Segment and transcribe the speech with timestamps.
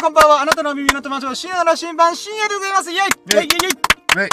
[0.00, 0.42] こんばんは。
[0.42, 2.92] あなたの耳の友達、深夜の新版、深夜でございます。
[2.92, 3.04] イェイイェ
[3.40, 3.72] イイェイイェイ
[4.16, 4.28] はい。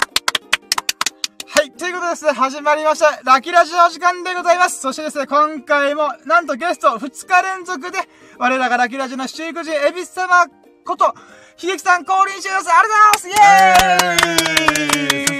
[1.48, 1.71] はい。
[1.71, 3.20] ということでですね、始まりました。
[3.24, 4.80] ラキラジオ時間でございます。
[4.80, 7.98] そしてですね、今回も、なんとゲスト2日連続で、
[8.38, 10.46] 我らがラキラジの七育児、エビス様
[10.86, 11.16] こと、
[11.57, 12.75] 秀樹さん降臨してください。
[12.79, 13.39] ありがとうございますイさ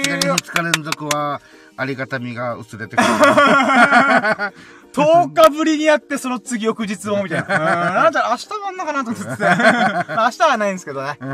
[0.02, 1.40] すがにェーイ2日連続は、
[1.76, 3.08] ありがたみが薄れてくる。
[4.96, 7.46] 10日ぶりにやって、その次翌日も、みたいな。
[7.88, 7.94] うん。
[7.94, 9.42] なんだ明日もあんのかなと思ってて。
[9.44, 11.16] まあ明日はないんですけどね。
[11.20, 11.28] うん。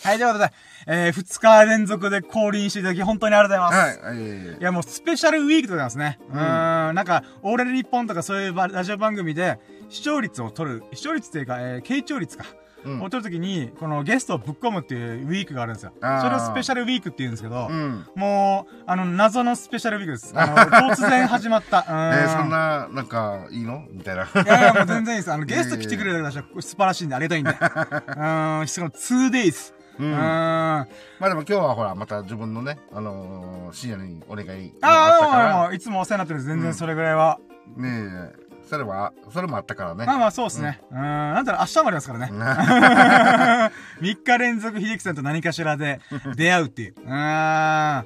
[0.00, 0.52] はい、ということで、
[0.86, 3.98] えー、2日連続で降臨していただき、本当にありがとうございます。
[4.00, 4.16] はい。
[4.16, 4.20] は
[4.54, 6.18] いいや、もうスペシャルウィークでございますね。
[6.30, 6.94] うーん。
[6.94, 12.44] なんか、オーレル日本とかそういうばラジオ番組で、視聴率を取る、視聴率っていうか、えー、傾聴率か。
[12.84, 15.92] うんを取るときに、このゲストをぶっ込むっていうウィークがあるんですよ。
[16.00, 18.06] それをスペシャルウィークって言うんですけど、うん。
[18.14, 20.32] もう、あの、謎のスペシャルウィークです。
[20.36, 20.56] あの、
[20.94, 21.78] 突然始まった。
[21.88, 23.84] うえーー、そんな、なんか、いいの？
[23.92, 24.22] みたいな。
[24.22, 25.32] いやいや、もう全然いいです。
[25.32, 27.50] あの、 ゲスト来てくれるだけで素晴らしいんで、ありがたいんで。
[27.52, 29.72] うーん、しかも 2days。
[29.98, 30.12] ううん。
[30.12, 30.86] ま
[31.20, 36.46] あでも今日はほら、また自分のね、あのー、深夜にお願いあがったあ、かもう、いつもお世話になってるんです。
[36.54, 37.40] 全然それぐらいは。
[37.76, 40.04] ら、ねえ、それは、それもあったからね。
[40.04, 40.80] まあまあ、そうですね。
[40.90, 41.00] うーん。
[41.00, 42.30] なんだろう、明日もありますからね。
[42.38, 46.00] な3日連続秀樹さんと何かしらで
[46.36, 46.94] 出会うっていう。
[46.96, 48.02] うー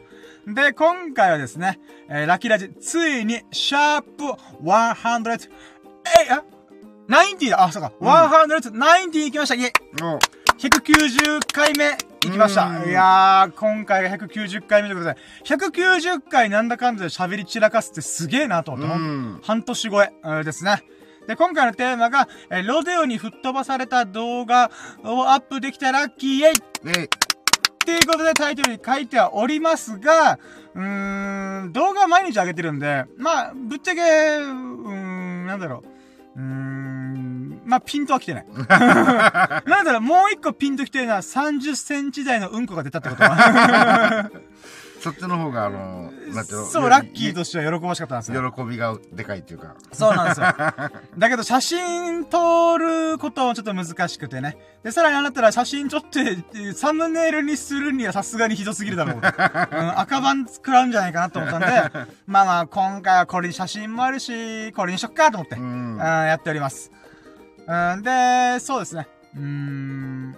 [0.50, 0.55] ん。
[0.55, 4.24] で、今回はですね、えーラッキーラジ、ついに、シャープ
[4.62, 5.50] 100、
[6.28, 6.42] え、あ
[7.08, 7.64] ?90 だ。
[7.64, 7.92] あ、そうか。
[8.00, 9.55] 190行きました。
[9.56, 10.18] イェイもう、
[10.58, 12.67] 190回目行きました。
[12.67, 19.47] うんいやー、今回が190回目ということで、190回なんだかんだで喋り散らかすってすげえなと思って。
[19.47, 20.83] 半年超えうんですね。
[21.27, 24.70] で、今回のテーマが、えーロデオに吹っ飛ばされた動画
[25.05, 27.09] をアップできたラッキーイェイっね
[27.84, 30.39] ていうことでタイトルに書いてはおりますが、
[30.75, 35.83] うーん、動画は毎日上げてるんで、まあ、ぶっちゃけ、うーん、なんだろ
[36.36, 36.41] う。
[36.41, 37.02] うーん、
[37.64, 38.46] まあ、ピントは来てない。
[38.68, 43.23] なんだろう、もう一個ピンと来てるのは30センチ台のうんこが出たってこと
[45.02, 46.67] そっちの方が、あの、なんていうの？
[46.67, 48.52] そう、ラッキーとしては喜ばしかったんですよ。
[48.52, 49.74] 喜びがでかいっていうか。
[49.92, 50.46] そうなんですよ。
[51.18, 54.56] だけど写真撮ることもちょっと難しくてね。
[54.84, 59.17] で、さらにあなたら写真撮って、サムネイルにするにはさすがにひどすぎるだろう。
[59.17, 61.67] うん、赤番食らうんじゃないかなと思ったんで、
[62.28, 65.98] まあまあ、今回はこれに写真もあるし、これにしよっかと思って、ううん、ん。
[65.98, 66.92] やっております。
[67.67, 69.08] うん、で、そうですね。
[69.36, 70.36] うーん。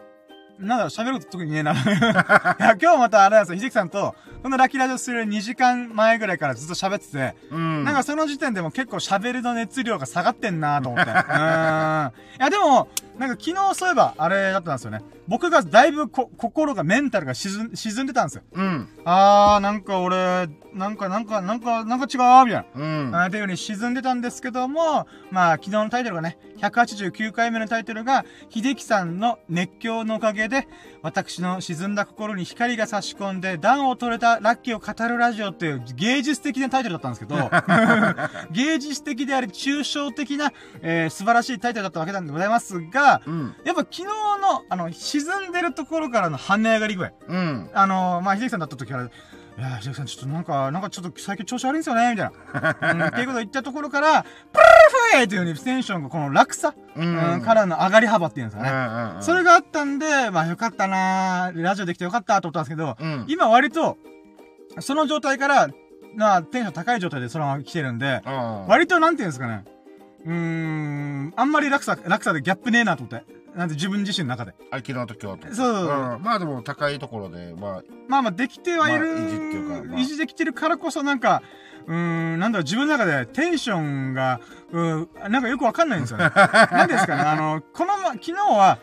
[0.58, 1.72] なんだろう、喋ること特にねえな。
[1.74, 7.84] いや、今日またあれなんですよ、ひじきさんと、このラッキーラジオする2時間前ぐらいからずっと喋ってて、うん。
[7.84, 11.10] なんかその時点でも結構喋るの熱量が下がってんなと思って。
[11.10, 12.08] うーん。
[12.08, 12.88] いやでも、
[13.18, 15.00] なんか昨日そういえばあれだったんですよね。
[15.26, 18.42] 僕がだいぶこ心が、メンタルが沈ん沈んでたんですよ。
[18.52, 18.88] うん。
[19.04, 22.64] あー、なんか俺、なんかなんか、なんか、なんか違うみたいな。
[22.74, 23.14] うん。
[23.14, 30.68] あーっていう風に沈んでたんですけども、まあ、昨日のタイトルがね、189回目のタイトルが、秀樹さんの熱狂のおかげで、
[31.00, 37.50] 私の沈んだ心に光が差し込んで、暖を取れたラッキーを語るラジオっていう芸術的なタイトルだったんですけど、
[38.52, 40.52] 芸術的であり、抽象的な、
[40.82, 43.54] えー素晴らしいタイトルだったわけなんでございますが、うん。
[43.64, 44.10] やっぱ昨日の、
[44.68, 47.10] あの、沈んでるところからの跳ね上がり具合。
[47.28, 47.70] うん。
[47.74, 49.10] あのまあ、秀樹さんだった時から、い
[49.58, 52.30] や、秀樹さんちょっとなんか、なんかちょっと最近調子悪いんですよね、みたい
[52.82, 52.92] な。
[52.92, 59.12] うん、っていうことを言ったところから、プルーフェイというようにテンションがこの落差、ううんん、からの上がり幅っていうんですうかね。
[59.12, 59.16] ん。
[59.16, 59.22] うん。
[59.22, 63.24] それがあったんで、まあよかったなーラジオできてよかったと思ったんですけど、うん。
[63.28, 63.96] 今割と、
[64.80, 65.68] その状態から、
[66.16, 68.66] なテンション高い状態でそのまま来てるんで、うん。
[68.66, 69.64] 割となんていうんですかね、
[70.24, 73.26] うーん、あんまり落差、落差でギャップねえなと思って。
[73.54, 74.54] なんて自分自身の中で。
[74.70, 75.54] あ、昨日と今日と。
[75.54, 76.22] そううん。
[76.22, 81.42] まあでも高いところで、まあ、まあまあできてはいる、まあ維持っていうかまあ維持できてるからこそなんか、
[81.86, 81.94] うー
[82.36, 84.40] ん、なんだろう、自分の中でテンションが、
[84.72, 86.30] うーなんかよくわかんないんですよね。
[86.72, 88.78] なんでですかね、あの、このま、昨日は、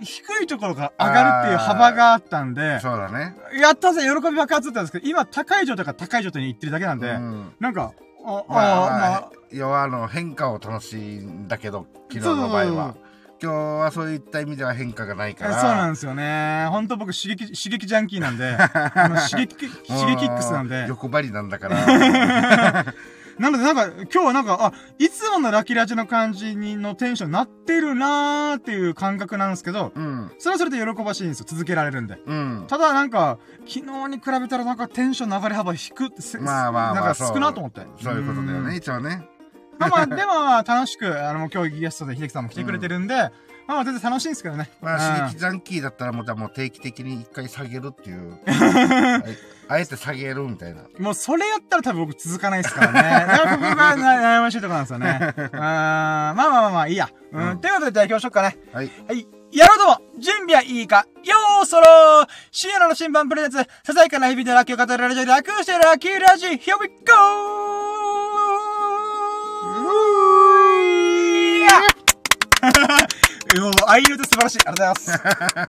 [0.00, 3.34] 低いところから上がるっていう幅があったんで、そうだね。
[3.60, 7.52] やったぜ、喜び爆発だったんですけど、今高い状態から高い状態に行ってるだけなんで、うん。
[7.58, 7.92] なんか、
[8.24, 12.94] あ、まあ、あ、まあ、要はあの変化を楽しいんだけど昨日の場合は。
[13.40, 15.60] 今日はそういった意味では変化がないから。
[15.60, 16.66] そうなんですよね。
[16.70, 20.86] ほんと僕刺激、刺激ジャンキーなんで、あの刺激、 刺激ックスなんで。
[20.88, 22.84] 欲張りなんだから
[23.38, 31.46] なのでなんか、今日はなんか、あ、いつものラキラジの感じにのテンションになってるなーっていう感覚なんですけど、うんそれはそれで喜ばしいんですよ。
[31.48, 32.18] 続けられるんで。
[32.26, 37.86] うんただなんか、昨日に比べたらなんかテンションの上がり幅低くって、せまあまあまあなんか少なと思って。
[38.02, 39.28] そういうことだよんね一応ね
[39.78, 43.32] まあまあ、でもまあ楽しく、あの、今日ゲストで秀樹さんも来てくれてるんで、まあ
[43.68, 44.70] まあ全然楽しいんですけどね。
[44.80, 49.22] まあうん刺激ジャンキーだったらもうもう定期的に一回下げるっていうあ
[49.74, 53.26] あえて下げるみたいなもうそれやったら多分僕続かないですからね。
[53.26, 55.18] だからここがな悩ましいところなんですよね。
[55.36, 57.10] うーん、まあまあまあまあいいや。
[57.30, 58.56] うん、ということでじゃあ行きましょうかね。
[58.72, 59.28] はいはい。
[59.52, 61.86] やろうとも準備はいいかよーそろ
[62.50, 67.68] 深夜の新版プレゼンツ、ささやかな日々のラッキーを語るラジオで楽してラッキーラジ Here we go!
[73.56, 74.58] もう、愛の手素晴らしい。
[74.66, 75.68] ありがとうございます。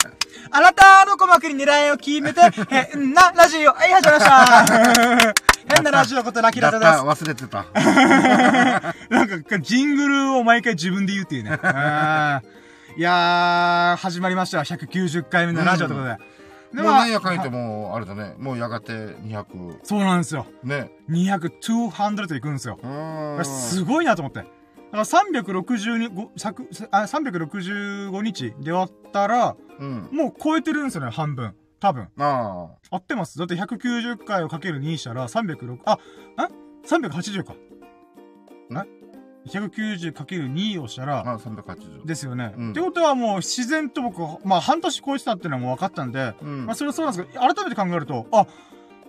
[0.52, 5.34] あなたの鼓膜に狙いを決めて、 変なラジオ、はい、始まりました。
[5.74, 6.92] 変なラジオことラッキーラです。
[6.92, 7.64] 忘れてた。
[9.08, 11.50] なんか、ジングルを毎回自分で言うっていうね。
[12.96, 14.60] いやー、始まりました。
[14.60, 16.40] 190回目のラジオということで。
[16.74, 18.34] でもうまあなんやかんてもう、あれだね。
[18.38, 19.78] もうやがて200。
[19.82, 20.46] そうなんですよ。
[20.62, 20.92] ね。
[21.08, 22.78] 200、200といくんですよ。
[23.42, 24.59] すごいなと思って。
[24.92, 30.08] だから362、ご作あ365日で割ったら、うん。
[30.12, 31.54] もう超えてるんですよね、半分。
[31.78, 32.08] 多分。
[32.18, 35.98] あ合ってますだって190回をかける2したら306、あ、ん
[36.86, 37.52] ?380 か。
[37.52, 38.88] ん
[39.48, 41.32] ?190 かける2をしたら、あ。
[41.34, 42.04] あ、380。
[42.04, 42.52] ですよね。
[42.56, 48.46] うんってことはもう自然と僕は、まあ半年超えてたっていうのはもう分かったんで、うんまあそれはそうなんですけど、改めて考えると、あ、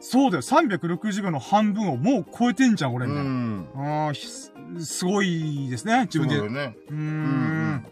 [0.01, 3.29] そうだよ、365の半分をもう超えてんじゃん、俺、うみたいな。
[3.31, 4.09] ん。
[4.09, 6.35] あすすごいですね、自分で。
[6.35, 6.77] うそうだよね。
[6.89, 7.85] ーんうん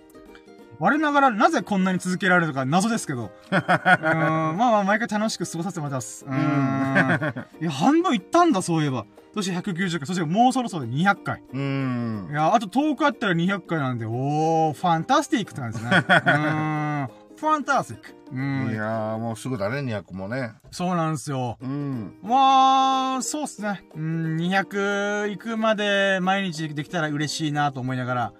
[0.79, 3.31] 我ながらなぜこんなに続けられるのか謎ですけど。
[3.51, 6.25] うーんまあまあ、毎回楽しく過ごさせてもらってます。
[6.25, 7.45] うーん。
[7.61, 9.05] いや、半分いったんだ、そういえば。
[9.33, 11.43] そして190回、そしてもうそろそろ200回。
[11.53, 12.33] うんい。
[12.33, 15.97] や、あと10日あったら200回なんで、おー、ファンタスティックって感じですね。
[16.07, 17.09] うーん。
[17.39, 18.15] ファンタスティック。
[18.31, 18.71] ういん。
[18.75, 20.53] やー、もうすぐだね、200もね。
[20.71, 21.57] そうなんですよ。
[21.61, 22.15] うん。
[22.21, 23.85] まあ、そうっすね。
[23.95, 28.33] うん、200行くまで毎日できたら嬉しいなと思いながら。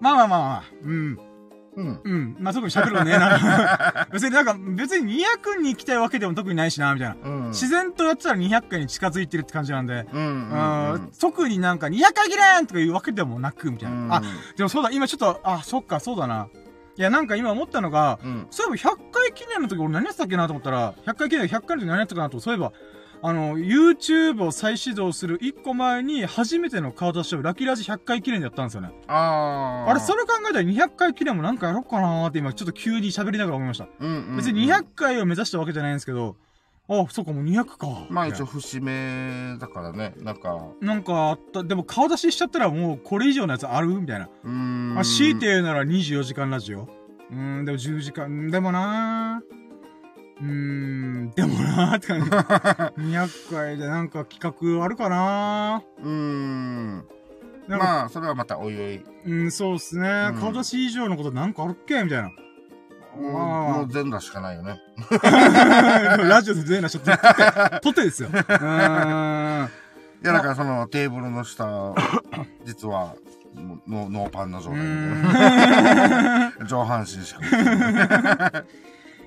[0.00, 1.18] まあまあまあまあ、うん。
[1.76, 2.00] うん。
[2.02, 2.36] うん。
[2.40, 4.06] まあ特に喋ることねえな。
[4.10, 7.16] 別になんか、別に200に行きたいわけでも特にないしな、みたいな。
[7.22, 7.48] うん。
[7.50, 10.06] 自然とやってたら200回に近づいてるって感じなんで。
[10.12, 10.48] うん。
[10.92, 11.12] うん。
[11.20, 14.16] 特になんか200回記念とかいうわけでもなく、みたいな。
[14.16, 14.22] あ、
[14.56, 16.48] でもそうだ、今ちょっと、あ、そっか、そうだな。
[16.98, 18.46] いや、なんか今思ったのが、うん。
[18.50, 22.72] そういえば100回記念の時俺何やってたっけなと思ったら、100回記念、100回の時何やってたかなと、そういえば、
[23.22, 28.90] あの、YouTube を再始動する1個前に初めての顔出しをラッキーラジ100回記念でやったんですよね。
[29.06, 29.90] あー。
[29.90, 33.86] あれ、それ考えたら200回記念もなんかやろうかなーって今ちょっと急に喋りながら思いました。
[34.00, 34.36] うんうん。
[34.36, 36.36] 別に200回を目指したわけじゃないんですけど、
[36.90, 38.06] あ、そうか、もう200か。
[38.08, 43.88] まあ一応節目だからね、なんか、なんかあった、でも顔出ししちゃったらもうこれ以上のやつある？
[43.88, 44.28] みたいな。
[44.44, 44.94] うーん。
[44.94, 46.88] まあ、強いて言うなら24時間ラジオ。
[47.30, 49.58] うーん、でも10時間、でもなー。
[50.40, 52.30] うーん、でもなーって感じ。
[53.02, 54.40] 200回でなんか企
[54.78, 57.04] 画あるかなうーん。
[57.68, 59.04] まあ、それはまたおいおい。
[59.26, 60.30] うん、そうっすね。
[60.32, 62.02] うん顔出し以上のことなんかあるっけ？
[62.02, 62.30] みたいな。
[63.18, 64.80] もう全裸しかないよね。
[66.28, 67.10] ラジオで全なしょって、
[67.82, 68.28] 撮ってですよ。
[68.30, 68.32] い
[70.26, 71.94] や、だからそのテーブルの下、
[72.64, 73.14] 実は、
[73.86, 74.82] ノノーパンの状う態
[76.60, 76.64] で。
[76.66, 78.64] 上半身しかない。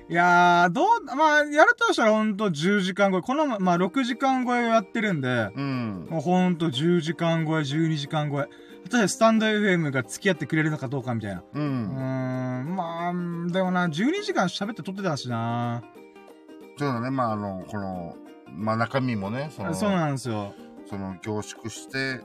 [0.08, 3.22] いやー、どう、まあ、やるとしたらほんと10時間超え。
[3.22, 6.06] この、まあ、6時間超えをやってるんで、うん。
[6.10, 8.48] もうほんと10時間超え、12時間超え。
[9.08, 11.40] スタンド FM が付き合ってくれるのかどうかみたいな。
[11.40, 12.64] ううーん。
[12.64, 13.12] ん、まあ、
[13.50, 15.82] でもな、12時間喋って撮ってたしな。
[16.76, 18.16] そうだね、まあ、あの、この、
[18.54, 20.54] まあ中身もね、その、そうなんですよ。
[20.86, 22.16] その凝縮して。
[22.16, 22.18] っ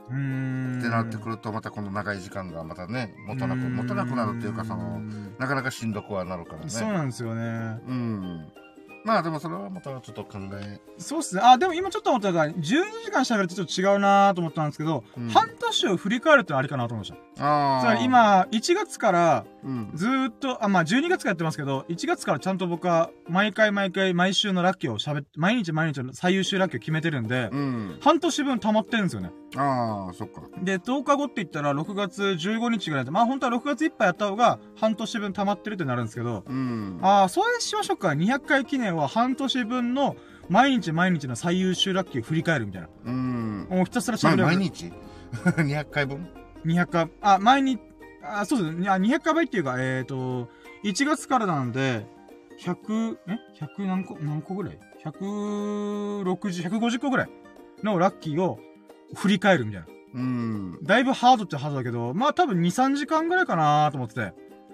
[0.82, 5.00] てなってくると、またこの長い時間がまたね、持たなく、うーん持たなくなるっていうか、その、
[5.38, 6.68] なかなかしんどくはなるからね。
[6.68, 7.80] そうなんですよね。
[7.86, 8.52] うん。
[9.08, 10.78] まあでもそれはまたちょっと考え。
[10.98, 11.40] そうっすね。
[11.42, 17.44] あ、でも今ちょっと思ったのが、12時間喋るとちょっと違うなと思ったんですけど、うん半年を振り返るってのはありかなと思いました。
[17.44, 17.80] ああ。
[17.80, 19.90] つまり、今、1月から、うん。
[19.94, 27.98] ずーっと、あ、まあ、12月からやってますけど、1月からちゃんと僕は、毎回毎回、毎週のラッキーを喋って、毎日毎日の最優秀ラッキーを決めてるんで、うん。
[28.00, 29.30] 半年分溜まってるんですよね。
[29.56, 30.42] ああ、そっか。
[30.62, 36.98] で、10日後って言ったら、6月15日ぐらいで、まあ、本当は6月いっぱいやった方が、半年分溜まってるってなるんですけど、うん。
[37.02, 38.08] ああ、それしましょうか。
[38.08, 40.16] 200回記念は半年分の、
[40.48, 42.88] 毎日毎日の最優秀ラッキーを振り返るみたいな。
[43.04, 43.66] うん。
[43.70, 44.44] もうひたすらまあ喋る。
[44.44, 44.92] 毎日
[45.32, 46.26] ?200 回分
[46.64, 47.80] ？200回、あ、毎日、
[48.28, 48.88] あ、そうですね。
[48.88, 50.48] あ、200回倍っていうか、えっ、ー、と、
[50.84, 52.06] 1月からなんで、
[52.60, 57.30] 100、え ?100 何個、何個ぐらい ?160、150個ぐらい
[57.82, 58.58] のラッキーを
[59.14, 59.86] 振り返るみたいな。
[60.14, 60.78] うん。
[60.82, 64.20] だいぶハードっちゃハードだけど、まあ多分2、3時間ぐらいかなと思ってて、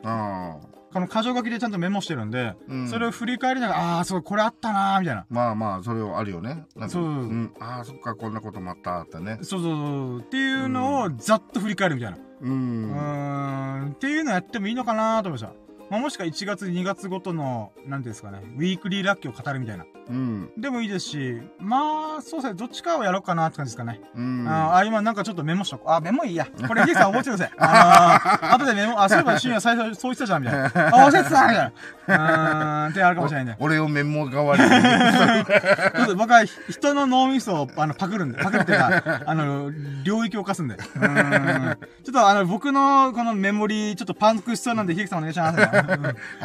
[0.04, 0.74] ああ。
[0.94, 5.26] この箇条書きでちゃんとメモしてるんで、うんそれを振り返りながら、ああー、そう、これあったなーみたいな。
[5.28, 6.66] まあまあ、それはあるよね。
[6.88, 7.52] そううん。
[7.58, 9.38] ああ、そっか、こんなこともあったってね。
[9.42, 10.20] そうそうそう。
[10.20, 12.16] っていうのをざっと振り返るみたいな。
[12.16, 12.20] う。
[12.42, 13.90] うんーん。
[13.90, 15.63] っていうのやってもいいのかなと思いました。
[15.90, 19.84] まあ、もしか1月、2月ごとの、なんですかね、ウィークリーラッキーを語るみたいな。
[20.08, 20.50] うん。
[20.56, 24.00] でもいいですし、まあ、そうですね、どっちかをやろうかなって感じですかね。
[24.14, 24.46] うん。
[24.48, 25.92] ああ、今なんかちょっとメモしとこう。
[25.92, 26.46] あ、メモいいや。
[26.66, 27.52] これ、ヒデさん覚えてください。
[27.58, 30.66] あのー、後でメモ、あ、そういえば深夜最初そう言ってたじゃん、みたいな。
[31.04, 31.72] あ、忘れてたみたいな。
[32.06, 33.56] うーん、ってあるかもしれないね。
[33.60, 34.68] 俺をメモ代わりに。
[34.68, 39.70] ちょっと僕は人の脳みそをあのパクるんで、パクるっていうか、 あの、
[40.04, 40.74] 領域を犯すんで。
[40.74, 45.58] うーんちょっとあの、僕のこのメモリー、ちょっとパンクしそうなんで、秀樹さんお願いします。
[45.60, 45.64] うん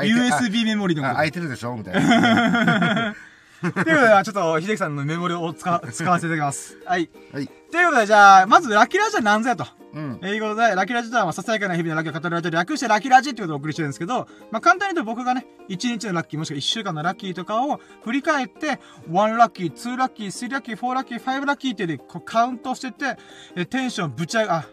[0.01, 1.75] USB メモリーのこ空いてるでしょ？
[1.75, 3.15] みたいな。
[3.61, 6.77] ということで、ちょっと、秀樹さんのメモリを使わ使わせていただきます。
[6.85, 7.09] はい。
[7.33, 7.47] はい。
[7.71, 9.67] ということで、じゃあ、まず、ラッキーラジは何ぞやと。
[9.93, 10.19] うん。
[10.21, 18.79] えいうことで、ラキーラジとは、ささやかな日々のラッキーを語るラジオで略してラキーラジってことをお送りしてるんですけど、まあ、簡単に言うと僕がね、1日のラッキーもしくは1週間のラッキーとかを振り返って、
[19.09, 23.17] 1ラッキー、2ラッキー、3ラッキー、4ラッキー、5ラッキーってでこうカウントしてて、
[23.55, 24.65] えテンションぶち上げ、あ、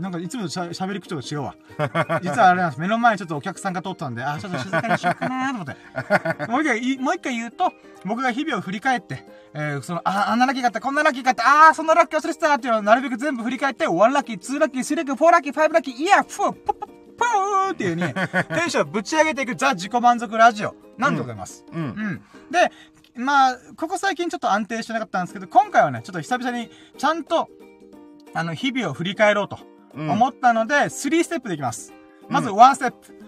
[0.00, 1.54] なんかいつもとしゃ喋り口調が違うわ。
[2.22, 2.80] 実はあれなんです。
[2.80, 6.46] 目の前にちょっとお客さんが通ったんで、あ、ちょっと静かにしようかなと思って。
[6.50, 7.72] もう一回、もう一回言うと、
[8.04, 9.24] 僕が日々を振り返って、
[9.58, 18.14] えー、その、あ、あんなラッキーがあった、こんなラッキーがあった、あー、そんなラッキー忘れてたっていうのをなるべく全部振り返って、1ラッキー、2ラッキー、3ラッキー、4ラッキー、5ラッキー、イヤー、フー、ポッポッ、ポーっていう風に、
[18.60, 21.64] テンションをぶち上げていくザ自己満足ラジオなんでございます。
[21.72, 21.82] うん。
[21.82, 22.22] うん。
[22.50, 22.70] で、
[23.14, 27.48] まあ、ここ最近ちょっと安定してなかったんですけど、今回はね、ちょっと久々に、ちゃんと、
[28.34, 29.58] あの、日々を振り返ろうと
[29.94, 30.10] うん。
[30.10, 31.94] 思ったので、3ステップでいきます。
[32.28, 33.18] まずうん1ステップ。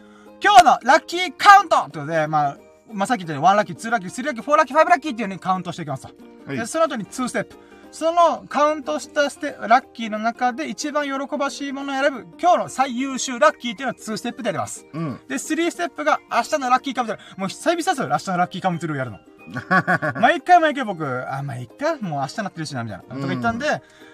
[0.41, 2.59] 今日のラッキーカウントということで、まあ、
[2.93, 6.09] まあ、さっき言ったように1ラッキー、2ラッキー、3ラッキー、4ラッキー、5ラッキーっていう風にカウントしていきますと。
[6.47, 7.57] はいで、その後に2ステップ。
[7.91, 14.87] そのカウントしたステラッキーの中で一番喜ばしいものを選ぶ今日の最優秀ラッキーっていうのは2ステップであります。
[14.93, 15.21] うん。
[15.27, 17.41] で、3ステップが明日の Lucky Come True。
[17.41, 19.19] もう久々ですよ、明日の Lucky Come True やるの。
[20.21, 23.15] 毎回毎回僕、あ、まあ、いっか、もう明日なってるしな、みたいな。
[23.15, 23.67] とか言ったんで、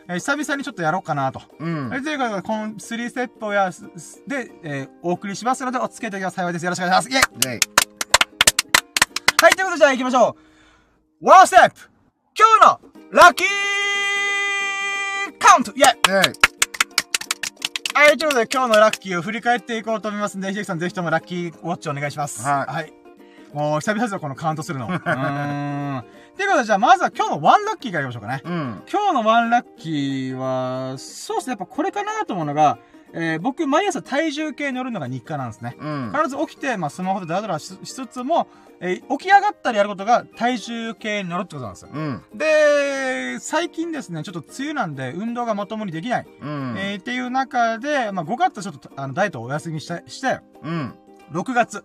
[0.06, 1.40] えー久々にちょっとやろうかなと。
[1.58, 1.96] うんえ。
[1.96, 3.82] ーということで、この3ステップをやす、
[4.28, 6.64] で、えーお送りしますので、お付き合いいただけます幸いです。
[6.64, 7.18] よろしくお願いします。
[7.18, 7.60] イェイで、
[9.44, 10.38] はい、ということで、じゃあ行きましょ
[11.20, 11.28] う。
[11.28, 11.76] ワンステップ
[12.34, 12.80] 今日の
[13.12, 13.46] ラッキー
[15.38, 16.12] カウントイェイで、
[17.94, 22.42] はい、ということで今日のラッキーを振り返っていこうと思いますんで、秀樹さんぜひともラッキーウォッチお願いします。
[22.42, 22.92] はいはい。
[23.52, 24.86] もう久々ですよ、このカウントするの。
[24.88, 24.94] うー
[25.98, 26.04] ん。
[26.38, 28.40] ということで、じゃあまずは今日のワンラッキーからいきましょうかね。
[28.46, 28.82] うん。
[28.90, 32.78] 今日のワンラッキーは、そうですね、やっぱこれかなと思うのが、
[33.16, 35.76] えー、僕、毎朝体重計乗るのが日課なんですね。
[35.78, 36.12] うん。
[36.12, 38.48] 必ず起きて、まあ、スマホでダラダラししつつも、
[38.80, 41.90] えー起き上がったりやることが体重計に乗るってことなんですよ。
[41.94, 42.22] うん。
[42.34, 46.26] で、最近ですね、ちょっと梅雨なんで運動がまともにできない。
[46.40, 46.74] うん。
[46.76, 50.94] えーっていう中で、まあ、5月ちょっとあのダイエットをお休みして、して、うん。
[51.32, 51.84] 6月、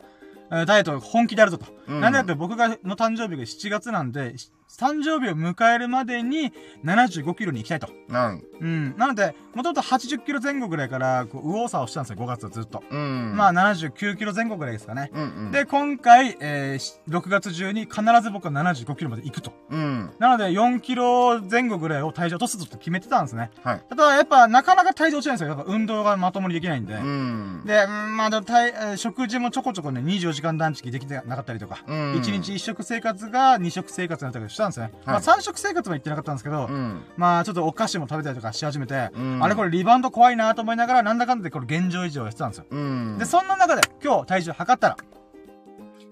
[0.52, 1.68] えーダイエットを本気でやるぞと。
[1.88, 7.90] うんなんでかって僕が、の誕生日が7月なんで、し誕生日を迎えるまでに75キロに行きたいと。
[8.08, 8.44] なん。
[8.62, 8.96] うん。
[8.98, 12.84] なので、もともと80キロ前後ぐらいから、こう、右往左往したんですよ、5月はずっと。
[12.90, 13.34] うん。
[13.36, 15.12] まあ、79キロ前後ぐらいですかね。
[15.14, 15.52] うんうん。
[15.52, 19.52] で、今回、えーし6月中に必ず僕は75キロまで行くと。
[19.70, 20.12] うん。
[20.20, 23.52] なので、4キロ前後ぐらいを体重落とすぞと決めてたんですね。
[23.64, 23.82] はい。
[23.90, 25.50] ただ、やっぱ、なかなか体重落ちないんですよ。
[25.50, 26.94] やっぱ、運動がまともにできないんで。
[26.94, 27.64] うん。
[27.66, 34.92] で、うんまあ、体、えー食事もちょこちょこね、24時間断食できてなかったりとか、うん1日1食生活が2食生活になったりしたんですね。
[35.06, 37.04] まあ、3食生活も言ってなかったんですけど、うん。
[37.18, 42.66] まあ、ちょっとお菓子も食べたりとかし始めて、うんあれこれリバウンド怖いなと思いながら、なんだかんだでこれ現状維持をやってたんですよ。
[42.70, 43.18] うん。
[43.18, 44.98] で、そんな中で今日体重測ったら、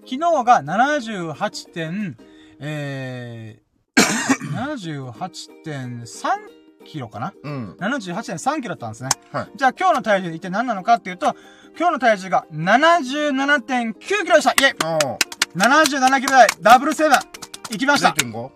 [0.00, 2.16] 昨日が78点、
[2.60, 3.68] えー、
[4.56, 6.28] 78.3
[6.84, 7.34] キロかな？
[7.42, 7.76] うん。
[7.78, 9.10] 78.3キロだったんですね。
[9.32, 11.36] はいじゃあ今日の体重一体何なのかっていうと、
[11.78, 15.18] 今日の体重が77.9キロでしたイェイおー。
[15.56, 17.12] 77キロ台、ダブルセブン
[17.70, 18.50] いきました 0.5?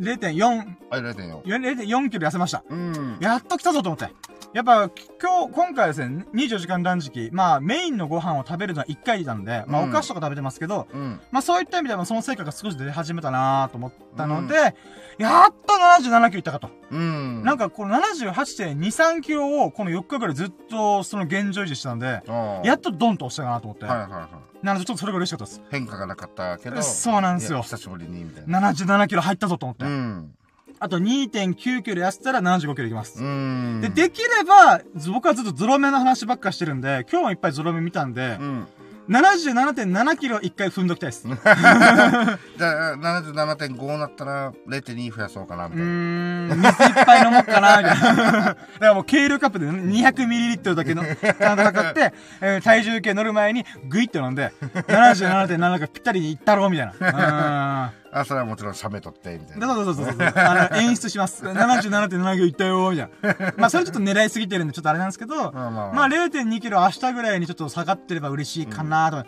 [0.00, 1.42] 0.4、あ、0.4。
[1.42, 2.62] 0.4キロ痩せました。
[2.68, 3.18] うん。
[3.20, 4.14] やっと来たぞと思って。
[4.54, 4.90] やっぱ、
[5.20, 11.20] 今日、今回はですね、24時間断食、まあ、メインのご飯を食べるのは1回なので、まあ、うんお菓子とか食べてますけど、うん。
[11.30, 14.74] まあ、そういった意味でもその成果が少し出始めたなと思ったので、
[15.18, 16.70] やっと77キロいったかと。
[16.90, 17.42] うん。
[17.44, 22.22] なんか、この78.2、3キロを、この4日ぐらいずっと、その現状維持してたんで、
[22.64, 23.84] やっとドンと押したかなと思って。
[23.84, 24.28] はいはいは
[24.62, 24.66] い。
[24.66, 25.62] なので、ちょっとそれが嬉しかったです。
[25.70, 26.82] 変化がなかったけど。
[26.82, 28.72] そうなんですよ久しぶりに、みたいな。
[28.72, 29.84] 77キロ入ったぞと思って。
[29.84, 30.34] うん。
[30.80, 33.22] あと2.9キロ痩せたら75キロいきます。
[33.22, 33.80] うん。
[33.80, 38.66] で、できれば、ず僕はずっとゾロ目の話ばっかしてるんで、今日もいっぱいゾロ目見たんでう、ん。
[39.08, 41.26] 77.7キロ一回踏んどきたいです。
[41.26, 45.84] う じゃあ、77.5になったら0.2増やそうかな、みたいな。
[45.86, 48.22] ーん、水いっぱい飲もうかな、みたいな。
[48.44, 54.52] だからもう軽量カップで 200ml だけの、ちゃんと測って、えー体重計乗る前にグイッと飲んで、
[54.88, 57.92] 77.7がぴったりにいったろう、みたいな。
[58.12, 59.58] あ、それはもちろん写メ撮って、みたうん。
[59.58, 59.74] いな。
[59.74, 60.32] そうそうそうそう。
[60.36, 61.44] あの、演出します。
[61.44, 63.52] 77.7キロいったよ、みたいな。
[63.58, 69.24] まあ、それちょっと狙いすぎてるんで、ちょっとあれなんですけど、まあまあまあ0.2キロ明日ぐらいにちょっと下がってれば嬉しいかなと。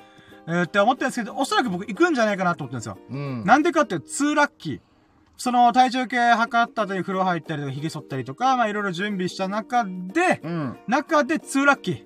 [0.49, 2.99] えーって思ってるんですけど、おそらく僕行くんじゃないかなと思ってるんですよ。
[3.11, 3.45] うん。
[3.45, 4.81] なんでかっていうと、2ラッキー。
[5.37, 10.79] その体重計測った後に風呂入ったりとか、髭剃ったりとか、まあいろいろ準備した中で、うん。
[10.89, 12.05] 中で2ラッキー。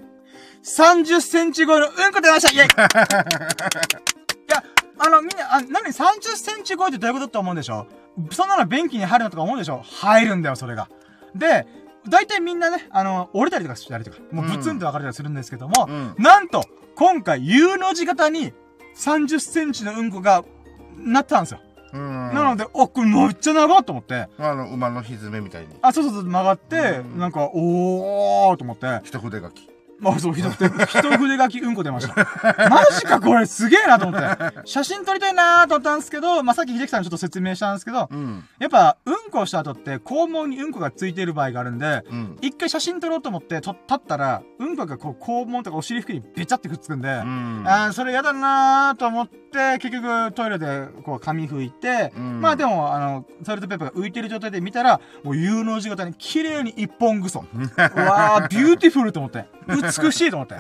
[0.64, 4.62] 30センチ超えのうんこ出ましたイェイ いや、
[4.98, 7.86] あの、みんな、あ、何 ?30 センチ超えってどういうことって思うんでしょ？
[8.30, 9.80] そんなの便器に入るのとか思うんでしょ？
[9.82, 10.88] 入るんだよ、それが。
[11.34, 11.66] で、
[12.08, 16.14] 大体みんなね、あの、折れたりとかしたりとか、もうブツンと分かれたりするんですけども、うん。
[16.18, 18.52] なんと、今回 U の字型に
[18.96, 20.44] 30センチのうんこが
[20.96, 21.60] なったんですよ。
[21.92, 22.34] うん。
[22.34, 25.68] なので、お、これめっちゃ長っと思って、あの、馬のひずめみたいに。
[25.82, 29.68] あ、そうそうそう、曲がって、うんなんか、おーと思って、一筆書き。
[30.04, 32.14] あ、そう、ひどくて、 一筆書きうんこ出ました。
[32.68, 34.28] マジか、これすげえなと思って。
[34.64, 38.44] 写真撮りたいなーと思ったんですけど、まあ、さっき秀樹さんにちょっと説明したんですけど、うん。
[38.58, 42.38] やっぱ、うんこをした後って、肛門にうんこがついてる場合があるんで、うん。
[42.40, 47.64] 一回写真撮ろうと思って、と、立ったら、うんこがこう、肛門とかお尻付近にべちゃってくっつくんで、うん。
[47.66, 57.44] あーそれやだなーと思って、結局トイレでこう髪拭いて、うんまあでも、あの、トイレットペーパーが浮いてる状態で見たら、もう U の字型に綺麗に一本ぐそ。
[57.54, 57.58] う
[57.98, 59.46] わー、 beautiful と思って。
[59.66, 60.56] 美しいと思って。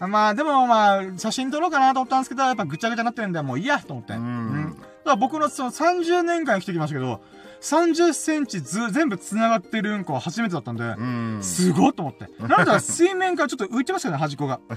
[0.00, 4.14] まあでもまあ、写真撮ろうかなと思ったんですけど、やっぱぐちゃぐちゃになってるんで、もういいやと思って。
[4.14, 4.76] ううんん。
[4.76, 7.20] だから僕のその30年間生きてきましたけど、
[7.62, 11.38] 30センチず、全部繋がってるうんこは初めてだったんで、うん。
[11.42, 12.26] すごいと思って。
[12.42, 14.60] なんだ水面からちょっと浮いてましたよね、端っこが。
[14.68, 14.74] ふ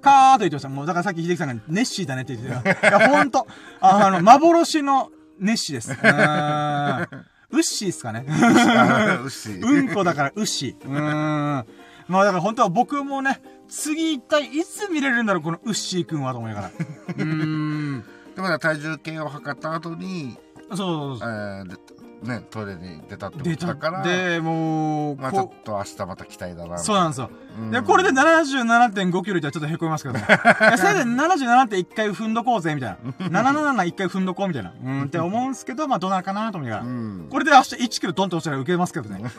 [0.00, 0.68] かーっと言ってました。
[0.68, 2.88] もう、だからさっき秀樹さんがネッシーだねって言ってた。
[2.88, 3.46] いや、ほんと。
[3.80, 5.10] ああの、幻の
[5.40, 5.90] ネッシーです。
[5.92, 7.24] うーん。
[7.50, 8.26] ウッシーっすかね。
[8.28, 9.18] あ
[9.62, 10.88] うんこだからウッシー。
[10.88, 11.66] うーん。
[12.08, 16.68] まあだから本当は僕もね、次一体いつ見れるんだろう、このウッシーくんはと思いながら。
[17.16, 18.04] うーん。
[18.34, 20.36] でもね体重計を測った後に、
[20.74, 21.28] そうそうえそう。
[21.28, 21.76] ーで
[22.22, 26.78] ね、トイレに出たってこ出たとだから、で、もう、まあちょっこと明日また期待だな。
[26.78, 27.30] そうなんですよ。
[27.58, 30.24] うんで、これで77.5キロいったらちょっとへこみますけどね。
[30.76, 32.98] せいぜい77.1回踏んどこうぜ、みたい
[33.30, 33.42] な。
[33.42, 34.72] 771回踏んどこう、みたいな。
[34.84, 36.88] うん、って思うんすけど、まあどうなるかなと思いながら。
[36.88, 37.28] うん。
[37.30, 39.22] これで明日1キロドンと落ちたら受けますけどね。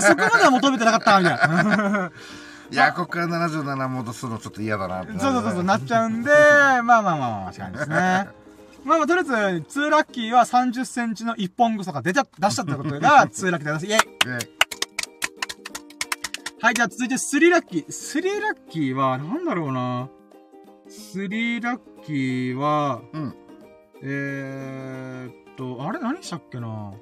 [0.00, 2.10] そこまでは求めてなかった、みたいな。
[2.70, 8.45] いや、ここから77戻すのちょっと嫌だなってそうそうそうそう、なっちゃうんで、まあまあまあまあ、確かにですね。
[8.86, 13.86] まあまあ、とりあえず、2ラッキーは30センチの一本草が出ちゃ、出したってことが、 2ラッキーでございます。
[13.86, 14.48] イェイで
[16.62, 17.86] はい、じゃあ続いて3ラッキー。
[17.86, 20.08] 3ラッキーは、なんだろうな。
[20.88, 23.34] 3ラッキーは、うん。
[24.02, 26.92] えーっと、あれ何したっけな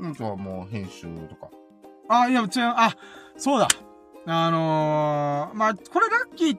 [0.00, 1.48] うんとはもう編集とか。
[2.08, 2.92] あ、いや、違う、あ、
[3.36, 3.68] そうだ。
[4.26, 6.58] あのー、まあ、これラッキー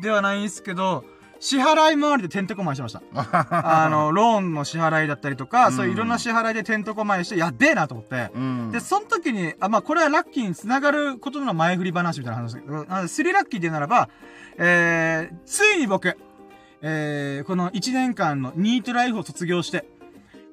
[0.00, 1.04] ではないんですけど、
[1.38, 3.02] 支払い回りでてんてこまいしてました。
[3.14, 8.30] あの、ローンの支払いだったりとか、うんそういういろんな支払いでてんてこまいして、やっべえなと思って。
[8.34, 8.70] うん。
[8.72, 14.08] で、その時に、あ、まあ、これはラッキーにつながることの前振り話みたいな話だけど、なので、スリラッキーで言うならば、
[14.58, 16.16] えー、ついに僕、
[16.82, 19.86] えー、この1年間のニートライフを卒業して、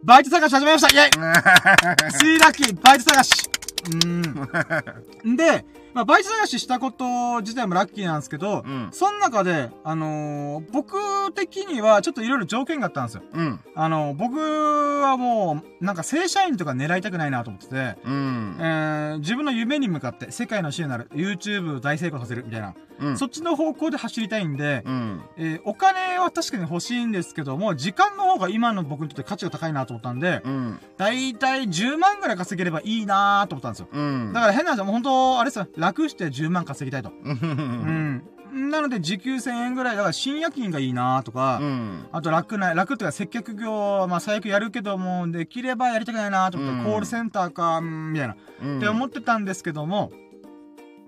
[0.04, 3.50] バイト探し始めましたイェイ スリラッキー、バイト探し
[3.86, 5.36] うーん。
[5.38, 8.90] で、まあ、バイト探ししたこと自体もラッキーなんですけど、うん。
[8.92, 10.98] その中で、あのー僕
[11.34, 13.24] 的にはちょっといろいろ条件があったんですよ。
[13.34, 13.60] うん。
[13.76, 18.64] あの、僕はもう、なんか正社員とか狙いたくないなと思ってて、うんえ。
[18.64, 23.18] ー、自分の夢に向かって世界の主になる、YouTube を大成功させるみたいな、うん。
[23.18, 25.22] そっちの方向で走りたいんで、うん。
[25.38, 30.80] えーお金は確かに欲しいんですけども、時間の方が今の僕にとって価値が高いなと思ったんで、うん。
[30.98, 33.88] だいたい10万ぐらい稼げればいいなと思ったんですよ。
[33.92, 34.34] うん。
[34.34, 37.10] だから変な話、もう本当あれですよ、楽して10万稼ぎたいと。
[37.10, 37.14] う。
[37.24, 38.70] うんん。
[38.70, 42.06] なので時給1000円ぐらい、だから深夜勤がいいなとか、うん。
[42.12, 48.36] あと楽な、楽っていうか接客業はまあ最悪やるけども、できればやりたくないなと思って、うんコールセンターか、うんみたいな。
[48.62, 48.78] うん。
[48.78, 50.12] って思ってたんですけども、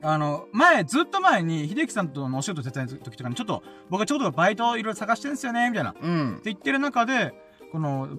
[0.01, 5.91] あの、前、ずっと前に、秀樹さんとのお仕事手伝いの時とかに、ちょっと、僕はちょうどバイトいろいろ探してんすよね、みたいな。
[5.91, 6.41] ってうん。
[6.43, 7.33] 言ってる中で、
[7.71, 8.09] この、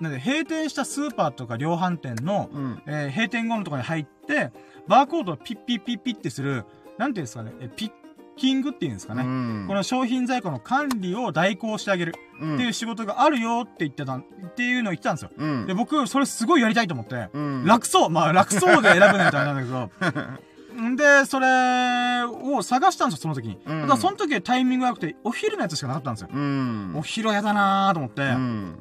[0.00, 2.82] なんで、閉店したスーパーとか量販店の、うん。
[2.86, 4.52] えー閉店後のところに入って、
[4.88, 6.64] バーコードをピッピッピッピッってする、
[6.96, 7.90] なんていうんですかね、えピッ
[8.36, 9.22] キングっていうんですかね。
[9.22, 14.24] うんこの商品在庫の管理を代行してあげるうんっていう仕事があるよって言ってた、っ
[14.56, 15.30] ていうのを言ってたんですよ。
[15.36, 20.82] うんで、僕、それすごいやりたいと思って、うん楽そうまあ楽そうで選ぶねってあれなんだけど。
[20.82, 23.58] ん で、それを探したんですよ、その時に。
[23.66, 26.28] うんただその時タイミングが良くて、お昼のやつしかなかったんですよ。
[26.32, 28.78] うんお昼やだなーと思って、うん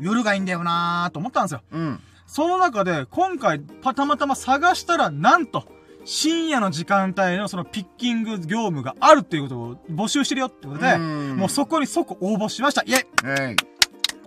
[0.00, 1.62] 夜がいいんだよなーと思ったんですよ。
[1.72, 5.64] うんその中で、今回、パたまたま探したら、なんと、
[6.04, 11.36] 深夜の時間帯のそのピッキング業務があるっていうことを募集してるよってことで、うん。
[11.36, 12.82] もうそこに即応募しました。
[12.82, 13.56] イェイ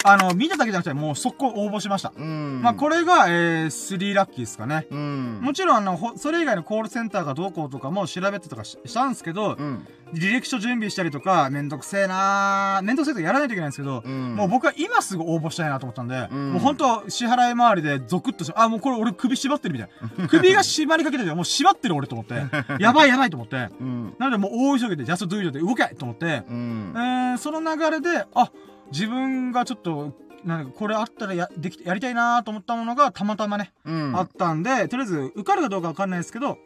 [0.03, 2.11] あの、見ただけじゃなくて、もう速攻応募しました。
[2.17, 2.61] うん。
[2.61, 4.87] まあ、これが、えー、3ラッキーですかね。
[4.89, 5.39] うん。
[5.41, 9.87] もちろん、あの、ほそれ以外のコールセンターがどうこうとかも調べてとかししたんですけど、うん。
[10.13, 14.35] 履歴書準備したりとか、めんどくせえなーめんどくせえとかやらないといけないんですけど、うん。
[14.35, 20.27] もう僕は今すぐ応募したいなと思ったんで、うんもう本当支払い回りでゾクッとして、あ、もうこれ俺首縛ってるみたいな。
[20.27, 21.35] 首が縛りかけてるよ。
[21.35, 22.43] もう縛ってる俺と思って。
[22.79, 23.69] やばいやばいと思って。
[23.79, 24.15] うん。
[24.19, 26.99] なのでもう大急ぎでジャストドゥイドで動けと思って、うんえ。
[27.35, 28.51] ー、その流れで、あ、
[28.91, 34.15] 自分がちょっと、なんかこれあったらや、でき、やりたいなと思ったものがたまたまね、うん。
[34.15, 36.58] あったんで、とりあえず受かるかどうかわかんないですけど、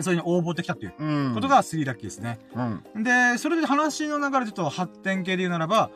[0.00, 1.34] それに応募できたっていううん。
[1.34, 2.38] ことが3ラッキーですね。
[2.94, 3.04] うん。
[3.04, 5.90] で、それで話の流れちょっと発展系で言うならば、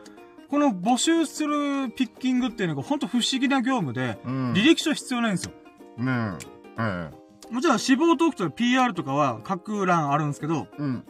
[0.48, 4.52] この募集するピッキングっていうのが本当不思議な業務で、うん。
[4.52, 5.52] 履歴書必要ないんですよ。
[5.98, 6.38] うん。
[6.76, 7.10] うん。
[7.50, 11.04] もちろん志望トークとか PR とかは各欄あるんですけど、うん。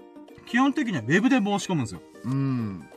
[0.46, 2.00] 基本的にはウェブで申し込むんですよ。
[2.24, 2.88] うん。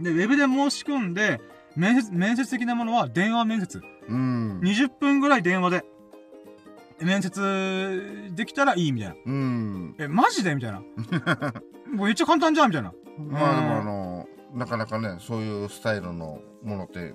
[0.00, 1.40] で、ウェブで申し込んで、
[1.76, 3.80] 面接、面接的なものは電話面接。
[4.08, 4.60] うん。
[4.60, 5.84] 20分ぐらい電話で、
[7.00, 9.14] 面接できたらいいみたいな。
[9.26, 9.94] うん。
[9.98, 10.54] え、マジで？
[10.54, 10.80] みたいな。
[11.92, 12.68] もうめっちゃ簡単じゃん？
[12.68, 12.92] みたいな。
[13.18, 17.14] まあでもあの、なかなかね、そういうスタイルのものって、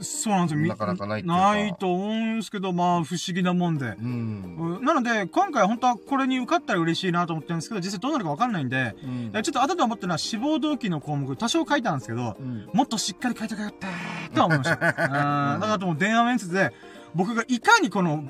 [0.00, 0.68] そうなんですよみ。
[0.68, 3.86] なかなかないないと思うんですけど、まあ不思議なもんで。
[3.86, 4.56] うん。
[4.78, 12.68] うんなので、今回本当はこれに受かったら嬉しいなと思ってるんですけど、実際どうなるかわかんないんで、うんちょっと後で思ってるのは志望動機の項目多少書いたんですけど、うん。
[12.72, 14.76] もっとしっかり書いてかかったーとは思いました。
[15.54, 15.60] うん。
[15.60, 16.72] だからもう電話面接で、
[17.14, 18.28] 僕がいかにこの、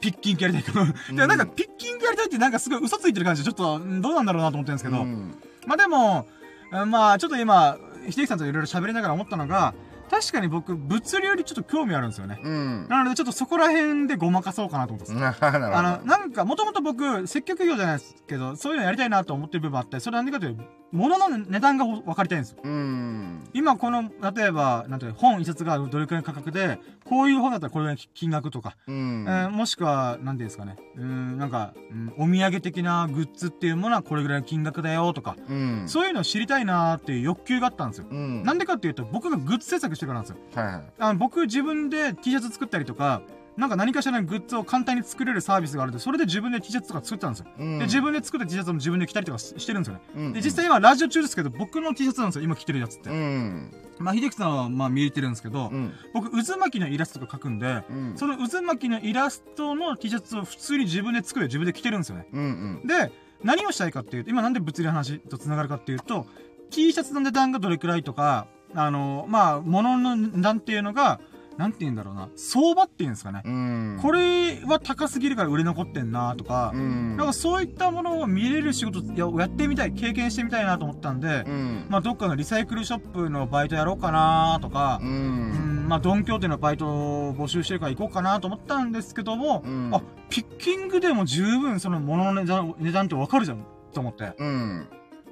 [0.00, 0.80] ピッキングやりたいか。
[0.82, 5.34] うんで、なんかピッキングやりたいってなんかすごい嘘ついてる感じで、ちょっとうんどうなんだろうなと思ってるんですけど、うん
[5.66, 6.26] まあでも、
[6.72, 7.76] うんまあちょっと今、
[8.06, 9.74] 秀樹さんといろいろ喋りながら思ったのが、
[10.10, 12.40] 確かに僕、物流にちょっと興味あるんですよね。
[12.42, 12.88] うん。
[12.88, 15.40] なのでちょっとそこら辺でごまかそうかなと思ってます。
[15.42, 15.76] なるほど。
[15.76, 22.58] あの、なんか、もともと僕、接客業じゃないですけど、そういうのやりたいなと思ってる部分あって、それは何かというと、物の値段が分かりたいんですよ。
[22.64, 23.40] うん。
[23.52, 29.24] 今この、例えば、なんていうの本一冊がどれくらいの価格で、こういう本だったらこれぐらいの金額とか、うん。
[29.28, 35.84] えーもしくは、なんていうんですかね、うーん、なんか、うんお土産的なグッズっていうものはこれぐらいの金額だよとか、うん。
[35.86, 38.06] そういうのを知りたいなーっていう欲求があったんですよ。
[38.10, 38.42] うん。
[38.42, 40.62] なんでかっていうと、僕がグッズ制作してるからなんですよ。
[40.62, 40.82] はいはい。
[40.98, 43.22] あの僕自分で T シャツ作ったりとか、
[43.58, 47.46] なんか何かしらのグッズを簡単に作れるサービスがあるんで、それで自分で T シャツとか作ったんですよ。
[47.58, 50.00] うんで、自分で作った T シャツも自分で着たりとかししてるんですよね。
[50.14, 53.10] うんで、実際今ラジオ中ですけど、僕の T シャツなんですよ、今着てるやつって。
[53.10, 53.72] うん。
[53.98, 55.92] まあ、秀樹さんはまあ見えてるんですけど、うん。
[56.14, 58.12] 僕、渦巻きのイラストとか描くんで、うん。
[58.16, 62.28] その渦巻きのイラストの T シャツを普通に自分で作る自分で着てるんですよね。
[62.32, 62.82] うん。
[62.86, 63.10] で、
[63.42, 66.28] 何をしたいかっていうと、今なんで物理の話と繋がるかっていうと、
[66.70, 71.18] T シャツの値段がどれくらいとか、あの、まあ、物の値段っていうのが、
[71.58, 73.42] なんて言うんだろうな、相場っていうんですかね。
[73.44, 73.98] うん。
[74.00, 77.16] これは高すぎるから売れ残ってんなとか、うん。
[77.16, 81.86] なんかそういったものを見れる仕事ややってみたい、経験してみたいなと思ったんで、うん。
[81.88, 85.04] まあどっかのリサイクルショップのバイトやろうかなとかう、。
[85.04, 94.32] うんん、まあドンキョーテのバイトを募集してるから行こうかなと思ったんですけども、うんあ、ピッキングでも十分その物の値段値段ってわかるじゃんと思って。
[94.38, 94.88] うん。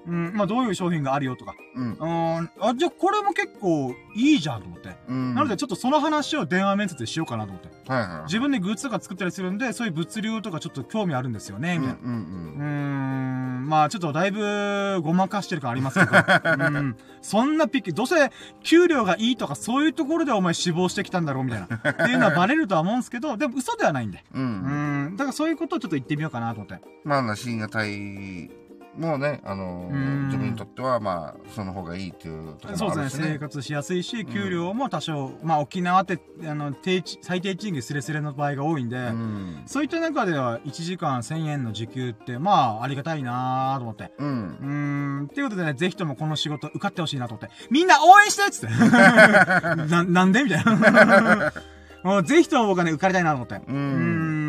[0.07, 1.55] うん、まあどういう商品があるよとか。
[1.75, 1.92] うん。
[1.92, 2.07] う
[2.42, 4.97] ん、あ、じゃあこれも結構いいじゃんと思って。
[5.09, 5.35] うん。
[5.35, 7.69] なのでちょっとその話を電話面接でしようかなと思って。
[7.92, 8.23] はいはい。
[8.25, 12.01] 自分でグッズとか作ったりするんで、そういう物流とかちょっと興味あるんですよね、みたいな。
[12.03, 16.12] うんうーん、まあちょっとだいぶごまかしてる感ありますけど。
[16.64, 16.97] うん。
[17.21, 18.31] そんなピッキ、どうせ
[18.62, 21.66] 給料がいいとかそういうところでお前死亡してきたんだろうみたいな。
[21.66, 24.25] っていうのはバレるとは思うんですけど、でも嘘ではないんで。
[24.33, 24.42] うん。
[24.42, 24.47] う。
[24.47, 25.16] うんん。
[25.16, 26.81] だからそういうことをちょっと言ってみようかなと思って。
[27.05, 28.51] まあな、深夜帯
[28.96, 32.96] もね、あのうん自分にとっては、まあ、その方がいいっていうところそうですね。
[32.96, 33.24] もあるしね。
[33.35, 39.62] 生活しやすいし、給料も多少、まあ沖縄って、あの、低地、最低賃金スレスレの場合が多いんで、うん。
[39.66, 44.12] そういった中では1時間1000円の時給って、まあありがたいなと思って。
[44.18, 44.28] うん。
[44.28, 45.26] うーん。
[45.26, 47.54] っていうことでね、ぜひともこの仕事受かってほしいなと思って。
[47.70, 48.74] みんな応援してっつって。
[49.87, 51.52] な、なんでみたいな。
[52.02, 53.56] もうぜひとも僕はね、受かりたいなと思って。
[53.56, 54.45] ううーん。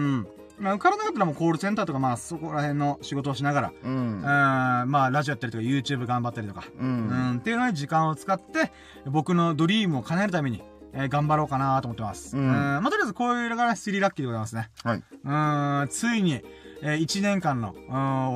[0.61, 0.63] ん。
[0.63, 3.73] まあ、受からなかったらもうコールセンターとか、まあそこら辺の仕事をしながら、う。
[3.87, 6.83] うんん、まあラジオやったりとか YouTube 頑張ったりとか、う。
[6.83, 8.71] うんん、っていうのに時間を使って、
[9.05, 12.35] 僕のドリームを叶えるために、えー頑張ろうかなと思ってます。
[12.35, 12.51] ううんん。
[12.51, 14.69] まあ、とりあえずこういうのが3ラッキーでございますね。
[14.83, 15.03] はい。
[15.23, 16.41] うん、ついに、
[16.81, 17.75] えー、1年間の、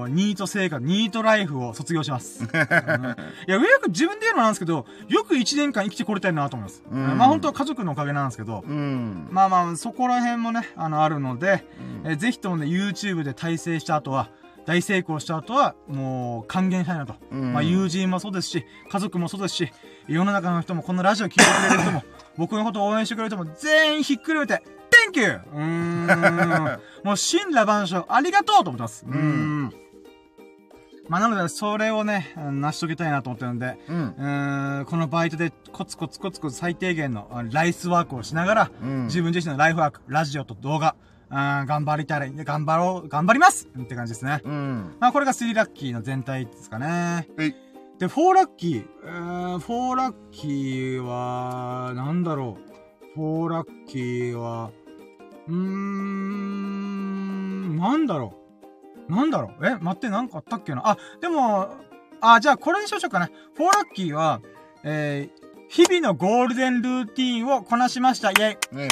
[0.06, 2.44] うんニート生活、ニートライフを卒業します。
[2.44, 2.54] うんい
[3.48, 6.84] や、よく自分で言うのなんですけど、よく1年間生きてこれたいなと思います。
[6.92, 9.28] うんまあ本当は家族のおかげなんですけど、うん。
[9.32, 11.66] まあまあ、そこら辺もね、あの、あるので、
[12.04, 14.30] うんえーぜひともね、YouTube で大成した後は、
[14.66, 17.16] 大成功した後は、もう、還元したいなと。
[17.32, 19.72] うんまあ、友人もそうですし、家族もそうですし、
[20.08, 22.04] 世の中の人も、このラジオ聞いてくれる人も、
[22.38, 24.62] 僕のことを応援してくれる人も、全員ひっくるめて、
[25.08, 25.28] Thank you!
[25.28, 26.80] うーん。
[27.04, 29.06] もう、神羅万象、ありがとうと思ってます。
[29.08, 29.74] うーん。
[31.10, 33.96] まあ、なので、それをね、成し遂げたいなと思ってるんで、うん。
[33.96, 40.96] うーん、このバイトでコツコツコツコツ最低限のあライスワークをしながら、うん自分自身のライフワーク、ラジオと動画、
[41.30, 44.42] あー頑張りたい、頑張ろう、頑張りますって感じですね。
[44.46, 44.96] うん。
[45.00, 47.28] まあ、これが3ラッキーの全体ですかね。
[47.38, 47.56] えい。
[48.00, 52.58] で、4ラッキー、えー、4ラッキーは、なんだろ
[53.16, 53.20] う。
[53.20, 54.72] 4ラッキーは、
[55.48, 58.36] うーん、なんだろ
[59.10, 59.12] う。
[59.12, 59.68] なんだろう。
[59.68, 60.88] え、待って、なんかあったっけな？
[60.88, 61.70] あ、でも、
[62.22, 63.32] あ、じゃあこれにしましょうかね。
[63.58, 64.42] 4ラッキーは、
[64.84, 68.32] えー、日々のゴールデンルーティーンをこなしました。
[68.32, 68.76] イェイ。
[68.76, 68.88] ね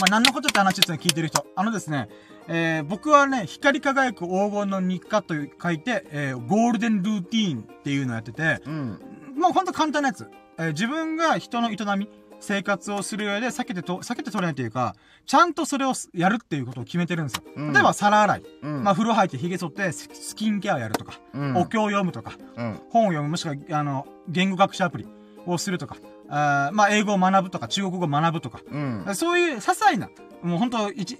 [0.00, 1.46] まあ、何のことって話ですね、聞いてる人。
[1.54, 2.08] あのですね、
[2.48, 9.00] えー、僕はね、光り輝く黄金の日課と書いて、えー、ゴールデンルーティーンっていうのをやってて、うん。
[9.36, 10.28] まあ、ほんと簡単なやつ。
[10.58, 12.08] えー、自分が人の営み、
[12.46, 14.94] 生活をする上で避けてと、避けて取れないというか、
[15.26, 17.42] ちゃんとそれをすやるっていうことを決めてるんですよ。
[17.56, 18.42] うん例えば、皿洗い。
[18.62, 18.84] うん。
[18.84, 22.80] まあ、風呂入って髭剃ってススキンケアをやるとか、うん、お経を読むとか、うん。
[22.90, 25.08] 本を読む、もしくは、あの、言語学習アプリ
[25.44, 25.96] をするとか、
[26.28, 29.04] あーまあ、英語を学ぶとか、中国語を学ぶとか、うん。
[29.14, 30.08] そういう些細な、
[30.42, 31.16] もうほんと、一、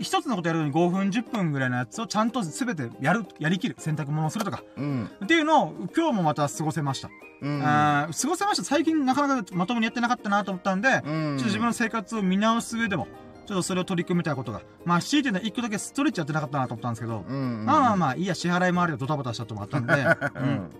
[0.00, 5.10] 一つのことやるのに5分、10分ぐらいのやつをちゃんと全てやる、やりきる、洗濯物をするとか、うん。
[5.24, 7.10] っていうのを今日もまた過ごせました。
[7.40, 7.62] うん。
[7.64, 8.64] あー過ごせました。
[8.64, 11.02] 最近なかなかまともにやってなかったなと思ったんで、うん。
[11.02, 11.04] ちょっ
[11.38, 13.06] と自分の生活を見直す上でも、
[13.46, 14.60] ちょっとそれを取り組みたいことが。
[14.84, 17.64] まあ、強いてね、一個だけストレッチやってなかったなと思ったんですけど、うん。
[17.64, 19.96] まあまあまあ、いいや、支払い回りでドタバタしたともあったんで、う
[20.36, 20.70] うんん。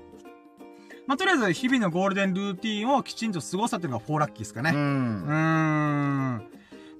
[1.08, 4.72] まあ、とりあえず、日々のゴールデンルーティンをきちんと過ごしたっていうのが4ラッキーですかね。
[4.74, 4.76] う。
[4.76, 5.32] うんー
[6.36, 6.42] ん。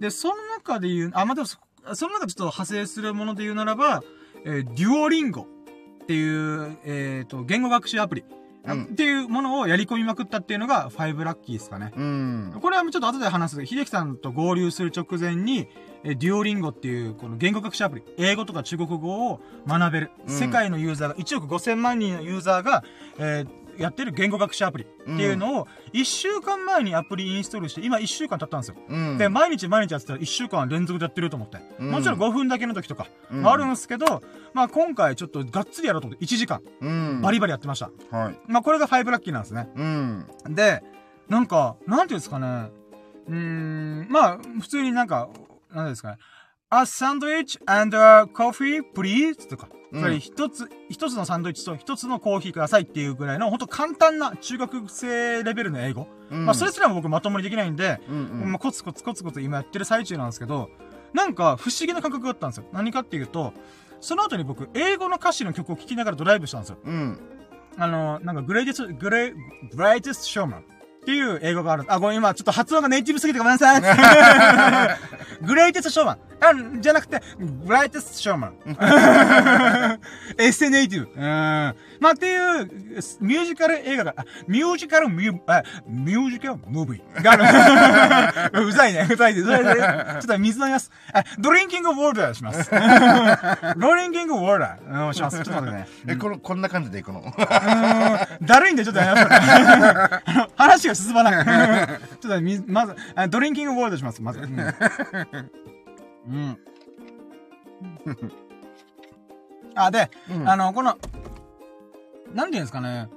[0.01, 1.59] で、その中で言う、あ、まあ、でもそ、
[1.93, 4.03] その中でちょっと派生するもので言うならば、
[4.47, 5.47] えーデュオリンゴ
[6.03, 8.25] っていう、えっ、と、言語学習アプリ、
[8.65, 11.93] うんっていうものをやり込みまくったっていうのが5ラッキーですかね。
[11.95, 12.59] うん。
[12.63, 13.67] これはちょっと後で話す。
[13.67, 15.69] 秀樹さんと合流する直前に、
[16.03, 20.11] えーデュオリンゴっていう、この言語学習アプリ、英語とか中国語を学べる。
[20.27, 22.85] うん世界のユーザーが、1億5000万人のユーザーが、
[23.19, 28.77] えーやってる言語学習アプリっていうのを、1週間前にアプリインストールして、今1週間経ったんですよ。
[28.89, 29.19] うん。
[29.19, 31.59] で、毎日毎日やってたら1週間連続でやってると思って。
[31.79, 33.07] うんもちろん5分だけの時とか、
[33.45, 37.21] あるんですけど、まあ今回ちょっとがっつりやろうと思って1時間、うん。
[37.23, 37.91] バリバリやってました。
[38.11, 38.39] はい。
[38.47, 39.69] まあこれが5ラッキーなんですね。
[39.77, 40.27] うん。
[40.49, 40.83] で、
[41.29, 42.71] なんか、なんていうんですかね。
[43.29, 45.29] うーん、まあ、普通になんか、
[45.73, 46.19] なんですかね。
[46.71, 49.49] A sandwich and a coffee, please?
[49.49, 49.69] とか。
[49.73, 56.07] うんつまり一つ、一つのサンドイッチと一つのコーヒーくださいっていうぐらいの、ほんと簡単な中学生レベルの英語。
[56.31, 60.69] うんまあ、それすらも僕まともにできないんで、うんうんまあ、コツコツコツコツ今やってる最中なんですけど、
[61.15, 62.67] なんか不思議な感覚があったんですよ。
[62.71, 63.55] 何かっていうと、
[64.03, 66.77] その後に僕、英語の歌詞の曲を聴きながらドライブしたんですよ。
[66.85, 67.19] うん。
[67.79, 69.33] あの、なんか、グレイテスト、グレイ、
[69.75, 70.65] グレイテストショーマンっ
[71.07, 71.85] ていう英語がある。
[71.89, 73.81] あ、ごめん、今、ちょっと発音がネイティブすぎてごめんなさい。
[75.47, 76.28] グレイテストショーマン。
[76.41, 78.55] あ、じゃなくて、グレイテストショーマン。
[80.39, 81.13] エッセネイティブ。
[81.15, 81.21] うん。
[81.21, 82.65] まあ、っていう、
[83.21, 88.61] ミュージカル映画が、あミュージカルミュー、あ、ミュージカルムービーがある。
[88.69, 89.41] うざいね、うざいね。
[89.41, 89.75] うざいね。
[89.75, 90.91] ちょっと水飲みます。
[91.13, 92.71] あ、ドリンキングウォーターします。
[93.79, 95.07] ドリンキングウォーター。
[95.07, 95.43] うん、します。
[95.43, 95.89] ちょっと待ってね。
[96.07, 97.23] え、この、こんな感じでいくの？
[98.43, 101.87] だるいんで、ちょっとやっぱりあの話が進まない。
[102.21, 104.41] ちょっとみ、まず、あドリンキングウォードします、まず。
[106.29, 106.59] うん。
[108.07, 108.33] うん
[109.75, 110.99] あ、で、うんあの、この、
[112.35, 113.09] なんていうんですかね。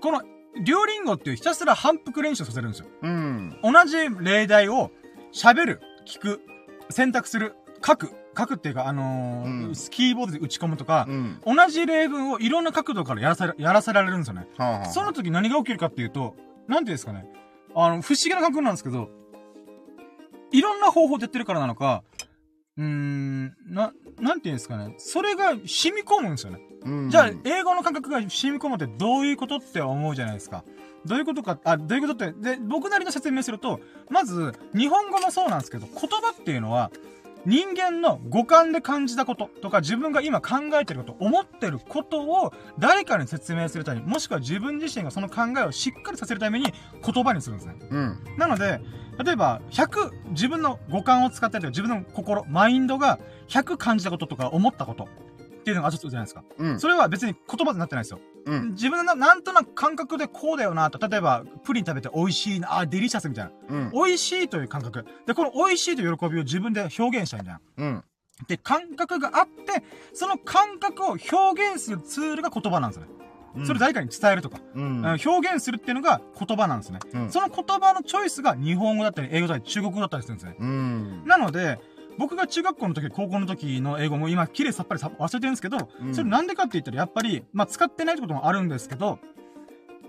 [0.00, 0.22] この、
[0.60, 2.86] デュオリンゴっていうひたすら反復練習させるんですよ。
[3.02, 3.58] うん。
[3.62, 4.90] 同じ例題を
[5.32, 6.40] 喋る、聞く、
[6.90, 7.54] 選択する、
[7.86, 11.40] 書く、書くっていうか、あのーうんキーボードで打ち込むとかう、ん。
[11.44, 14.48] 同じ例文をいろんな角度からやらされ、やらせられるんですよね。
[14.56, 16.34] はあはあその時何が起きるかっていうと、
[16.66, 17.30] なんていうんですかね。
[17.74, 19.10] あの、不思議な感覚なんですけど、
[20.50, 22.02] いろんな方法でやってるからなのか、
[22.78, 24.94] うーん、な、なんていうんですかね。
[24.98, 26.60] それが染み込むんですよね。
[26.84, 30.64] うんじゃあ、英語の感覚が染み込むってどういうことって思うじゃないですか。
[31.04, 36.90] どういうことか、あ、どういうことって、で、僕なりの説明すると、まず、日本語もそうなんですけど、言葉っていうのは、
[37.48, 47.76] 人間の五感で感じたこととか自分が今考えてること、思ってることを誰かに説明するために、もしくは自分自身がその考えをしっかりさせるために言葉にするんですね。
[47.90, 48.18] うん。
[48.36, 48.82] なので、
[49.24, 55.08] 例えば、100、自分の五感を使ったりとか、自分の心、マインドが100感じたこととか思ったこと
[55.68, 56.44] っていうのがあるじゃないですか。
[56.56, 56.80] うん。
[56.80, 58.20] それは別に言葉になってないですよ。
[58.46, 58.70] うん。
[58.70, 63.50] 自分のななんとなく感覚でこうだよなと、例えば、プリン食べて美味しいな、あ、デリシャスみたいな。
[63.68, 63.90] うん。
[63.92, 65.04] 美味しいという感覚。
[65.26, 67.58] で、この美味しいという喜びを自分で表現したいんだよ。
[67.76, 68.04] うん。
[68.46, 69.82] で、感覚があって、
[70.14, 73.66] その感覚を表現するツールが言葉なんですよね。
[73.66, 74.82] それ誰かに伝えるとか、うん。
[74.82, 77.00] うん表現するっていうのが言葉なんですね。
[77.12, 80.56] うんその言葉のチョイスが日本語だったり、英語だったり、中国語だったりするんですね。
[80.58, 81.24] うん。
[81.26, 81.78] なので、
[82.18, 89.18] 僕が中学校の時、高校の時の英語も今、綺麗さっぱりさ忘れてるんですけど、うんそれなんでかって言ったら、やっぱり、まあ、使ってないってこともあるんですけど、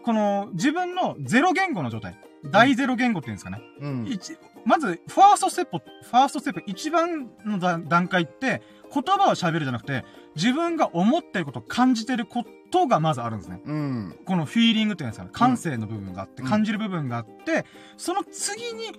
[0.04, 2.18] この、自分のゼロ言語の状態。
[2.46, 3.62] 大ゼロ言語っていうんですかね。
[3.82, 4.08] うん。
[4.08, 8.62] 一まず、ファーストステップ、ファーストステップ、一番のだ段階って、
[8.94, 13.62] 言葉を喋るじゃなくて、自分が思ってること、感じてることがまずあるんですね。
[13.66, 14.20] うん。
[14.26, 15.32] このフィーリングっていうんですかね。
[15.34, 17.66] 感性の部分があって、うん感じる部分があって、
[17.98, 18.92] その次に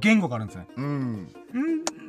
[0.00, 0.66] 言語があるんですね。
[0.76, 1.12] うん。
[1.24, 1.26] ん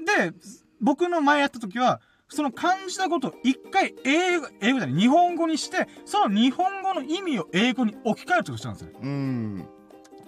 [0.06, 0.34] で、
[0.82, 8.89] 僕の前やった時は、その感じたことを一回英語、英語じゃない、日本語にして、その日本語の意味を英語に置き換えるってことしたんですよ。
[9.02, 9.67] うん。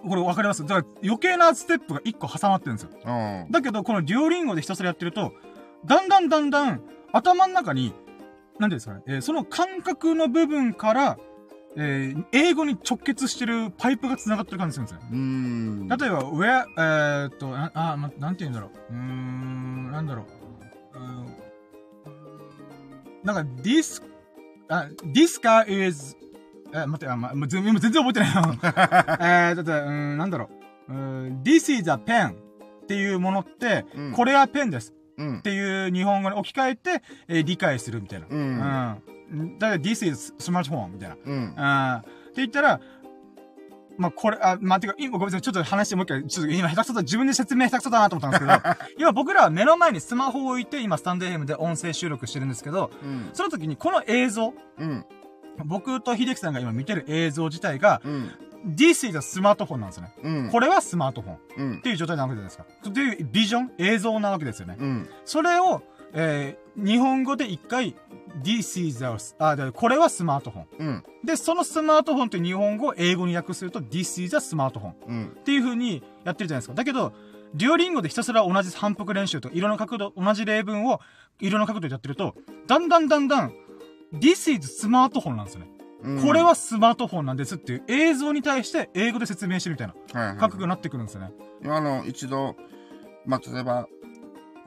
[0.08, 0.63] これわかります？
[0.63, 2.91] だから余計なステップが一個挟まってるんですよ。
[3.04, 3.52] うん。
[3.52, 5.34] だけど、このデュオリンゴでひたすらやってると、
[5.86, 7.93] だんだんだんだん頭の中に、
[8.60, 11.17] なんていうんですかね、えーその感覚の部分から、
[11.76, 15.02] えー英語に直結してるパイプが繋がってる感じするんですよ。
[15.12, 15.88] うん。
[15.88, 18.94] 例えば、where、えーっと、なあ、ま、なんて言うんだろう。
[18.94, 20.98] うーん、なんだろう。
[20.98, 21.26] うーん
[23.24, 24.02] なんか、this,
[24.70, 26.16] あ、this car is,
[26.74, 28.42] え、待って、あ、ま、今全然覚えてないよ。
[29.22, 30.50] えー、だって、うーん、なんだろ
[30.90, 30.94] う。
[30.94, 32.36] うーん this is a pen っ
[32.88, 35.42] ていうものって、うんこれはペンですうんっ。
[35.42, 38.28] ていう日本語に置き換えて、えー理解するみたいな。
[38.28, 38.30] う。
[38.32, 39.02] うんん。
[39.60, 41.16] だから、this is smartphone みたいな。
[41.26, 41.54] うん。
[41.58, 42.80] あーって言ったら、
[43.98, 53.30] まあ、これ、あ、まあ、てか、今ごめんなさい、ちょっと話してもう一回、ちょっと今下手くそだ、自分で説明下手くそだなと思ったんですけど、 今僕らは目の前にスマホを置いて、今スタンド FM で音声収録してるんですけど、うん。
[53.34, 55.06] その時にこの映像、うん。
[55.66, 58.32] 僕と秀樹さんが今見てる映像自体が、うん。
[58.76, 60.13] This is スマートフォンなんですよね。
[60.24, 60.50] うん。
[60.52, 61.82] これはスマートフォンっうん。
[61.82, 62.66] ていう状態なわけじゃないですか。
[62.90, 64.76] っていうビジョン映像なわけですよね。
[64.80, 65.10] うん。
[65.26, 65.82] それを、
[66.13, 67.96] えー日本語で一回、
[68.43, 70.67] This is a, あ、でこれはスマートフォン。
[70.78, 71.04] うん。
[71.26, 74.96] で、そのスマートフォンって日本語を英語に訳すると、This is a スマートフォン。
[75.08, 75.26] うん。
[75.39, 76.76] っていう風にやってるじゃないですか。
[76.76, 77.13] だけど、
[77.56, 81.00] デュオリンゴでひたすら同じ反復練習と色の角度、同じ例文を
[81.39, 82.36] 色の角度でやってると、
[82.67, 83.54] だんだんだんだん、
[84.13, 85.70] This is スマートフォンなんですよね。
[86.04, 86.22] うん。
[86.22, 91.32] これはスマートフォンなんですっていう映像に対して英語で説明してるみたいなはいはい、感覚になってくるんですよね。
[91.65, 92.56] あの、一度、
[93.26, 93.88] まあ、例えば、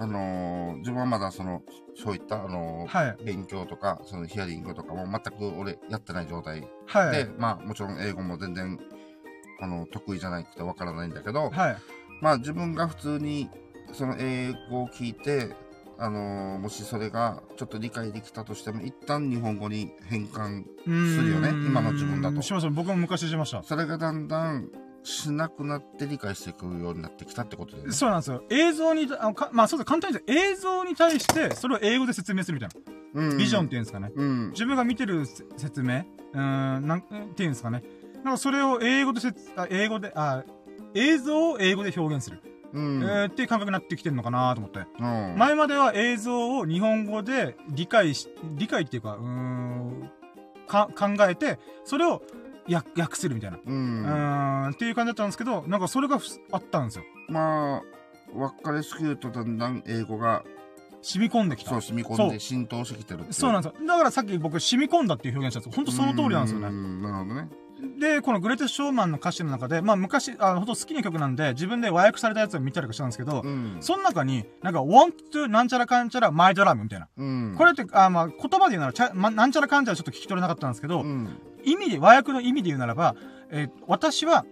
[0.03, 1.63] あのー自分はまだその、
[1.95, 3.25] そういった、あのーはい。
[3.25, 7.13] 勉強とか、そのヒアリングとかも全く俺やってない状態はい。
[7.13, 8.79] で、まあもちろん英語も全然、
[9.61, 11.77] あの、得意じゃなくてわからないんだけど、はい。
[12.23, 13.51] まあ自分が普通に
[13.93, 15.55] その英語を聞いて、
[15.99, 20.89] あのーもしそれがちょっと理解できたとしても、一旦日本語に変換、す
[21.21, 22.71] るよね今の自分だとしました。
[22.71, 23.63] 僕も昔しました。
[23.63, 24.71] それがだんだん
[25.03, 27.93] しなくなって理解していくようになってきたってことだよね。
[27.93, 28.43] そうなんですよ。
[28.51, 29.87] 映像に、あのかまあそうです。
[29.87, 32.93] 簡単に言うと映像に対して、それを英語で説明するみたいな。
[33.23, 34.13] うんビジョンっていうんですかね。
[34.15, 34.51] うん。
[34.51, 37.03] 自分が見てるせ説明うーん、なん、っ
[37.35, 37.83] ていうんですかね。
[38.23, 40.45] なんかそれを英語で説、あ、英語で、あ、
[40.95, 42.41] 映像を英語で表現する。
[42.73, 43.03] うん。
[43.03, 44.81] えーっていう感覚になってきてるのかなと思って。
[45.01, 45.35] うん。
[45.37, 50.11] 前までは映像を日本語で理解し、理解っていうか、うーん、
[50.69, 52.23] か、考えて、それを
[52.75, 53.59] 訳訳するみたいな。
[53.59, 53.61] う。
[53.67, 57.05] うんっていう感じだったんですけど、なんかそれがふあったんですよ。
[57.29, 57.83] まあ、
[58.33, 60.45] 分かりすぎるとだんだん英語が
[61.03, 61.71] 染み込んできた。
[61.71, 63.87] そう染み込んで浸透してきてるそうなんですよ。
[63.87, 65.77] だからさっき僕染み込んだっていう表現したんですよ。
[65.77, 66.69] ほんとその通りなんですよね。
[66.69, 67.49] うんなるほどね。
[67.99, 73.77] で、このグレーテストショーマンの歌詞の中で、まあ昔、あの、ほんと好きな曲なんで、自分で和訳されたやつを見たりとかしたんですけど、うん。
[73.81, 77.09] その中に、なんか、want to なんちゃらかんちゃら my drum みたいな。
[77.17, 77.55] うん。
[77.57, 81.29] これって、あまあ、言葉で言うならちゃ、ま、なんちゃらかんちゃらちょっと聞き取れなかったんですけど、うん。
[81.65, 83.15] 意味で、和訳の意味で言うならば、
[83.51, 84.45] えー私は、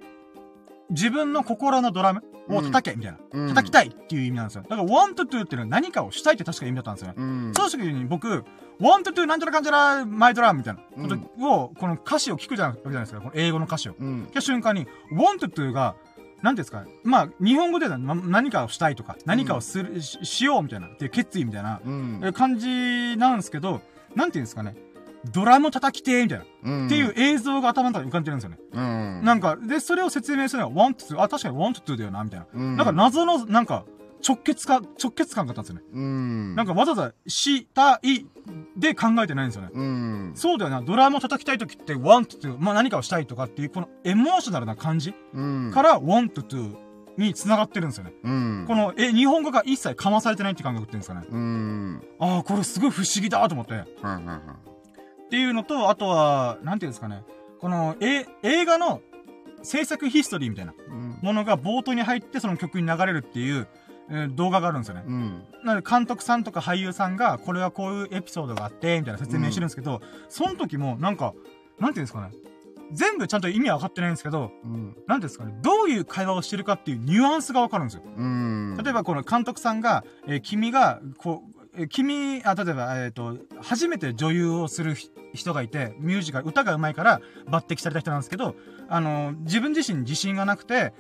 [0.91, 3.19] 自分の心のドラムを叩け、みたいな。
[3.33, 4.63] うん叩きたいっていう意味なんですよ。
[4.69, 7.15] だから、want to っていうのは何かをしたいって確か意味だったんですよね。
[7.17, 7.53] うん。
[7.55, 8.45] その時に僕、
[8.81, 13.21] want to なんちゃらかんちゃらマイドラムみたいなことを、この歌詞を聞くじゃないですか。
[13.21, 13.95] この英語の歌詞を。
[13.99, 14.25] うん。
[14.25, 15.97] 聞いた瞬間に、want to が、
[16.43, 22.21] なんていうんですかまあ、日本語で何かをしたいとか、何かをする、ししようみたいな、っていう決意みたいな、うん。
[22.25, 23.83] え感じなんですけど、
[24.15, 24.75] なんていうんですかね。
[25.33, 26.87] ドラム叩きてーみたいな、うん。
[26.87, 28.59] っていう映像が頭の中に浮かんでるんですよね。
[28.73, 29.25] うん。
[29.25, 32.47] なんか、で、それを説明するのは want to, あ、確かに want to だよな、みたいな。
[32.53, 32.77] うん。
[32.77, 33.85] なんか謎の、なんか、
[34.27, 35.83] 直結か、直結感があったんですよね。
[35.93, 36.55] うん。
[36.57, 38.27] なんかわざわざ、したい
[38.77, 39.71] で考えてないんですよね。
[39.73, 40.33] うん。
[40.35, 45.71] そうだよな、ドラムを叩きたい時って want to, まあ何かをしたいとかっていう、このエモーショナルな感じうん。
[45.73, 46.77] から want to
[47.17, 48.13] に繋がってるんですよね。
[48.25, 48.65] うん。
[48.67, 51.27] この、え、日本語が一切かまされてないって感覚っていうんですかね。
[51.29, 52.03] うん。
[52.21, 53.73] ああ、これすごい不思議だと思って。
[53.73, 54.41] っはいはいは
[55.29, 55.31] い。
[55.31, 57.23] ていうのと、あとは、なんていうんですかね。
[57.61, 59.01] この、え、映画の
[59.63, 61.19] 制作ヒストリーみたいなうん。
[61.23, 63.67] ものが冒頭に入ってその曲に流れるっていう、
[64.11, 65.03] えー動画があるんですよね。
[65.07, 65.45] うん。
[65.65, 71.35] なので監督さんとか俳優さんが、これはこういうエピソードがあって、みたいな説明してるんですけど、その時もなんか、
[71.79, 72.31] なんていうんですかね。
[72.91, 74.85] 全部ちゃんと意味は分かってないんですけど、うん。
[74.85, 78.03] なんていうんですかね、どういう会話をしてるかっていうニュアンスが分かるんですよ。
[78.17, 78.79] うん。
[78.83, 88.57] 例えばこの監督さんが、えー君が、こう、えー君、あ、例えば、えっ、と、初めて女優をするひ人がいて、ミュージカル、歌が上手いから抜擢された人なんですけど、
[88.89, 90.93] あの、自分自身に自信がなくて、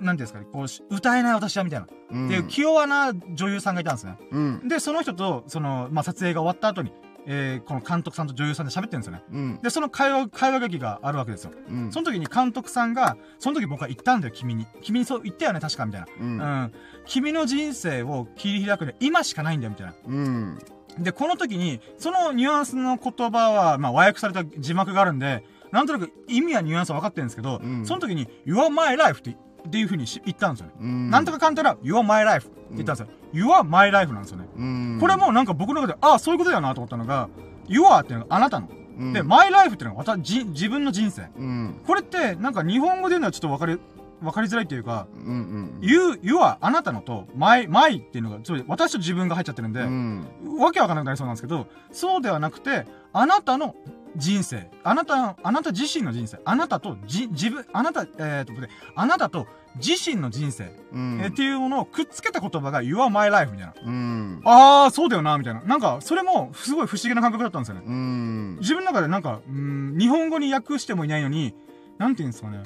[0.00, 1.86] なんですかね、こうし、歌えない私は、みたいな。
[2.10, 4.18] うん、っていう、気弱な女優さんがいたんですね。
[4.30, 4.68] うん。
[4.68, 6.92] で、その人と、その、まあ、撮影が終わった後に、
[7.26, 9.22] えーこの監督さんと女優さんで喋ってるんですよね。
[9.32, 9.60] うん。
[9.62, 11.52] で、その会話、会話劇があるわけですよ。
[11.68, 11.92] うん。
[11.92, 14.66] その時に監督さんが、その時僕は言ったんだよ、君に。
[14.82, 16.06] 君にそう言ったよね、確か、みたいな。
[16.20, 16.40] うん。
[16.40, 16.72] うん。
[17.04, 19.94] 君の人生を切り開くには今しかないんだよ、みたいな。
[20.06, 20.58] うん。
[20.98, 29.36] で、この時に、そのニュアンスの言葉は、まあ、和訳された字幕があるんで、なんとなく意味やニュアンスは分かってるんですけど、うんその時に、You are my life って
[29.66, 30.72] っていう風にし言ったんですよね。
[30.80, 31.10] うん。
[31.10, 33.08] なんとかかんたら、You are my life って言ったんですよ。
[33.32, 34.48] You are my life なんですよね。
[34.56, 34.98] うん。
[35.00, 37.28] これもなんか僕の中で、ああ、そういうことだよなと思ったのが、
[37.68, 38.68] You are っていうのがあなたの。
[38.98, 41.28] うん、で、My life っていうのが私、じ自分の人生。
[41.36, 41.80] うん。
[41.86, 43.78] これって、なんか日本語で言うのはちょっと分かり、
[44.22, 45.24] 分かりづらいっていうか、うん。
[45.24, 45.78] うん。
[45.80, 50.26] You, you はあなたのと、my, my っていうのが、つまり私と自分が入っちゃってるんで、うん。
[50.58, 53.74] わけわかんなくなりそうなんですけど、そうではなくて、あなたの
[54.16, 59.46] 人生、あなた、あなた自身の人生、あなたとじ、自分、あなた、えー、と、であなたと
[59.76, 61.20] 自身の人生、うん。
[61.20, 63.74] えーっていうものをくっつけた言葉が You are my life みたいな。
[63.84, 64.40] うん。
[64.44, 65.60] あー、そうだよな、みたいな。
[65.62, 67.82] なんか、それも、すごい不思議な感覚だったんですよね。
[67.86, 68.56] うん。
[68.60, 69.54] 自分の中でなんか、うー
[69.94, 71.54] ん、日本語に訳してもいないのに、
[71.98, 72.62] なんて言うんですかね。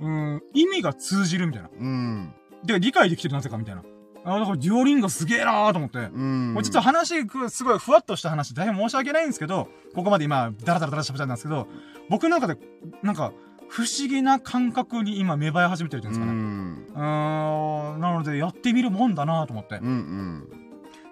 [0.00, 1.68] うーん、意味が通じるみたいな。
[1.78, 2.34] うん。
[2.64, 3.82] で、理解できてるなぜかみたいな。
[4.24, 5.98] あーだから、デュオリンゴすげえなーと思って。
[5.98, 6.54] うん。
[6.54, 11.68] もうちょっと話、くすごいふわっとした話、大変申し訳ないんですけど、ここまで今、ダラダラダラ喋ったんですけど、
[12.08, 12.58] 僕の中で、
[13.02, 13.32] なんか、
[13.68, 16.32] 不思議な感覚に今芽生え始めてるっていうんですかね。
[16.32, 16.86] ん。
[16.94, 19.76] うーん、なので、やってみるもんだなと思って。
[19.76, 19.86] うん。
[19.86, 20.48] うん。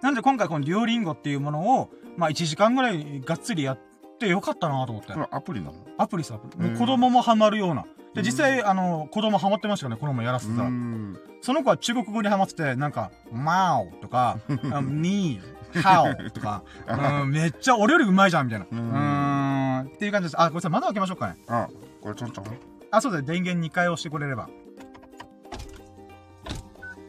[0.03, 3.79] なので今回このデュオリンゴっていうものを、まあ1時間ぐらいがっつりやっ
[4.19, 5.21] てよかったなと思ってこ。
[5.21, 5.75] れアプリなの？
[5.97, 6.61] アプリさ、アプリ。
[6.61, 7.85] もううん子供もハマるような。
[8.15, 10.69] で、うん実際、あの、子供ハマってましたよね、この前やらせてたら。
[10.69, 11.19] ん。
[11.41, 14.39] その子は中国語にハマってて、なんか、マオとか、
[14.83, 15.41] に、
[15.83, 16.63] ハオとか、
[17.23, 18.67] うんめっちゃ俺よりうまいじゃん、みたいな。
[18.71, 20.41] ううんっていう感じです。
[20.41, 21.37] あ、ごめんなさい、窓開けましょうかね。
[21.49, 21.69] あ、
[22.01, 22.45] これちょんちょん
[22.91, 24.49] あ、そうだね、電源2回押してくれれば。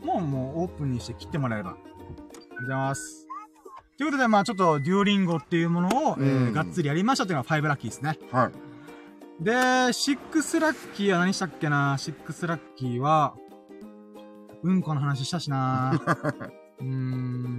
[0.04, 1.72] もう、もうオープンにして切ってもらえれば。
[1.72, 3.28] ありがとうございます。
[3.98, 8.18] ということで、まあちょっと、デュオリンゴっていうものを、えーうんがっつりやりましたっていうのが5ラッキーですね。
[8.32, 8.73] はい。
[9.40, 13.36] で、6ラッキーは何したっけな ?6 ラッキーは、
[14.64, 15.92] うんこの話したしな
[16.80, 16.88] うー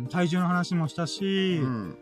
[0.04, 1.98] ん、体重の話もしたし、うん。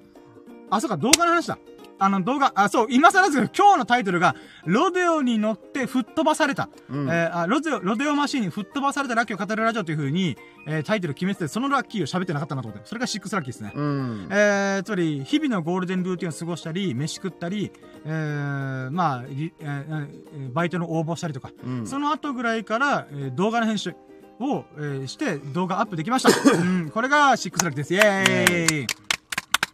[0.71, 1.59] あ、そうか、動画の話だ。
[2.05, 4.35] あの動画、あ、そう、今更ですけど、今日のタイトルが、
[4.65, 6.69] ロデオに乗って吹っ飛ばされた。
[6.91, 7.09] うん。
[7.09, 10.37] えーあ、ロデオ、ロデオマシーンに吹っ飛ばされたラッキーを語るラジオという風に、
[10.67, 12.87] えータイトル決めてて、そのラッキーを喋ってなかったなと思って。
[12.89, 13.73] それが6ラッキーですね。
[13.75, 14.29] うん。
[14.31, 17.71] えー、つまり、日々のゴールデンルーティンを過ごしたり、飯食ったり、
[18.05, 21.87] えー、まあ、りえーえーバイトの応募したりとか、うん。
[21.87, 23.95] その後ぐらいから、えー動画の編集
[24.41, 26.31] を、えーして動画アップできました。
[26.59, 27.95] うん、これが6ラッキーです。
[27.95, 28.87] イェーイ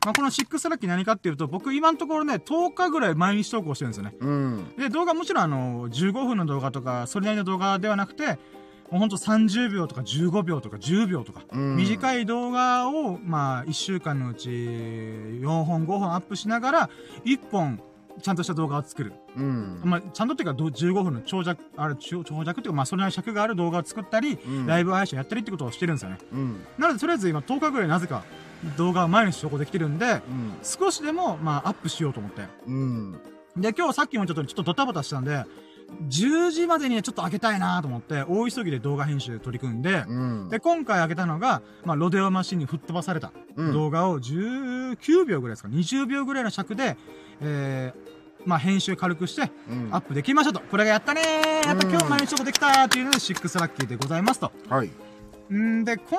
[0.04, 4.14] まあ、この6ラッキー何かっていうと、僕今のところね、10日ぐらい毎日投稿してるんですよね。
[4.20, 4.74] うん。
[4.78, 8.38] で、動画もちろんあの、15分の動画とか、それなりの動画ではなくて、
[8.90, 16.90] もうほんと30秒とか15秒とか10秒とか、うん短い動画を、まあ、1週間のうち4本5本アップしながら、
[17.24, 17.82] 1本、
[18.22, 19.12] ちゃんとした動画を作る。
[19.36, 19.80] うん。
[19.84, 26.18] まあ、ちゃんとっていうか、ど15分の長尺、あれ、長長尺っていうか、まあ、それなりの尺がある動画を作ったり、うんライブ配信やったりってことをしてるんですよね。
[26.32, 26.60] うん。
[26.78, 28.24] なので、とりあえず今10日ぐらいなぜか
[28.76, 30.20] 動画を毎日投稿できてるんで、うん。
[30.62, 32.42] 少しでも、まあ、アップしようと思って。
[32.66, 33.12] うん。
[33.56, 35.44] で、今日さっきもちょっと、ちょっとドタバタしたんで、
[36.08, 40.48] 10時までにはちょっと上げたいなと思って、大急ぎで動画編集で取り組んで、うん。
[40.50, 46.96] で、今回上げたのが、まあ、ロデオマシンに吹っ飛ばされたうん動画を19秒ぐらいですか、20秒ぐらいの尺で、
[47.40, 50.60] えー、まあ、編集軽くして、うんアップできましたと。
[50.60, 54.52] これがやったねーやったうん今日毎日投稿できたーっていうので、6ラッキーでございますと。
[54.68, 54.90] はい。
[55.52, 56.18] んで、こ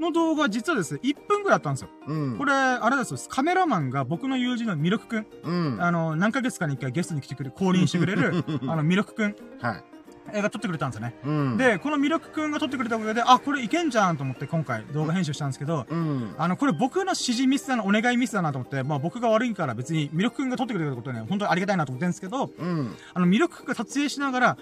[0.00, 1.88] の動画実はですね、1分ぐらいあったんですよ。
[2.06, 2.38] うん。
[2.38, 5.82] これ、あれですよ、カメラマンが僕の友人のミルクくん、うん。
[5.82, 9.84] あの、何ヶ月かに一回ゲストに来てくれ、降臨してくれる、 あの、ミルクくんはい。
[10.32, 11.14] えが撮ってくれたんですよね。
[11.24, 16.34] うん。、で、このミルクくんが撮ってくれたおかげで、あ、これいけんじゃんと思って今回動画編集したんですけど、うん。
[16.36, 22.94] あの、これ僕の指示ミスだな、お願いミスだなと思って、まあ僕が悪いから別にミルクくんが撮ってくれたことはね、本当にありがたいなと思ってるんですけど、うん。
[23.14, 24.58] あの、ミルクくんが撮影しながら、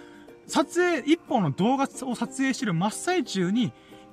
[0.46, 3.72] 撮影、一本の動画を撮影してる真っ最中に、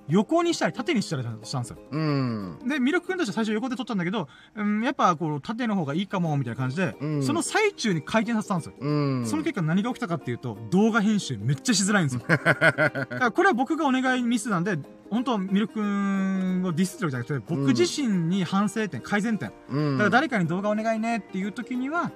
[0.09, 1.77] 横にしたり縦にしたりしたんですよ。
[1.91, 2.59] うん。
[2.67, 8.73] で、ミルクくんたちは最初横で撮ったんだけど、うん、やっぱこう、縦の方がいいかも、みたいな感じで、うんその最中に回転させたんですよ。
[8.79, 8.89] う
[9.21, 9.25] ん。
[9.25, 12.21] その結果何が起きたかっていうと、動画編集めっちゃしづらいんですよ。
[12.27, 14.77] だからこれは僕がお願いミスなんで、
[15.09, 19.51] 本当ミルクくんをディスってるわけじゃなくて、僕自身に反省点、改善点。
[19.69, 19.97] うん。
[19.97, 22.11] だから誰かに動画お願いねっていう時には、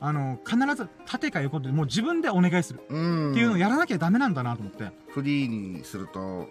[0.00, 3.30] あの、必ず縦か横でもう自分でお願いするうん。
[3.30, 4.90] っていうのをやらなきゃダメなんだなと思って。
[5.08, 6.48] フリーにすると、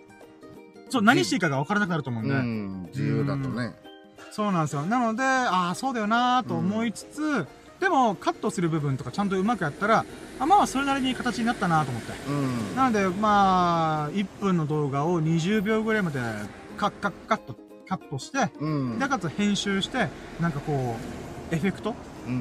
[0.91, 2.33] そう、何していいかが分からなくなると思うんで。
[2.33, 3.73] うん、自由だとね。
[4.31, 4.83] そうなんですよ。
[4.83, 7.47] なので、ああ、そうだよなーと思いつつ、
[7.79, 10.05] でも、カットする部分とかちゃんとうまくやったら、
[10.39, 12.11] あまあ、それなりに形になったなと思って。
[12.27, 12.75] うん。
[12.75, 16.19] なので、まあ、1分の動画を20秒ぐらいまで
[16.77, 17.55] カッカッカット、
[17.87, 18.99] カットして、うん。
[18.99, 20.95] で、かつ編集して、なんかこ
[21.51, 21.95] う、エフェクトうん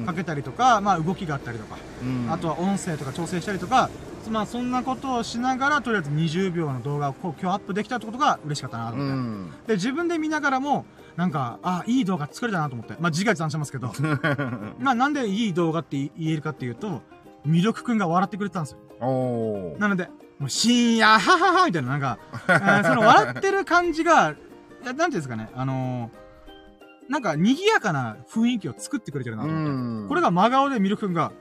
[0.05, 3.89] かけたりとか、まあ動きがあったりとか、うんあとは音声とか調整したりとか、
[4.29, 9.13] まあそんなことをしながら、とりあえず20秒の動画をこう今日アップできたってことが嬉しかったなとう思って。
[9.13, 9.67] ん。
[9.67, 12.95] で、自分で見ながらも、なんか、あ、いい動画作れたなと思って。
[12.99, 13.91] まあ自画自賛してますけど、
[14.79, 17.01] まあなんでいい動画って言えるかっていうと、
[17.45, 19.75] 魅力くんが笑ってくれてたんですよ。
[19.79, 20.09] なので、
[20.39, 22.17] もう深夜、はははみたいな、なんか、
[22.47, 24.35] え ーその笑ってる感じが、
[24.83, 26.30] なんていうんですかね、あのー
[27.11, 29.69] なんか賑やかな雰囲気を作ってくれてるなと思って。
[29.69, 29.73] う
[30.05, 30.07] ん。
[30.07, 31.33] これが真顔でミルク君が、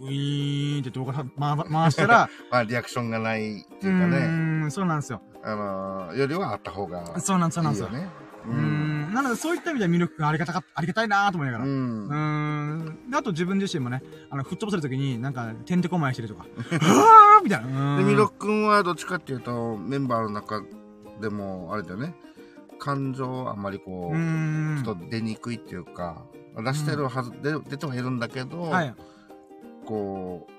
[0.00, 5.20] ウィーンって動画さ、ま、回したら、 まあ、リアクションがないってういうかね、ーん、そうなんですよ。
[5.42, 7.88] あのー、よりはあった方がそうなんそうなんですよ。
[8.46, 11.64] うーん、なのでそういった意味ではミルク君ありがたかありがたいなと思いながら。
[11.64, 11.68] う。
[11.68, 12.14] うんー
[12.90, 13.10] ん。
[13.10, 17.98] で、あと自分自身もね、あの、吹っ飛ばせるときに、なんか、てんてこまいしてるとか、 うわーみたいな。
[17.98, 20.62] で、ミロ君はどっちかっていうと、メンバーの中
[21.20, 22.14] でも、あれだよね、
[22.80, 24.82] 感情あんまりこうーう、ん。
[24.82, 26.24] ちょっと出にくいっていうか、
[26.56, 28.94] 出してるはず、で出てはいるんだけど、はい。
[29.86, 30.52] こう、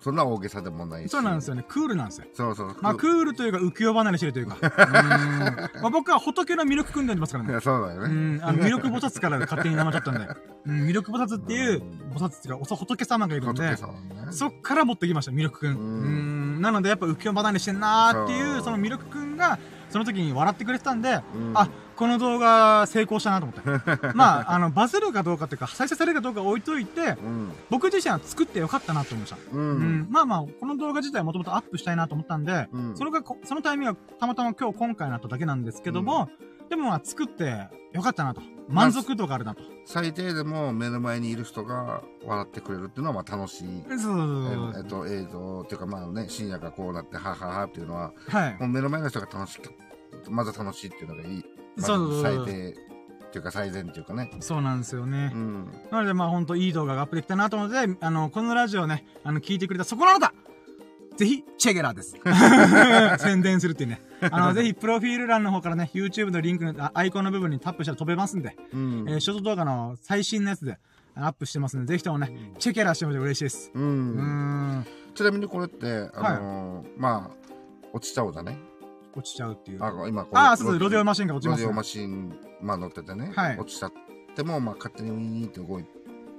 [0.00, 1.10] そんな大げさでもないし。
[1.10, 1.64] そうなんですよね。
[1.66, 2.26] クールなんですよ。
[2.32, 2.76] そうそう。
[2.80, 4.56] まあ、クールというか、浮世離れしてるというか。
[4.62, 7.50] うーんまあ、僕は仏のミルク君でありますからね。
[7.50, 8.36] いやそうだようね。
[8.36, 10.34] ん、あの、ミルク菩薩から勝手に名前取ったんで。
[10.66, 11.82] うん、ミルク菩薩っていう、
[12.14, 13.76] 菩薩っていうか、お仏様がいるんでね。
[14.30, 15.72] そっから持ってきました、ミルクくん。
[15.72, 19.58] ううんん、なのでやっぱ浮世離れしてんなーってい、そううそのミルクくんが、
[19.90, 23.90] その時に笑ってくれてたんで、うんあ、この動画成功したなと思って。
[24.14, 27.52] まあ、あの、バズるかどうかっていうか、再生されるかどうか置いといて、うん。
[27.70, 29.36] 僕自身は作ってよかったなと思いました。
[29.52, 30.06] ううん、ん。
[30.10, 36.28] まあまあ、この動画自体もともとアップしたいなと思ったんで、うんそれがこ、そのタイミングがたまたま今日今回になっただけなんですけども、
[36.68, 38.42] でもまあ作ってよかったなと。
[38.68, 39.62] 満足度があるなと。
[39.86, 43.84] 最低でも目の前にいる人が笑ってくれるっていうのはまあ楽しい。
[43.88, 48.66] そうそうそうえっと、映像っていうかまあね、深夜がこうなって、はははっていうのは、はいも。
[48.66, 49.70] う目の前の人が楽しく、
[50.30, 51.44] まず楽しいっていうのがいい。
[51.76, 52.88] まずそうそうそう最低
[53.28, 54.30] っていうか最善っていうかね。
[54.40, 55.30] そうなんですよね。
[55.34, 55.72] うん。
[55.90, 60.34] なのでまあほんといい動画がアップできたなと思うので、あの、このラジオね、あの、聞いてくれたそこのあなた
[61.18, 62.14] ぜひ、チェゲラーです。
[63.24, 64.00] 宣伝するっていうね。
[64.30, 69.04] あの、 ぜひ、プロフィール欄の方からね、YouTube のリンクのあアイコンの部分にタップしたら飛べますんで、うん。
[69.08, 70.78] えーショート動画の最新のやつで
[71.16, 73.72] アップしてますんで、ぜひともね、チェケラーしてもらって嬉しいです。
[73.74, 73.80] う。
[73.80, 74.22] うんー
[74.78, 77.48] ん、ちなみにこれって、あのーまあ、
[77.92, 78.56] 落ちちゃうだね。
[79.12, 79.82] 落ちちゃうっていう。
[79.82, 83.32] あ、今こああ、そうそう、ロデオマシンが落ちます、ロデオマシン、まあ乗っててね。
[83.34, 83.92] はい落ちちゃっ
[84.36, 85.97] ても、まあ勝手にウィーンって動いて。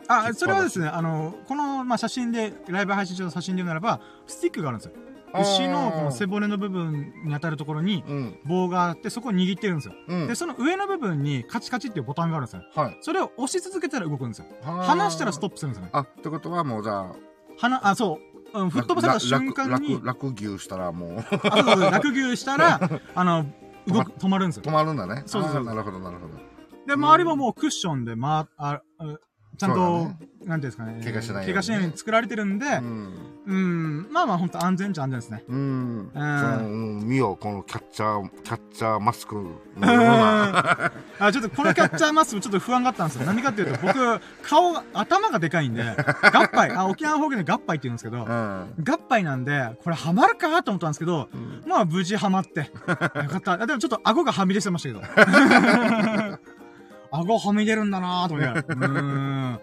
[0.09, 4.93] あ、それはですね、あの、この、まあ、写真で、ライブ配信中の写真で言うならば、スティックがあるんですよ。
[5.39, 8.39] 牛のこの背骨の部分に当たるところにうん。
[8.45, 9.93] 棒があって、そこを握ってるんですよ。
[10.07, 10.33] うんで、。
[10.33, 12.63] その上の部分にカチカチっていうボタンがあるんですよ。
[12.73, 12.97] はい。
[13.01, 14.45] それを押し続けたら動くんですよ。
[14.63, 15.91] 離離したらストップするんですよね。
[15.93, 17.15] あ、ってことはもうじゃあ、
[17.59, 18.29] 離、あ、そう。
[18.51, 21.15] うん、吹っ飛ばされた瞬間に、楽楽楽牛したらもう
[21.91, 22.79] 落牛したら、
[23.13, 23.45] あの、
[23.85, 24.71] 動く、止まるんですよ止。
[24.71, 25.21] まるんだね。
[25.27, 26.33] そうそうそうなるほど、なるほど。
[26.87, 29.05] で、周りももうクッションで、まあ、あ、
[29.59, 31.01] ちゃんと、だねなんていうんですかね。
[31.03, 33.13] 怪我しないようにね怪我しないように作られてるんで、うん。
[33.45, 35.43] うん、まあまあ本当安全っちゃ安全ですね。
[35.47, 36.11] うん。
[36.13, 40.91] そうん見よ、このキャッチャー、キャッチャーマスクのような。
[41.19, 43.25] あ、ちょっとこのキャッチャーマスクちょっと不安があったんですよ。
[43.25, 45.83] 何かっていうと、僕、顔が、頭がでかいんで、
[46.33, 48.73] 合杯、あ、沖縄方言で合杯って言うんですけど、うん。
[48.83, 53.53] 合杯なんで、これハマるかと思ったんですけど、うんまあ無事ハマって、よかった。
[53.53, 56.39] あでもちょっと顎がはみ出してましたけど。
[57.11, 58.65] 顎はみ出るんだなぁと思いながら。
[58.75, 59.59] うーん。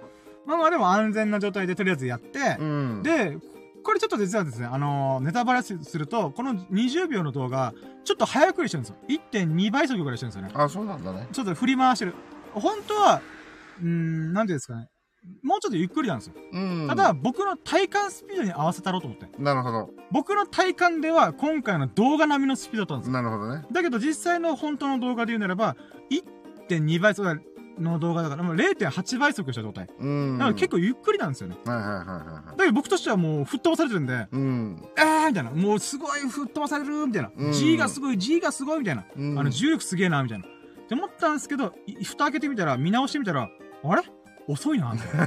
[0.46, 3.02] まあまあでも安全な状態でとりあえずやって、うん。
[3.02, 3.38] で、
[3.82, 7.72] これちょっと実はですね、あのーネタバレすると、この20秒の動画、
[8.04, 8.96] ちょっと早送りしてるんですよ。
[9.32, 10.54] 1.2倍速ぐらいしてるんですよね。
[10.54, 11.28] あ、そうなんだね。
[11.32, 12.14] ちょっと振り回してる。
[12.52, 13.20] 本当は、
[13.80, 14.88] うーん、なんていうんですかね。
[15.42, 16.34] もうちょっとゆっくりなんですよ。
[16.52, 16.86] うん。
[16.88, 19.26] ただ、、僕の体感スピードに合わせたろうと思って。
[19.40, 19.90] なるほど。
[20.12, 23.12] 僕の体感では今回の動画並みのスピードだったんですよ。
[23.12, 23.66] なるほどね。
[23.72, 25.76] だけど実際の本当の動画で言うならば、
[26.68, 27.40] 1.2倍速
[27.78, 29.88] の動画だから、もう0.8倍速した状態。
[29.98, 30.38] うん。
[30.38, 31.56] だから結構ゆっくりなんですよね。
[31.64, 32.56] はいはいはいはいはい。
[32.58, 34.82] だけど僕としてはもう吹っ飛ばされてるんで、うん。
[34.96, 35.50] えーみたいな。
[35.50, 37.30] もうすごい吹っ飛ばされるみたいな。
[37.36, 39.04] うん G がすごい、G がすごいみたいな。
[39.16, 40.44] うんあの、重力すげえな、みたいな。
[40.46, 40.48] っ
[40.88, 43.42] て思ったんですけど、い蓋開けてみたら、見直してみたら、
[43.84, 44.02] あれ？
[44.48, 45.18] 遅いな、みたい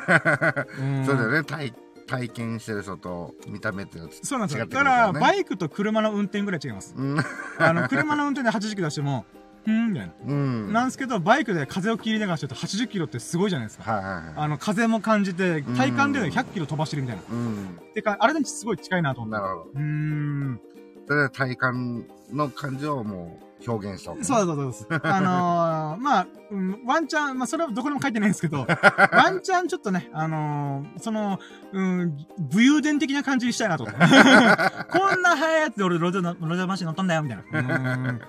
[0.55, 0.65] な。
[0.79, 1.43] うんそうだよね。
[1.43, 1.73] 体、
[2.07, 4.65] 体験してる人と見た目ってそうなんですよ。
[4.65, 6.95] だから、バイクと車の運転ぐらい違います。
[6.97, 7.19] うん。
[7.59, 9.25] あの、車の運転で80キロ出しても、
[9.67, 10.13] んみたいな。
[10.25, 10.73] うん。
[10.73, 13.91] なんですけど、バイクで風を切りながらしてると80キロってすごいじゃないですか。
[13.91, 14.33] はいはいはい。
[14.35, 17.23] あの、風も感じて、体感で100キロ飛ばしてるみたいな。
[17.29, 17.79] うん。
[17.93, 19.41] てか、あれですごい近いなと思って。
[19.41, 19.71] なるほど。
[19.73, 20.61] うーん。
[21.07, 24.87] それで体感の感じをもう表現したわけねそうそうそう。
[25.03, 28.65] あのー、まあ、うんワンチャン、まあ、それはどこにも書いてないんですけど、
[29.11, 31.39] ワンチャンちょっとね、あのー、その、
[31.73, 33.99] うん、武勇伝的な感じにしたいなと思って。
[34.91, 37.75] こんな速いやつで俺、ロジョの、ロジョマシン乗ったんだよ、みたいな。
[37.75, 38.21] うん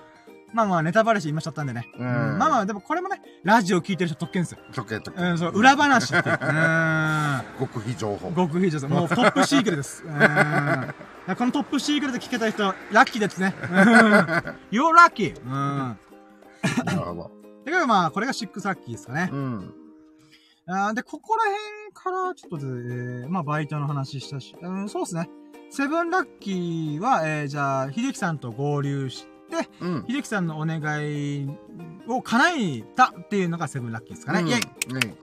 [0.53, 1.87] まあまあ、ネタバレし今しちゃったんでね。
[1.97, 4.59] うんうんまあまあ、でもこれもね、ラジオ聞いてる人特権ですよ。
[4.73, 6.39] 時計とうん、そう、裏話っていう。
[6.41, 7.41] うん。
[7.59, 8.31] 極秘情報。
[8.31, 8.87] 極秘情報。
[8.87, 10.03] もうトップシークレです。
[10.03, 11.35] うん。
[11.35, 13.55] このトップシークレット聞けた人、ラッキーですね。
[13.61, 13.77] うん。
[14.71, 15.41] You're lucky!
[15.41, 15.51] うん。
[16.85, 17.31] なるほど。
[17.65, 19.29] だからまあ、これがシックスラッキーですかね。
[19.31, 19.73] うん。
[20.67, 25.29] あーで、ここら辺から、ちょっとで、えーまあ、バイトの話したし、うん、そうですね。
[25.69, 29.30] セブンラッキーは、えー、じゃあ、秀樹さんと合流して、
[29.81, 30.05] うん。
[30.07, 31.49] 秀樹さんのお願い
[32.07, 34.41] を叶えたっていうのがセブンラッキーですかね。
[34.41, 35.15] うんイェイね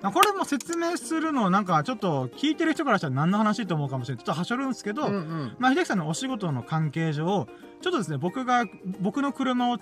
[0.00, 4.24] これも説明するのなんかちょっと聞いてる人からしたら何の話と思うかもしれない。
[4.24, 5.56] ちょっとはしょるんですけど、うんうん。
[5.58, 7.48] まあ、秀樹さんのお仕事の関係上、
[7.80, 8.64] ちょっとですね、僕が、
[9.00, 9.78] 僕の車を、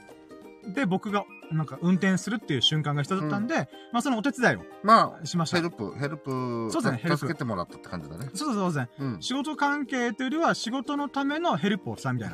[0.75, 5.59] で、僕が、なんか運転するっていう瞬間が必要だったんで、まあ、そのお手伝いをまあ、しました。
[5.59, 8.31] ヘルプ、ヘルプ、そうですねヘルプ助けてもらったって感じだね。
[8.35, 8.89] そうそうですね。
[8.99, 9.23] うん。
[9.23, 12.31] 仕事関係というよりは仕事のためのヘルプをしたみたい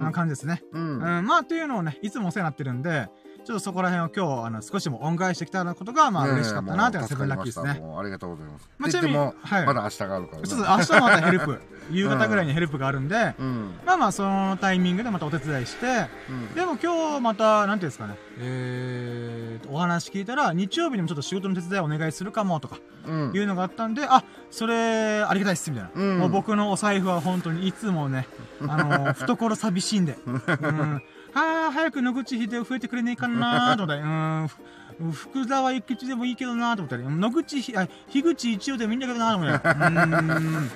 [0.00, 0.62] な感じですね。
[0.72, 1.26] ううん、ん。
[1.26, 3.08] まあ、というのをね、いつもお世話になってるんで、
[3.48, 7.70] ちょっとそこら辺を今日、あの、少しでも恩返しできたようなことが、まあ、嬉しかったな、というのが seven lucky ですね。
[7.98, 8.70] ありがとうございます。
[8.76, 9.32] まあちなみには
[9.62, 10.48] いまだ明日があるからね。
[10.48, 13.74] ちょっと明日またヘルプ、 夕方ぐらいにヘルプがあるんで、うん。
[13.86, 15.86] まあまあ、そのタイミングでまたお手伝いして、
[16.28, 16.54] うん。
[16.54, 22.76] でも今日また、なんていうんですかね、えーと、お話聞いたら、日曜日にもちょっと仕事の手伝いお願いするかもとか、
[23.06, 23.32] うん。
[23.34, 25.90] いうのがあったんで、あ、それ、ありがたいっす、みたいな。
[25.94, 28.28] うんもう僕のお財布は本当にいつもね、
[28.68, 30.18] あの、 懐寂しいんで。
[30.26, 31.02] うん。
[31.32, 34.48] はあ、早く野口秀夫増えてくれねえかなと思ったり、うん。
[34.48, 39.78] ふ福沢諭吉でもいいけどなと思ったり、野口ひ、あ、樋口一葉でもいいんだけどなと思ったり。
[39.78, 40.70] うん。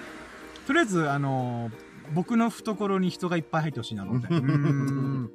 [0.67, 1.71] とりあえず、あの、
[2.15, 4.35] 僕の懐に人がいっぱい入ってほしいなと思って。
[4.35, 5.31] うん。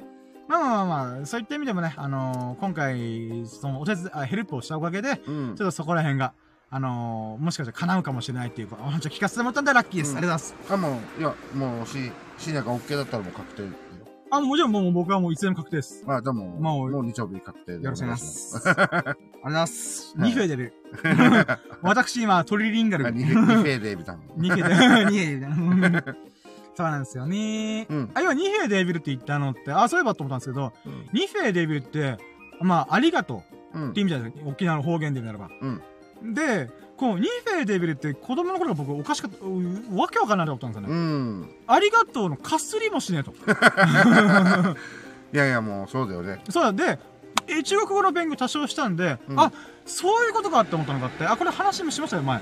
[0.48, 6.34] まあまあまあまあ、そういった意味でもね、あの今回、そのお手伝い、あヘルプをしたおかげで、うんちょっとそこら辺が、
[6.70, 10.12] あのー、もしかしたら叶うかもしれないっていうか、お話を聞かせてもらったんでラッキーです。
[10.12, 10.74] うんありがとうございます。
[10.74, 13.70] あ、もう、いや、もう、し、深夜が OK だったらもう確定よ。
[14.30, 16.04] あ、もちろんもう僕はもういつでも確定です。
[16.06, 18.70] まあ、でも、もうもう日曜日確定でよろしくお願いします。
[18.70, 19.04] ありがとう
[19.44, 20.16] ございます。
[20.18, 20.74] はい2 フェでる。
[21.82, 23.08] 私今、トリリンガル。
[23.08, 24.22] あ2ニフェニフェでみたいな。
[24.22, 25.46] フェで、2フェで。
[25.46, 25.50] う
[26.14, 26.28] ん
[26.76, 27.88] そうなんですよね。
[27.90, 32.18] うんあ、要は2フェデビルって言ったのって、あ、そういえばと思ったんですけど、うん2フェデビルって、
[32.62, 34.50] まあ、ありがとううんって意味じゃないですか。
[34.50, 35.54] 沖縄の方言で言うならば。
[36.24, 36.34] うん。
[36.36, 40.94] で、このニフェデビルって子供の頃が僕おかしかった、うわけわかんないと思ったんですよね。
[40.94, 41.50] うん。
[41.68, 43.32] ありがとうのかすりもしねえと。
[45.34, 46.42] いやいや、もう、そうだよね。
[46.50, 47.00] そうだ、で、
[47.48, 49.52] え中国語の勉強多少したんで、うんあ、
[49.86, 52.42] そういうことかって思ったのがあって、あ、これ話もしましたよ、前。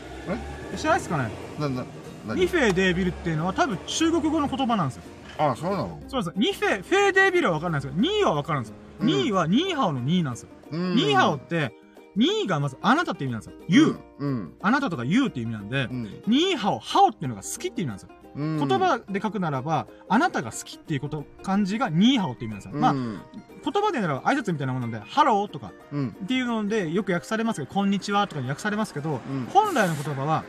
[0.74, 0.78] え？
[0.78, 1.30] 知らないですかね？
[1.60, 1.86] な、な、
[2.28, 5.04] なニフェデビルっていうのは多分中国語の言葉なんですよ。
[5.38, 6.00] あ、そうなの？
[6.08, 6.34] そうです。
[6.38, 8.76] ニフェ、フェデビルはわかんないですけど、你はわかるんですよ。
[9.02, 10.50] うんニーはニーハオのニーなんですよ。
[10.72, 11.74] うんニーハオって、
[12.16, 13.56] 你がまずあなたって意味なんですよ。
[13.68, 14.54] You、うん。
[14.62, 16.04] あなたとか You って意味なんで、うん。
[16.28, 18.10] ニーハオ、好っていうのが好きって意味なんですよ。
[18.36, 18.68] うん。
[18.68, 22.74] 言葉で書くならば、あなたが好きっていうこと、感じがニーハオって意味なんですよ。
[22.74, 26.16] うん、まあ、言葉でならば挨拶みたいなものなんで、ハローとかうん。
[26.24, 30.44] っていうのでよく訳されますけど、こんにちはとかに訳されますけど、うん本来の言葉は、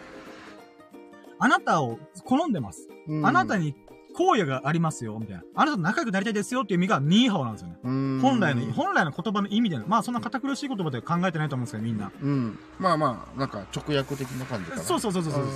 [1.38, 2.88] あなたを好んでます。
[3.08, 3.26] うん。
[3.26, 3.74] あなたに
[4.16, 5.42] 好意がありますよ、みたいな。
[5.54, 7.78] あなたと仲良くなりたいですよっていう意味がニーハオなんですよね。
[7.84, 12.10] うん、本来の、本来の言葉の意味での、まあそんな堅苦しい言葉で考えてないと思うんですけど、みんな。
[12.22, 12.58] うん。
[12.78, 14.82] まあまあ、なんか直訳的な感じかな。
[14.82, 15.42] そうそうそうそうそう。
[15.42, 15.46] う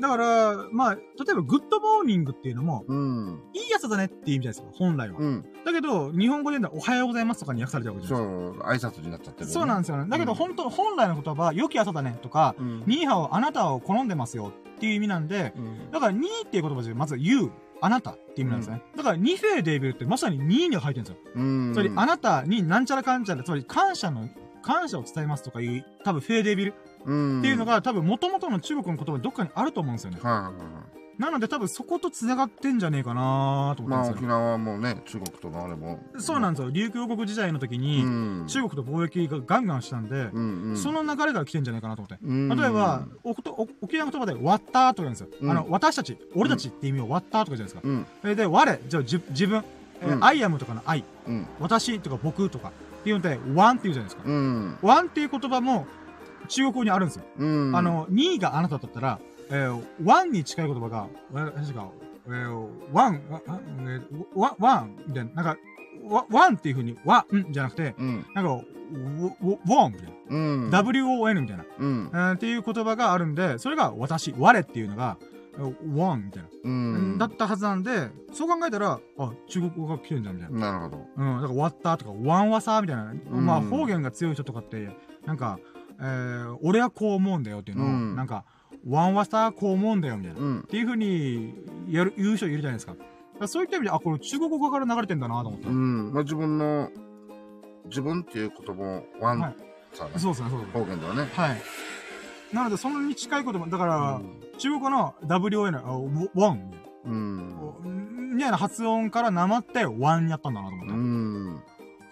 [0.00, 3.40] だから、まあ、例えば good morning っていうのも、ん。
[3.54, 5.18] いい朝だねっていう意味じゃないですか、本来は。
[5.18, 5.44] うん。
[5.64, 8.88] だけど、日本語で言うんだらおはようございますとかに訳されてるわけじゃそないですか。
[8.88, 9.52] う、挨拶になっちゃってる、ね。
[9.52, 10.08] そうなんですよね。
[10.08, 12.82] だけど、うん本当、本来の言葉は、良き朝だねとか、うん。
[12.86, 15.90] ニーハオ、あなたを好んでますよっていう意味なんで、うん。
[15.90, 17.52] だから、你っていう言葉で、まず、you、
[17.82, 18.82] あなたっていう意味なんですね。
[18.96, 21.16] だから、ニフェデービルってまさにニーに入ってるんですよ。
[21.34, 21.72] うん。
[21.74, 24.28] つまり、あなたになんちゃらかんちゃら、つまり、感謝の、
[24.62, 26.74] 感謝を伝えますとかいう、多分、フェーデービル
[27.04, 27.38] うん。
[27.40, 30.20] っていうのが、多分、元々の中国の言葉にどっかにあると思うんですよね。
[30.22, 31.01] はいはいはい。
[31.18, 34.28] なので、多分、そこと繋がってんじゃねえかなと思まあったんですよ。
[34.28, 36.00] 沖縄もね、中国とのあれも。
[36.18, 36.70] そうなんですよ。
[36.70, 38.46] 琉球王国時代の時うに、ん。
[38.46, 40.76] 中国と貿易がガンガンしたんで、うんうん。
[40.76, 42.24] その流れから来てんじゃないかなと思って。
[42.24, 45.28] うん、例えば、おことお沖縄の言葉で、割ったとか言うんですよ。
[45.40, 47.88] うんあの、私たち、俺たちって意味を割ったとかじゃないですか。
[47.88, 48.06] うん。
[48.22, 49.64] それで、我、じゃあ、じ自分、
[50.00, 51.46] えーうん I am とかの I、うん。
[51.60, 54.22] 私とか僕とかっていうので、one っていうじゃないですか。
[54.26, 54.78] うん。
[54.82, 55.86] one っていう言葉も
[56.48, 57.24] 中国語にあるんですよ。
[57.38, 57.76] うん。
[57.76, 59.20] あ、の、2があなただったら、
[59.52, 61.90] えー、one に近い言葉が、えー、確か、
[62.26, 65.56] えー、ああえー、one、one みたいな、なんか、
[66.08, 68.26] わ、ワンっていう風に、わ、んじゃなくて、うん。
[68.34, 70.12] なんか、ウォ、ンみたいな。
[70.30, 70.70] うん。
[70.70, 71.64] WON みたいな。
[71.78, 72.10] うん。
[72.10, 75.18] うんっていう言葉があるんで、それが私、我っていうのが、
[75.94, 76.48] ワンみたいな。
[76.64, 77.18] うん。
[77.18, 80.72] だったはずなんで、そう考えたら、あ、中国語が来てんじゃん、みたいな。
[80.72, 81.06] なるほど。
[81.16, 83.12] うん、だから終わったとか、ワンワサみたいな。
[83.12, 84.88] んまあ方言が強い人とかって、
[85.26, 85.58] なんか、
[86.00, 88.44] えー、俺はこう思うんだよっていうのを、うんなんか、
[88.86, 90.40] ワンワサこう思うんだよ、みたいな。
[90.40, 90.62] っうん。
[90.64, 91.54] ていう風に、
[91.88, 92.94] やる、言う人いるじゃないですか。
[93.46, 95.68] そういった意味で、あ、これ中国語から流れてんだなと思って。
[95.68, 96.12] うん。
[96.12, 96.90] まあ自分の、
[97.86, 99.56] 自分っていう言葉もワンはい
[99.92, 100.10] さね。
[100.16, 100.80] そうですね、そうですね。
[100.80, 101.28] 方言ではね。
[101.34, 101.62] はい。
[102.52, 106.70] なので、そんなに近い言葉、だから、うん中国語の WON、あウワン、
[107.04, 108.34] うん。
[108.36, 110.92] みたいな発音からなまって、ワンやったんだなと思って。
[110.92, 111.62] うん。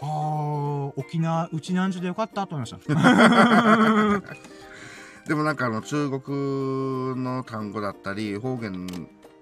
[0.01, 2.79] あー、沖縄、うちなんちゅでよかったと思いました。
[5.31, 8.85] でもなんかあの中国の単語だったり方言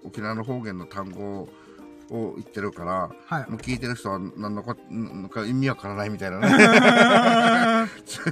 [0.05, 1.49] 沖縄の方言の単語
[2.11, 3.51] を言ってるからはい。
[3.51, 6.49] もう聞いてる人は何のこなんか意味わからないみたいなね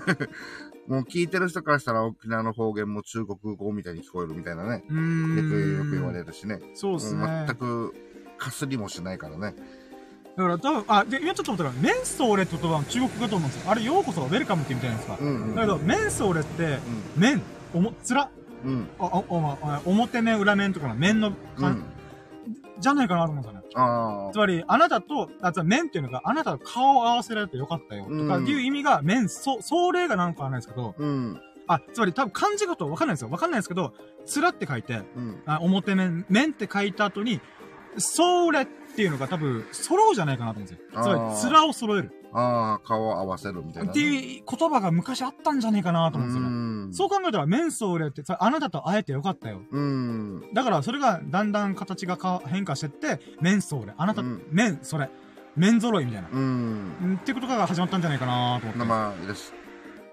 [0.87, 4.85] もう聞いてる人からしたら沖縄の方言も中国語みたいに聞こえるみたいなね。
[4.91, 7.47] よくよく言われるしねそうですね。
[7.47, 7.95] 全く
[8.37, 9.55] かすりもしないからね
[10.37, 13.71] だから多分、あ、で、今ちょっと思ったら、メンソーレって言葉は中国語だと思うんですよ。
[13.71, 15.19] あれ、ようこそ、ウェルカムって言うみたいなんですか？
[15.19, 15.55] うんうん。
[15.55, 16.79] だけど、メンソーレって、
[17.17, 18.31] 面、おも、つら、
[18.65, 18.89] うん。
[18.99, 21.85] お、お、まあ、表面、裏面とかの面の、うかん。
[22.79, 23.67] じゃないかなと思うんですよね。
[23.77, 28.05] あつまり、あなたと、あ、つまり面っていうのが、あなたと顔を合わせられてよかったよ。
[28.05, 31.41] とかうんいう意味が、面、そ、壮麗がなんかはないですけど、あうん。
[31.67, 33.31] あ、つまり多分漢字だとわかんないんですよ。
[33.31, 33.95] わかんないですけど、
[34.27, 35.43] つらって書いて、うん。
[35.47, 37.41] あ表面、面って書いた後に、
[37.99, 41.01] それっていうのが多分、揃うじゃないかなと思うんですよ。
[41.01, 42.13] つまり、面を揃える。
[42.33, 49.63] ああ顔を合わせるみたいなねっていう言葉が昔あったんじゃねえかなと思うんですよそう考えたら、面相霊って、さあなたと会えてよかったよ。
[49.71, 53.95] うんだから、それがだんだん形がか変化してって、面相霊。
[53.97, 55.09] あなた、うん面、それ。
[55.57, 56.29] 面揃いみたいな。
[56.31, 58.85] うんうんってことから始まったんじゃないかなと思って。
[58.85, 59.53] まあいらっし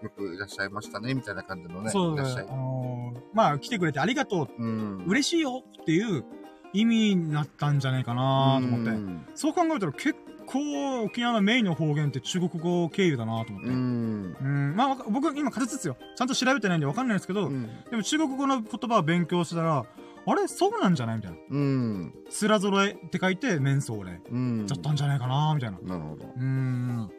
[0.03, 6.25] よくいらっしゃいましたねみたいな感じのねそうだいらっしゃいあのーまあ、来てくれてありがとう、うん嬉しいよっていう
[6.73, 8.89] 意味になったんじゃないかなと思って。
[8.89, 10.15] うんそう考えたら結
[10.45, 13.69] 構沖縄のメインの方言って中国語経由だなと思って。
[13.69, 14.73] ううん。
[14.73, 15.97] んまあ僕今仮説ですよ。
[16.15, 19.85] ちゃんと調べてないんでわかんないですけど、うんでも中国語の言葉を勉強したら、
[20.25, 20.47] あれ？
[20.47, 21.37] そうなんじゃないみたいな。
[21.49, 24.21] うんつら揃えって書いて、面相霊。
[24.31, 25.77] うんだったんじゃないかなみたいな。
[25.79, 27.09] なるほどうーん。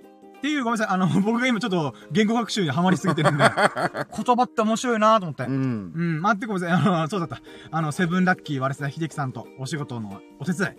[0.44, 0.94] っていう、ごめんなさい。
[0.94, 3.44] あの、 僕が今ちょっと言語学習にハマりすぎてるんで、
[4.14, 5.44] 言葉って面白いなと思って。
[5.44, 6.18] ううん。
[6.18, 6.78] ん待ってごめんなさい。
[6.86, 7.40] あの、 そうだった。
[7.70, 10.70] あの、セブンラッキー、割れ秀樹さんとお仕事のお手伝い。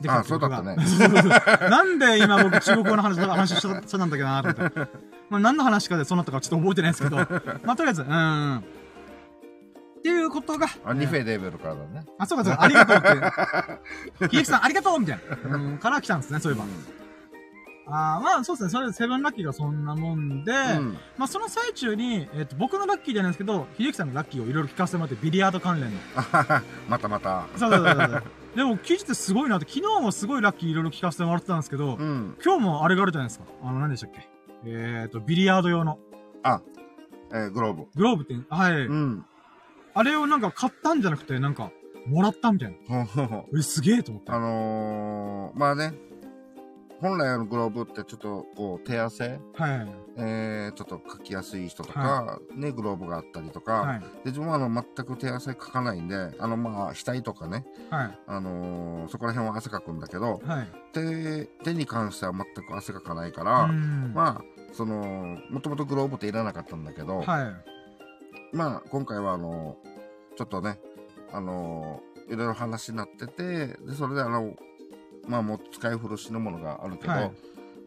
[0.00, 0.64] できあてことがそう
[1.12, 4.80] だったねなんで今僕中国語の話、話しそうなんだっけなと思って。
[5.28, 7.16] まあ何の話かでそうなったかちょっと覚えてないですけど、
[7.62, 8.58] まあとりあえず、うーん。
[8.58, 8.62] っ
[10.02, 14.36] ていうことが、あニフェレベルからだねあ、そうかそうか、ありがとうって。
[14.36, 15.56] 秀樹さんありがとうみたいな。
[15.56, 16.64] うん、から来たんですね、そういえば。
[17.92, 25.98] あーまあそうですね、それでセブンラッキーがそんなもんで、うんまあその最中に、えっ、と、僕のラッキーじゃないですけど、秀樹さんのラッキーをいろいろ聞かせてもらって、ビリヤード関連の。
[26.88, 28.22] またまたそうそうそうそう。
[28.56, 33.44] でも聞いててすごいなって、昨日もすごいラッキーいろいろ聞かせてもらってたんですけど、うん今日もあれがあるじゃないですか。
[33.62, 34.28] あの、何でしたっけ？
[34.64, 35.98] えっ、と、ビリヤード用の
[36.42, 36.60] あ
[37.32, 38.86] えーグローブグローブって、はい。
[38.86, 39.24] うん
[39.92, 41.72] あれをなんか買ったんじゃなくて、なんか、
[42.06, 43.06] もらったみたいな。
[43.58, 44.30] え、すげえと思って。
[44.30, 45.94] あのー、まあね
[47.00, 49.88] 本来のグローブってちょっとこう手汗はい。
[50.16, 54.00] えー、ちょっと書きやすい人とか、はね、グローブがあったりとか、はい。
[54.00, 58.18] で自分はあの全く手汗かかないんで、あのまあ額とかね、はい。
[58.26, 60.68] あのーそこら辺は汗かくんだけど、はい。
[60.92, 64.12] 手、手に関しては全く汗かかないから、うん。
[64.14, 68.56] まあ、その、もともとグローブっていらなかったんだけど、はい。
[68.56, 69.76] まあ今回はあの、
[70.36, 70.78] ちょっとね、
[71.32, 74.54] あのいろいろ話になってて、で、それであの、
[75.30, 77.32] まあもう使い古しのものがあるけど、はい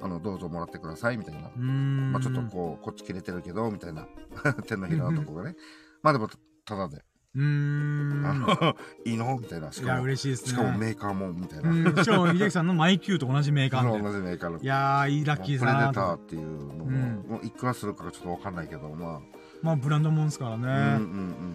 [0.02, 1.50] あの、どうぞもらってくださいみたいな。
[1.56, 4.06] まあちょっとこう、こっち切れてるけど、みたいな。
[4.68, 5.56] 手のひらのとこがね。
[6.02, 6.28] まあでも、
[6.66, 7.06] ただで。
[7.36, 8.26] うーん。
[8.26, 8.76] あの、
[9.06, 9.72] いいのみたいな。
[9.72, 10.16] しかも、ね。
[10.18, 11.70] しかもメーカーも、みたいな。
[11.70, 12.04] うん。
[12.04, 14.12] しかも、秀樹さんのマイキューと同じメーカー同みたいな。
[14.12, 14.60] じメーカーの。
[14.60, 16.24] いやー、いいラッキープだなレデターと。
[16.24, 19.22] っていうのも、うんもういくらするかちょっとわかんないけど、ま
[19.62, 20.68] まあ、ブランドもんですからあ、うんね。
[20.68, 21.53] うん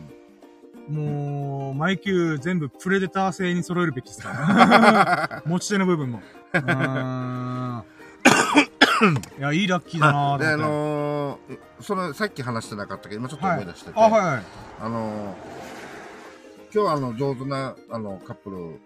[0.88, 5.42] もう、マイキュー全部プレデター製に揃えるべきですから。
[5.46, 6.22] 持ち手の部分も。
[6.54, 6.62] うー
[7.80, 7.84] ん。
[9.38, 10.40] いや、いいラッキーだなうん。
[10.40, 11.52] で、あと思って。
[11.52, 14.42] のー、その、さっき話してなかったけど、今ちょっとはい思い出してて、あ、はい。
[14.80, 15.34] あのー、
[16.72, 18.80] 今日はあの、上手な、あの、カップル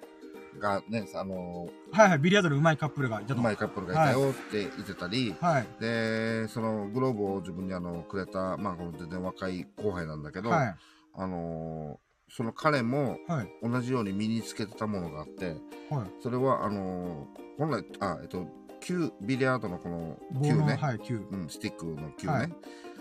[0.60, 3.40] がね、あのはいはい、ビリヤードのうまいカップルがいたー、と。
[3.40, 5.66] うまいカップルがいたよって言ってたり、はい。
[5.80, 10.76] で、そのグローブを自分にあの、くれた、まあ、この全然若い後輩なんだけど、はい。
[11.14, 13.48] あのーその彼もはい。
[13.62, 15.48] 同じように身につけてたものがあって、
[15.90, 16.10] はい。
[16.22, 18.46] それは、あのー本来、あ、えっと、
[18.80, 21.16] 球、ビリヤードのこの球ね、はい、球。
[21.30, 22.52] うん、スティックの球ね、はい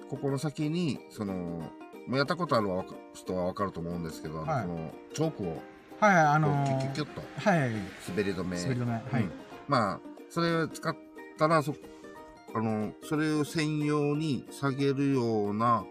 [0.09, 1.69] ここの先に、その、も
[2.09, 2.67] うやったことある
[3.13, 5.61] 人はわかると思うんですけど、あのはいこのチョークを
[6.01, 7.59] はい、はい、あこのうキュッキュキュッとはい、
[8.09, 8.61] 滑り止め。
[8.61, 8.91] 滑り止め。
[8.91, 9.23] はい。
[9.23, 9.31] うん
[9.69, 9.99] まあ、
[10.29, 10.93] それを使っ
[11.37, 11.73] たら、そ、
[12.53, 15.85] あの、それを専用に下げるような、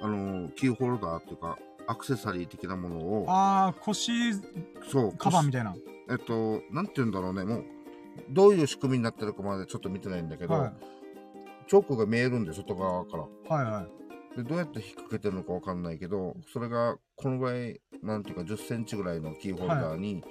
[0.00, 4.34] あの、キーホルダーっていうか、アクセサリー的なものを、あー、腰
[4.90, 5.74] そう、カバンみたいな。
[6.10, 7.64] えっと、なんて言うんだろうね、もう、
[8.30, 10.72] どういう仕組みになってるかまでちょっと見てないんだけど、はい。
[11.68, 13.22] チョークが見えるんで、外側から。
[13.56, 13.86] はい、は
[14.34, 14.36] い。
[14.36, 20.22] で、どうやって引っ掛けてるのかわかんないけど、それが、このぐらい、なんていうか、10センチぐらいのキーホルダーに、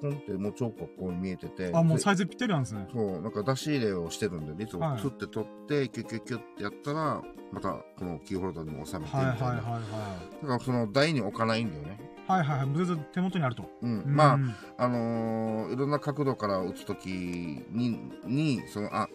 [0.00, 2.86] ポンってもうチョークがこう見えてて、あ、もうでサイズぴったりなんですね。
[2.92, 7.22] そう、なんか出し入れをしてるんで、いつって取って、キュッキュッキュッってやったら、
[7.52, 9.54] またこのキーホルダーにも収めてみはい、はい、たいな。
[9.54, 12.00] はい、だからその台に置かないんだよね。
[12.26, 12.40] はい。
[12.42, 12.84] はい、はい。
[12.84, 13.64] ずっと手元にあると。
[13.82, 14.00] うん。
[14.02, 14.38] うんまあ、
[14.84, 19.08] あのーいろんな角度から打つときに、に、その、あ、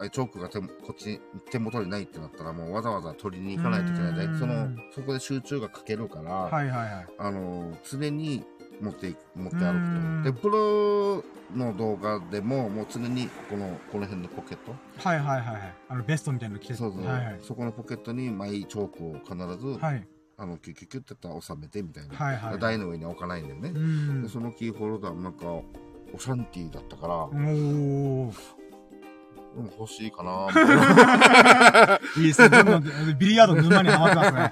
[0.00, 1.20] あチョークが手もこっちに
[1.50, 7.06] 手元にないってなったらもうわざわざ取りに行かないといけないでうんそのそこで集中がかけるから、はい、はい、はい。
[7.18, 8.44] あのー常に
[8.80, 11.24] 持っていく持って歩うんくとでプロ
[11.56, 15.74] の動画でももう常にこのこの辺のポケットはい、はい、はいはい。
[15.88, 17.38] あの、ベストみたいなの着てそうそう、はい、はい。
[17.42, 20.06] そこのポケットにマイチョークを必ず、はい。
[20.36, 24.28] あのキュッキュッキュッってやったら収めてみたいな、はいはい台の上に置かないんだよね、うんで。
[24.28, 25.64] そのキーホルダーもなんかオ
[26.18, 28.32] シャンティーだったから、おー。
[29.56, 32.48] うん、欲しいかないな いいですね。
[32.48, 34.50] どんどんビリヤードの沼にはまってますね。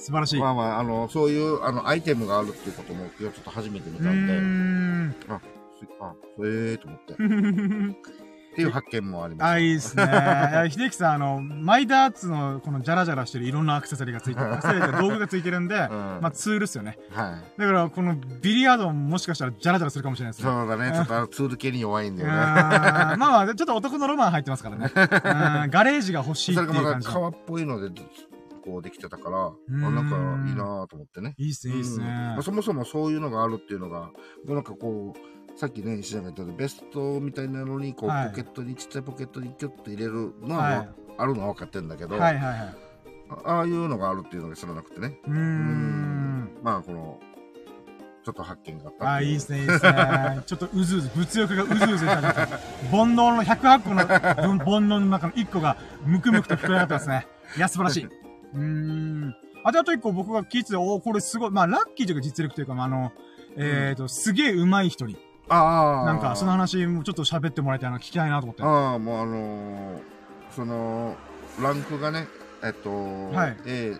[0.00, 0.40] 素晴らしい。
[0.40, 5.14] まあまあ、あの、そういう、あの、アイテムがあるっていうことも、ちょっと初めて見うたんで、ーん。
[5.28, 5.40] あ、
[5.78, 7.12] すあ、それと思って。
[8.50, 9.60] っていう発見もありまあ、す。
[9.60, 10.04] いいですね。
[10.70, 16.98] 秀樹さん、あの、マイダーツのこのジャラジャラしてるいろんなアクセサリーがついてる、アクセサリーというか道具がついてるんで、うんまあツールっすよね。
[17.12, 17.60] はい。
[17.60, 20.50] だから、このビリヤードももしかしたらジャラジャラするかもしれないですね。
[20.50, 20.92] そうだね。
[20.92, 22.34] ちょっとあのツール系に弱いんだよね。
[22.36, 24.90] あーまあまあ、ちょっと男のロマン入ってますからね。
[25.64, 27.12] うんガレージが欲しいっていう感じの。
[27.12, 27.90] た革っぽいので、
[28.70, 30.16] こうできてたから、あ、んなんか
[30.48, 31.34] いいなぁと思ってね。
[31.38, 32.12] いいっすね、いいっすねうん。
[32.12, 34.10] まあそもそもそういうのがあるっていうのが、
[34.46, 42.74] なんかこう、さっきね、石田が言ったベストみたいなのに、こう、はいポケットに、ちっちゃいポケットにキュッと入れるのは、はいあるのは分かってるんだけど、はいはいはい。
[43.28, 45.18] あああいうのがあるっていうのが知らなくてね。
[45.26, 46.48] うーん。
[46.62, 47.20] まあ、この、
[48.24, 50.40] ちょっと発見があったあいいっすね、いいっすね。
[50.46, 57.26] ちょっとうずうず、物欲がうずうずした煩悩の108個の煩悩の中の1個がムクムクと膨れ上がってますね。
[57.56, 58.29] いや、素晴らしい。
[58.54, 59.34] うーん。
[59.62, 63.12] あとあと1個僕が聞いてて、おーこれすごい、まあ、ラッキーというか実力というか、まあ、あの、
[63.56, 65.16] えっ、と、すげえ上手い人に、
[65.48, 66.06] ああ。
[66.06, 68.62] なんか、その話もちょっと喋ってもらいたいな、聞きたいなと思って。
[68.62, 70.00] ああ、もうあのー
[70.54, 71.16] その、
[71.62, 72.26] ランクがね、
[72.62, 73.96] えっと、はい A、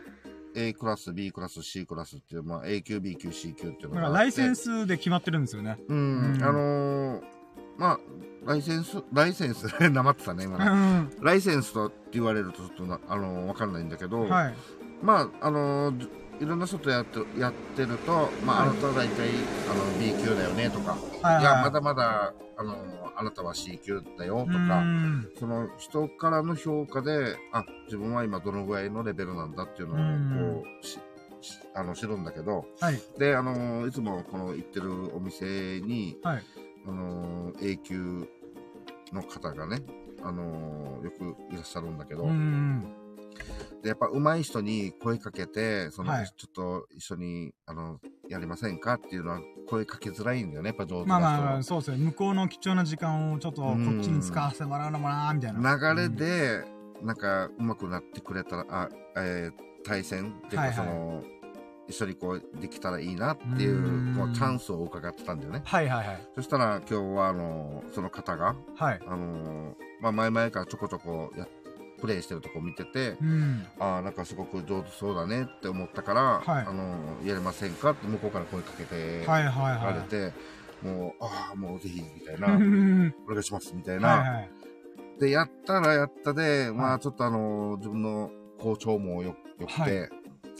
[0.54, 4.12] A クラス、B クラス、C クラスっていう、まあ、A 級、B 級、C 級っていうのだがあって。
[4.12, 5.78] からライセンスで決まってるんですよね。
[5.88, 7.39] うん、うんあのー
[7.80, 8.00] まあ、
[8.44, 10.98] ライセンス、ライセンス、 なまってたね、今うね。
[11.00, 11.10] ん。
[11.22, 14.54] ライセンスとって言われるとちょっとな、あのーわかんないんだけど、はい。
[15.02, 16.08] まあ、あのー
[16.40, 19.28] いろんな人とやってやってると、まあ、はいあなたは大体、
[19.70, 25.28] あの、B 級だよねとか、はいはいいや、まだまだ、あのーあなたは C 級だよとうか、ん。
[25.38, 30.98] その人からの評価で、あ、自分は今どのぐらいのレベルなんだっていううんのを、こう、し
[31.42, 33.00] しあの、知るんだけど、はい。
[33.18, 36.42] で、あのーいつもこの行ってるお店に、はい。
[36.86, 38.28] あのー A 級
[39.12, 39.82] の方がね、
[40.22, 42.94] あのーよくいらっしゃるんだけど、うん。
[43.82, 51.48] で、やっぱ上手い人に声かけて、その、はいちょっと一緒に、あの、やりませんかっていうのは声かけづらいんだよね、やっぱ上手まな人は。
[51.48, 51.98] あまあ、そうですね。
[51.98, 55.94] 向こうの貴重な時間をちょっとこっちに使わせてもらうのもなーみたいな。
[55.94, 56.64] 流れで、
[57.02, 61.22] なんか、上手くなってくれたら、あ、えー対戦っていうか、はいはいその、
[61.90, 65.62] 一緒にこう、できたらいいなっていうう、んこう、チャンスを伺ってたんだよね。
[65.64, 66.18] はいはいはい。
[66.34, 69.00] そしたら、今日は、あの、その方が、はい。
[69.06, 71.46] あの、まあ、前々からちょこちょこや、
[72.00, 73.66] プレイしてるとこ見てて、うん。
[73.78, 76.20] ああ、なんかすごく上手そうだねって思ったから、
[76.52, 80.32] はいあの、やりませんかって向こうから声かけて、はいはいられはて、
[80.82, 82.40] もう、ああ、もうぜひ、みたいい。
[82.40, 84.08] な、うんお願いします、みたいはいな。
[84.32, 84.50] はい。
[85.20, 90.10] で、やったらやったで、まはあちょっとあの、自分の好調もよ、よくて、はい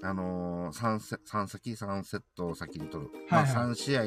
[0.02, 3.10] あのー、3セ、三先、3セットを先に取る。
[3.28, 4.02] はいはいまあ3試合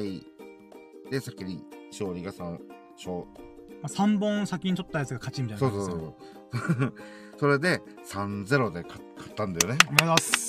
[1.10, 2.58] で先に勝利が3、
[2.96, 3.16] 勝、
[3.80, 6.14] まあ3本先に取ったやつが勝ちみたいなそうそうですよね。
[6.78, 6.94] そう。
[7.38, 9.78] それで3-0で勝勝ったんだよね。
[9.88, 10.48] おめでとうございます。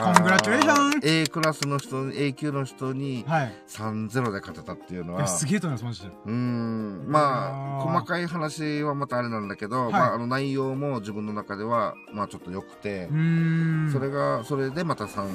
[0.00, 3.54] コングラチュレーション A クラスの人、A 級の人にはい。
[3.68, 6.16] 3-0で勝てたっていうのはすげえと思います、マジで。
[6.24, 13.08] うーん、まあ、細かい話はまたあれなんだけど、はいまあ、あの内容も自分の中では、まあちょっと良くて。
[13.92, 15.28] それが、それでまた3、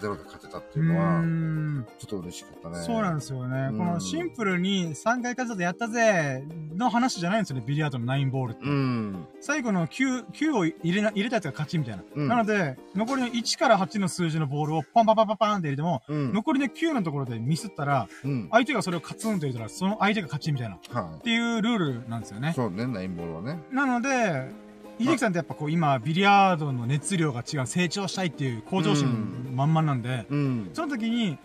[0.00, 2.76] ゼロで勝てたっていううのは、ちょっと嬉しかったね。
[2.84, 3.68] そうなんですよね。
[3.70, 6.44] うんこのシンプルに3回勝つとやったぜ
[6.76, 8.64] の話じゃないんですよね、ビリヤードの9ボールって。
[8.64, 9.26] うん。
[9.40, 12.02] 最後の9、9を入れな、入れたやつが勝ちみたいな。
[12.14, 16.32] うんなので、残りの1から8の数字のボールをパンパンパンパンパンって入れても、うん。
[16.32, 18.48] 残りの9のところでミスったら、うん。
[18.50, 20.76] 相手がそれをカツンと入れたら、その相手が勝ちみたいな。
[20.76, 22.40] っはていうルールなんですよい。
[22.40, 22.52] ね。
[22.54, 23.62] そうね、ナインボールはね。
[23.70, 24.63] なので、
[24.98, 30.70] 秀樹さんってやっぱこう今、ビリヤードの熱量が違う、成長したいっていう向上心満々なんで、うん。
[30.72, 31.38] その時に、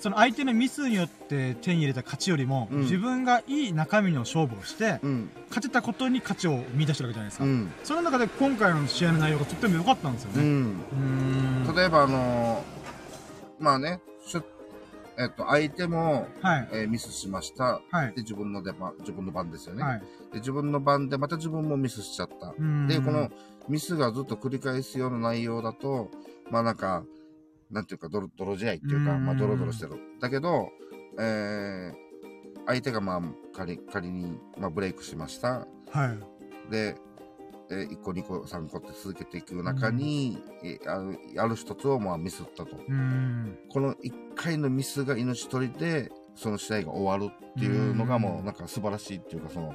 [0.00, 5.30] その相手のミスによって手に入れた勝ちよりも、うん自分がいい中身の勝負をして、うん。
[5.48, 7.44] 勝てたことに価値を見出してるわけじゃないですか。
[7.44, 7.72] うん。
[7.84, 10.72] その中で今回の試合の内容がとっても良かったんですよね。
[11.76, 12.76] 例えば、あのー
[13.58, 14.00] まあね、
[15.18, 16.68] えっと、相手も、はい。
[16.72, 17.80] えーミスしました。
[17.90, 18.14] はい。
[18.14, 19.82] で、自分の出番、自分の番ですよね。
[19.82, 20.00] はい。
[20.32, 22.48] で、自分の番でまた自分もミスしちゃった。
[22.48, 23.30] うーんで、この、
[23.68, 26.10] ミスがずっと繰り返すような内容だと、
[26.50, 27.04] まあなんか、
[27.70, 29.92] なんていうか、泥、泥試合っていうか、うんまあドロドロしてる。
[30.20, 30.70] だけど、
[31.18, 31.94] えー、
[32.66, 33.22] 相手がまあ
[33.54, 35.66] 仮、仮に、まあブレイクしました。
[35.90, 36.16] は
[36.68, 36.70] い。
[36.70, 36.96] で、
[37.70, 42.76] えー、1個、2個、3個って続けていく中に、えーある、ある一つをまあミスったと。
[42.76, 43.58] うーん。
[43.68, 49.74] この1回のミスが命取りで、その試合が終わるっていうのがもうなんか素晴らしいっていうか、その、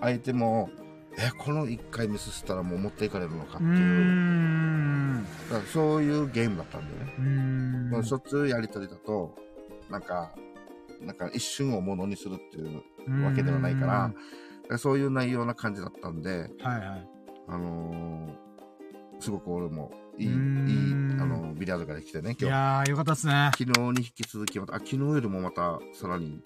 [0.00, 0.70] 相手も、
[1.18, 3.70] え、この1回ミスしたらもう持っていかれるのかっていう。
[3.70, 5.24] ん。
[5.50, 7.14] だからそういうゲームだったんでね。
[7.18, 7.90] うーん。
[7.90, 9.34] まあしょっちゅうやりとりだと、
[9.90, 10.32] なんか、
[11.00, 14.14] なんか一瞬をものにするっていうわけではないから、だか
[14.68, 17.08] らそういう内容な感じだったんで、はいはい。
[17.48, 20.34] あのーすごく俺もいい、いい、あ
[21.24, 22.44] のビリヤードができてね、い今日。
[22.46, 23.50] やー、よかったっすね。
[23.56, 26.42] 昨日に引き続きまた、あ、昨日よりもまたさらに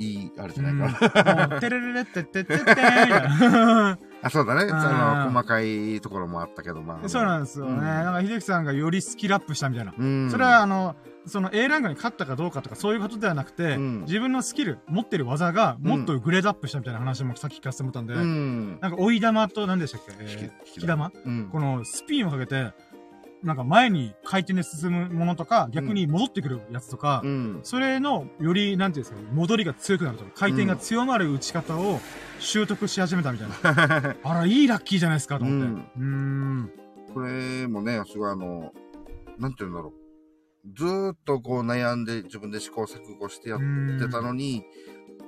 [0.00, 1.60] いい、あれじゃうんないかな。
[1.60, 2.64] てれれれってってってって。
[2.76, 3.96] あ、
[4.30, 4.72] そうだね。
[4.72, 7.08] あの、細かいところもあったけど、まあ。
[7.08, 7.72] そうなんですよね。
[7.72, 9.94] うんなんか、秀樹さんがよりスキルアップしたみたいな。
[9.96, 10.30] うん。
[10.30, 10.96] それは、あの、
[11.26, 18.78] その A ランクに勝ったかどうかとかそういうことではなくて、うん自分のスキル、持ってる技がもっとグレードアップしたみたいな話もさっき聞かせてもらったんで、うん。
[18.80, 21.10] なんか追い玉と何でしたっけ、えー引き玉？
[21.24, 21.48] うん。
[21.50, 22.72] このスピンをかけて、
[23.42, 27.60] なんか前に回転で進むものとか、逆に戻ってくるやつとか、うん。
[27.62, 32.00] それのより、なんていうんですか、戻りが強くなるとか、回転が強まる打ち方を
[32.38, 34.16] 習得し始めたみたいな。
[34.24, 35.82] あら、いいラッキーじゃないですか、と思って。
[35.98, 36.70] うーん。
[37.12, 38.72] これもね、すごいあの、
[39.38, 40.03] なんて言うんだろう。
[40.72, 43.60] ずーっとこう悩んで自分で試行錯誤してやっ
[43.98, 44.64] てたのに、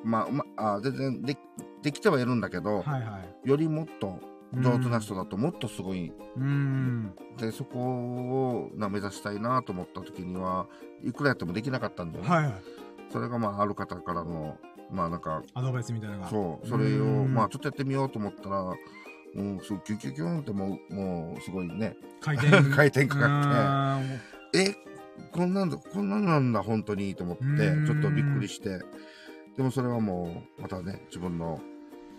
[0.05, 1.37] まあ、まあ、全然で
[1.83, 3.49] できてはいるんだけど、はいはい。
[3.49, 4.19] よりもっと
[4.53, 6.13] 上手な人だともっとすごい。
[6.37, 7.15] うーん。
[7.37, 10.67] で、そこをな目指したいなと思った時には、
[11.05, 12.31] いくらやってもできなかったんだよね。
[12.31, 12.55] はいはい。
[13.11, 14.57] それがまあ、ある方からの、
[14.91, 16.29] まあなんか、アドバイスみたいなのが。
[16.31, 18.75] そう、それを、うんまあちょっとやってみようと思ったら、も
[19.61, 22.51] う、すごいキュキュキュンってもう、もう、すごいね、回転。
[22.75, 24.96] 回転かかかって、え、
[25.33, 28.81] こんなんだ、こんなんなんだ、本当にと思ってうん、ちょっとびっくりして、
[29.57, 31.61] でもそれはもう、またね、自分の、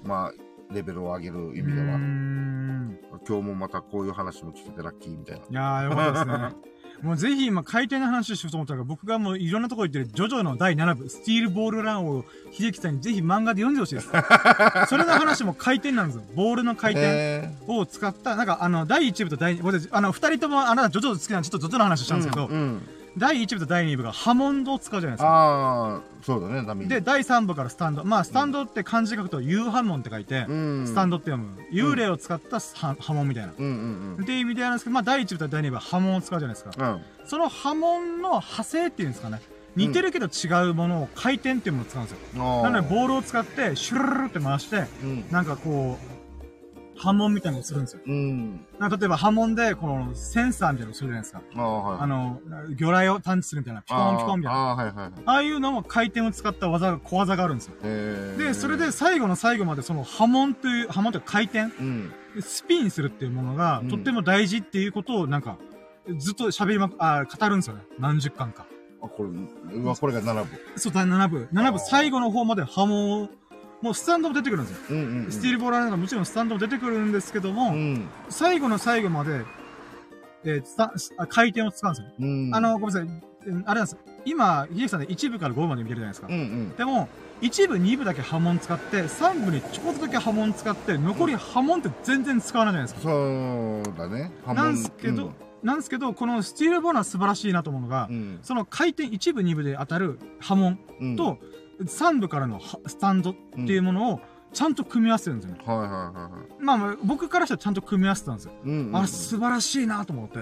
[0.03, 0.33] まあ、
[0.73, 2.99] レベルを上げる意味では、ん。
[3.27, 5.45] 今日もまたこういう話も聞けてラッキーみたいな。
[5.49, 6.76] いやー、よかったですね。
[7.01, 14.09] もうぜひ今回転の話をしようと思ったから、僕がもういろんなとこ行ってるジョジョの第7部、スティールボールランを秀樹さんにぜひ漫画で読んでほしいです。
[14.89, 16.23] それの話も回転なんですよ。
[16.35, 22.81] ボールの回転えを使った、なんかあの、第1部と第2部、僕あの、二人ともあなたジョジョ好きなんでちょっとジョジョの話をしたんですけど、うんうん
[23.17, 25.29] 第1部と第2部がハモンドを使うじゃないですか。
[25.29, 28.03] ああ、そうだね、ダミで、第3部からスタンド。
[28.03, 31.57] まあ、スタンドって漢字書くと、ユーハモンって書いて、うん、スタンドって読む。
[31.71, 33.53] 幽霊を使ったハ波紋みたいな。
[33.57, 36.71] うんうんっていう意味であるんですけど、まあ、第1部と第2部は波紋を使うじゃないですか。
[36.77, 36.93] うん。
[36.93, 37.01] うん。
[37.25, 39.41] その波紋の派生っていうんですかね。
[39.75, 42.63] 似てるけど違うものを回転っていうものを使うんですよ。
[42.63, 45.25] なので、ボールを使って、シュルルルって回して、うん。
[45.29, 46.16] なんかこう、
[46.97, 48.01] 波紋みたいなのをするんですよ。
[48.05, 48.65] うん。
[48.79, 51.41] 例えば波紋で、このセンサーみたいなのをするじゃないですか。
[51.55, 51.99] ああ、はい。
[52.01, 52.41] あの、
[52.75, 54.59] 魚雷を探知するみたいな、ピコンピコンみたいな。
[54.59, 55.11] ああ、はいはい。
[55.25, 57.75] ああいうのも回転を使った技が、小技があるんですよ。
[57.83, 62.11] へーで、それで、最後の最後までその波紋という、波紋というか回転、うん。
[62.39, 65.57] スピンするっていうものがとっても大事っていうことをなんか、
[66.17, 67.83] ずっと喋りまく、あ語るんですよね。
[67.99, 68.65] 何十巻か。
[69.01, 69.29] あ、これ、
[69.77, 70.49] うわ、これが7部。
[70.75, 71.47] そう、第7部。
[71.51, 73.29] 7部最後の方まで波紋を、
[73.81, 74.83] もうスタンドも出てくるんですよ。
[74.89, 75.31] うんうん、うん。
[75.31, 78.07] スティールボーラーなんかもちろんスタンドも出てくるんですけども、うん。
[78.29, 79.41] 最後の最後まで、
[80.43, 82.11] えースタあ回転を使うんですよ。
[82.19, 82.55] うん。
[82.55, 83.03] あ、の、ごめんなさい。
[83.03, 83.99] うんあれなんですよ。
[84.25, 86.27] 今、秀樹さんで1部から5部まで見てるじゃないですか。
[86.27, 86.75] うんうん。
[86.75, 87.07] でも、
[87.41, 93.09] 1部、2部だけ波紋使って、3部にちょこっとだけ波紋使って、残り波紋って全然使わないじゃないですか。
[93.09, 94.31] そうだね。
[94.45, 98.39] 波紋なんすけど、なんですけど、このスティールボーナー素晴らしいなと思うのがう、ん。
[98.41, 101.15] その回転1部、2部で当たる波紋うん、
[101.77, 104.21] と、3部からのはスタンドっていうものを、
[104.53, 105.63] ちゃんと組み合わせてるんですよね。
[105.65, 106.63] はいはいはいはい。
[106.63, 108.53] まあまあ、僕からしたらちゃんと組み合わせてたんですよ。
[108.65, 108.95] うん、うん。
[108.95, 110.39] あれ素晴らしいなと思って。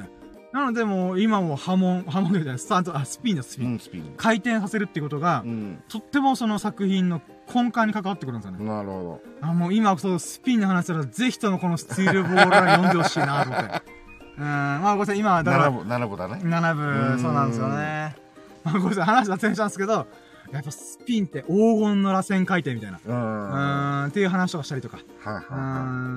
[0.55, 3.73] なのでもう今も波紋、波紋でじゃない、スタート、 あ、スピンだ、スピン。
[3.73, 4.13] うん、スピン。
[4.15, 5.83] 回転させるっていうことが、うん。
[5.89, 7.21] とってもその作品の
[7.53, 8.63] 根幹に関わってくるんですよね。
[8.65, 13.81] なるほあ、もう今、そう、スピンの話したら、ぜひともこのスティールボールは読んでほしいなと思って。
[14.37, 15.51] うん、まあごめんなさい、今はど。
[15.51, 16.35] だから7、部、7部だね。
[16.43, 18.15] 7うん部、そうなんですよね。
[18.63, 20.07] まあごめんなさい、話脱線したんですけど、
[20.51, 22.99] やっぱスピンって黄金の螺旋回転みたいな。
[23.05, 24.09] うん。
[24.09, 24.97] っていう話とかしたりとか。
[24.97, 25.53] いはう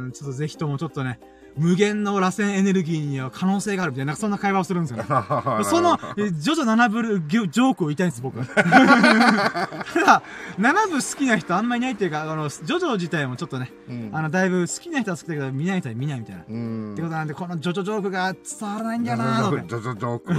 [0.05, 1.19] ーん、ちょっとぜひともちょっとね、
[1.57, 5.05] 無限の螺旋エネルギーには可能性があるみたいな、そんな会話をするんですよね。
[5.65, 8.45] その、えジョジョ7部ジョジョークを言いたいんです、僕。
[8.45, 10.23] ただ、
[10.59, 16.43] 7部好きな人あんまりいないっていうか、あの、ジョジョ自体もちょっとね、うん、あの、だいぶ好きな人は好きだけど、見ない人は見ないみたいな。
[16.43, 16.93] っうん。
[16.97, 20.35] てことなんで、このジョジョジョークが伝わらないんだよなジョジョジョーク。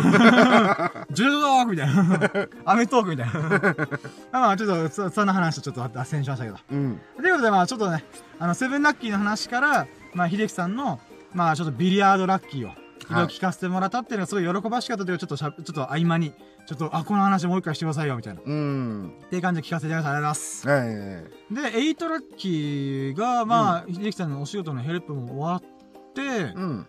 [1.14, 2.48] ジョジョジョークみたいな。
[2.72, 4.40] アメトークみたいな。
[4.40, 6.58] まあ、ちょっと、そそんな話とちょっと脱線しましたけど。
[6.72, 7.00] うん。
[7.18, 8.04] ということで、まあ、ちょっとね、
[8.40, 11.00] あの、 seven lucky の話から、まあ、秀樹さんの、
[11.34, 16.34] まあ、ちょっとビリヤードラッキーを、い聞かせてもらったっていうのはすごい喜ばしかったというか、ちょっとしゃ、ちょっと合間に、
[16.68, 18.42] ちょっと、あ、この話もう一回してくださいよ、みたいな。
[18.42, 19.14] っうん。
[19.30, 21.66] ていう感じで聞かせていただきありがとうございます。
[21.66, 21.74] はい。
[21.74, 26.88] で、 eight lucky が、まあ、秀樹さんのお仕事のヘルプも終わって、うん。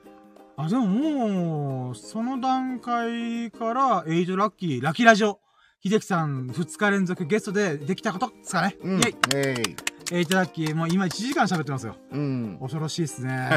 [0.56, 5.40] あ、でももう、その段階から、 eight lucky、ラッキーラジオ、
[5.82, 8.76] 秀樹さん2日連続ゲストでできたことですかね。
[8.82, 8.98] うん。
[8.98, 9.70] イェイえい。
[9.70, 11.96] eight lucky、もう今1時間喋ってますよ。
[12.10, 12.58] うん。
[12.60, 13.50] 恐ろしいですね。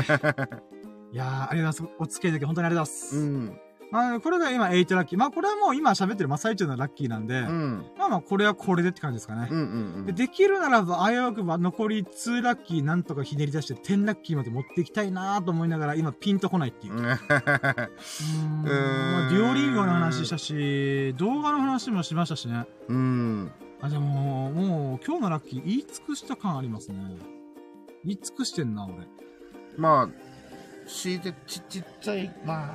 [1.12, 1.96] いやー、ありがとうございます。
[2.00, 3.18] お付き合いだけ本当にありがとうございます。
[3.18, 3.60] うん。
[3.94, 5.20] まあ、これが今8ラッキー。
[5.20, 7.86] まあ、これはもう今喋ってる真っ最中のラッキーなんで、うん。
[7.96, 9.48] まあまあ、これはこれでって感じですかね。
[9.52, 9.58] うん。
[9.60, 10.06] うん。
[10.08, 16.94] でできるならば、あわよくば残り2ラッキーなんとかひねり出して10ラッキーまで持っていきたいなーと思いながら、今ピンとこないっていう。
[16.94, 17.06] うーん。
[17.06, 17.20] まあ、
[19.30, 22.66] デュオリンゴの話したし、動画の話もしましたしね。
[22.88, 23.52] うん。
[23.82, 27.18] あ、でも、もう、今日のラッキー言い尽くした感ありますね。
[28.06, 29.08] 言い尽くしてんな、俺。
[29.78, 30.10] まあ、
[30.88, 32.72] 強いてちちっちゃい、まあ、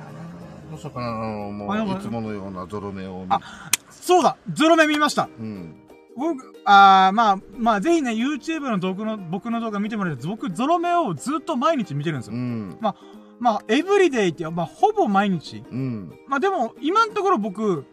[0.69, 3.39] どうしようかな、あのもう、あやばいいつものようなゾロ目を見あ
[3.89, 5.75] そうだゾロ目見ましたうん。
[6.15, 12.35] 僕、あーまあ、まあ、ぜひね、YouTube の僕の、僕の動画見てもらえると、僕、ゾロ目をずっと毎日見てるんですよ。
[12.35, 12.77] うん。
[13.39, 15.63] まあ、エブリデイって、まあ、ほぼ毎日。
[15.71, 16.13] うん。
[16.27, 17.85] まあ、でも、今のところ僕、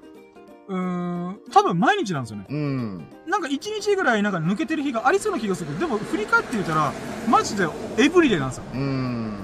[0.68, 2.46] うーん、多分毎日なんですよね。
[2.48, 3.08] うん。
[3.26, 6.92] なんか一日ぐらいなんか抜けてる日がありそうな気がするけど、でも振り返ってみたら、
[7.28, 7.66] マジで
[7.98, 8.64] エブリデイなんですよ。
[8.74, 9.34] うん。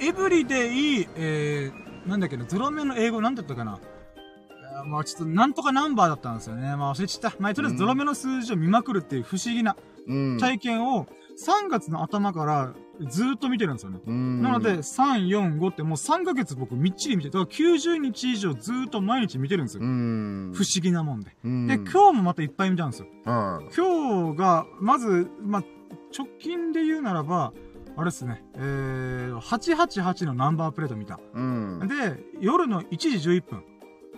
[0.00, 3.78] エブリデイ、えー、なんだっけな、ゾロ目の英語なんだったかな。
[4.84, 6.76] まあちょっとなんとかナンバーだったんですよね。
[6.76, 7.36] まあ忘れちゃった。
[7.38, 9.76] まあとりあえずゾロ目の数字を見まくるっていう不思議な
[10.08, 10.38] うん。
[10.38, 11.06] 体験を
[11.38, 12.74] 3月の頭から
[13.08, 14.00] ずーっと見てるんですよね。
[14.06, 14.42] うん。
[14.42, 19.82] なので、3、4、5ってもう3ヶ月僕みっちり見て、だから90日以上ずーっと毎日見てるんですよ。
[19.82, 20.52] うん。
[20.54, 21.36] 不思議なもんで。
[21.44, 21.66] うん。
[21.66, 23.08] で、今日もまたいっぱい見たんですよ。
[23.24, 25.64] は今日が、まず、まあ、
[26.16, 27.52] 直近で言うならば、
[27.96, 31.14] あれですね、えー、888のナンバープレート見た。
[31.14, 31.18] い。
[31.34, 31.88] うん。
[31.88, 33.64] で、夜の1時11分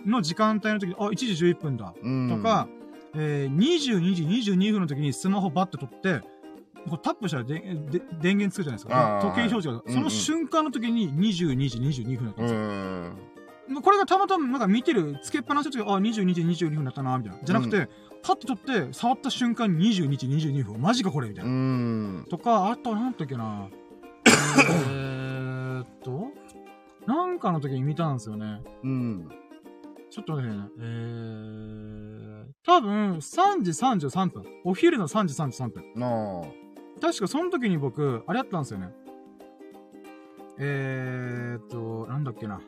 [0.05, 1.93] の時間帯の時に、あ、1時11分だ。
[2.01, 2.67] うんとか、、
[3.15, 6.21] えー、22時22分の時にスマホバッて取って、
[6.89, 9.19] こうタップしたらでで電源つくじゃないですか。
[9.21, 9.73] 時計表示が。
[9.73, 12.59] うんうんその瞬間の時に22時22分だったんうですよ。
[12.59, 13.81] ん。
[13.81, 17.39] これがたまたまなんか見てる、つけっぱなしの時あ、22時22分だったな、みたいな。
[17.43, 17.89] じゃなくて、
[18.21, 20.79] パッと取って、触った瞬間に22時22分。
[20.81, 21.53] マジかこれみたいうな。
[21.53, 22.25] ん。
[22.29, 23.67] とか、あと、なんだっけな。
[24.27, 26.27] えーっと、
[27.07, 28.61] なんかの時に見たんですよね。
[28.83, 29.29] うん。
[30.11, 30.69] ちょっとね。
[30.79, 34.43] えー、多分、3時33分。
[34.63, 35.83] お昼の3時33分。
[37.05, 38.89] な確かその時に僕、あれやったんですよね。
[40.57, 42.61] えーっと、なんだっけな。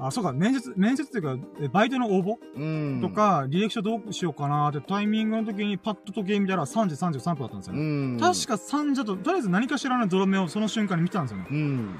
[0.00, 2.64] あ、そうか、面接、面接っていうか、えバイトの応募う
[2.98, 3.00] ん。
[3.00, 8.16] と、か、履歴書どうしようかなってタイミングの時にパッと時計見たら3時33分だったんですようね。
[8.16, 8.20] ん。
[8.20, 11.46] 確か3時だと、とりあえず何かしらのゾロ目をその瞬間に見てたんですよね。
[11.50, 11.90] うん。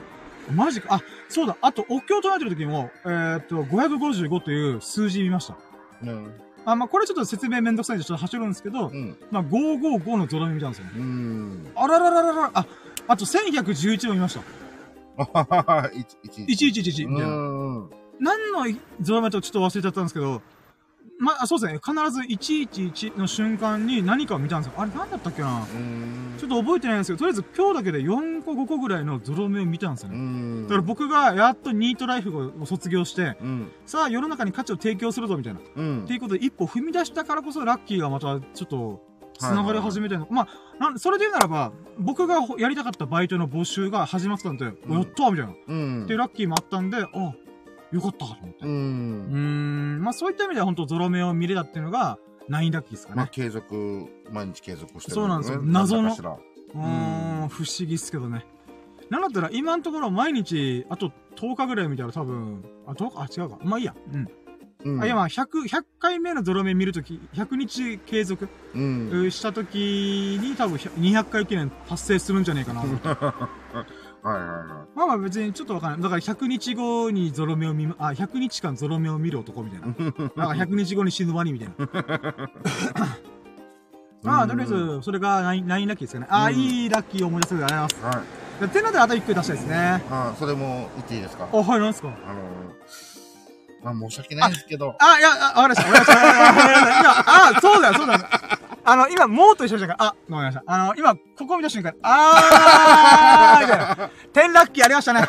[0.55, 0.95] マジか。
[0.95, 1.57] あ、そうだ。
[1.61, 5.57] あと、お経を唱えてる時にも、えーっと、555という数字見ました。
[6.05, 6.33] うん。
[6.71, 9.17] あ、まあ、これちょっと説明めんどくさいんでちょっと走るんですけど、うん。
[9.31, 10.93] まあ、555のゾロ目見たんですよね。
[10.97, 11.67] うん。
[11.75, 12.67] あららららら、あ、
[13.07, 14.43] あと1111も見ました。
[15.17, 16.81] あははは、いち、いち。
[16.81, 17.35] 1111みたいな。
[17.35, 17.41] う
[17.81, 17.91] ん。
[18.21, 20.43] 何のゾロ目とちょっと忘れちゃったんですけど、
[21.19, 21.81] まあ、そうですね。
[21.85, 24.81] 必ず111の瞬間に何かを見たんですよ。
[24.81, 25.63] あれ何だったっけな？
[25.63, 26.35] うん。
[26.39, 30.19] ちょっと覚えてないんですけど、とりあえず今日だけで4個5個ぐらいのゾロ目を見たんですようね。
[30.19, 30.63] ん。
[30.63, 33.73] だから僕がやっとニートライフを卒業して、うん。
[33.85, 35.61] さあ世の中に価値を提供するぞみたいな。
[35.77, 39.03] うんっていうことで一歩踏み出したからこそラッキーがまたちょっと
[39.41, 40.29] 繋がり始めてるの。
[40.31, 45.55] まあ、なんそれで言うならば、僕がほやりたかったバイトの募集が始まってたんで、うんやったーみたいな。
[45.67, 46.05] うん。
[46.05, 47.07] っていうラッキーもあったんで、あ、
[47.93, 48.67] よかったと思って。
[48.67, 48.69] う。
[48.69, 49.37] うんー
[49.99, 53.31] ん、まあそういった意味では本当ゾロ目を見れたっていうのが、ナインラッキーですかまあ、ね。
[53.33, 58.47] 継続、毎日継続してる、そうなんですよ謎のうーん、不思議っすけどね。
[59.11, 63.41] なんだったら今のところ毎日、あと10日ぐらい見たら多分、あ、10日？
[63.41, 63.59] あ、違うか。
[63.63, 63.95] まあいいや。
[64.13, 64.29] うん。
[64.85, 65.03] うん。
[65.03, 69.31] あ、いやまあ100、100回目のゾロ目見るとき、100日継続うん。
[69.31, 72.87] したときに多分200回記念達成するんじゃねえかなと
[74.23, 76.03] はいはいはまあまあ別にちょっとわかんない。
[76.03, 79.87] だから100日後にゾロ目を見ま、あ、100日間ゾロ目を見る男みたいな。
[80.37, 81.89] なんか100日後に死ぬワニみたいな。
[84.23, 86.27] ま あ、とりあえず、それがナインナインラッキーですかね。
[86.31, 88.17] ああ、うんいいラッキーを思い出せるありがとうございい。
[88.61, 88.71] はい。
[88.71, 90.03] てのであと1回出したいですね。
[90.11, 91.49] あ、それも言っていいですか？
[91.53, 92.09] あ、はい、なんですか？
[92.09, 95.89] あのー、まあ申し訳ないですけど、あ、いや、あ、わかりました。
[95.99, 97.01] わかりました。
[97.01, 98.21] 今、あ、そうだよ、そうだよ。
[98.91, 100.63] あの、今、もうと一緒じゃんあ、わかりました。
[100.67, 104.11] あの、今、ここ見た瞬間、あー みたいな。
[104.33, 105.27] 天ラッキーありましたね。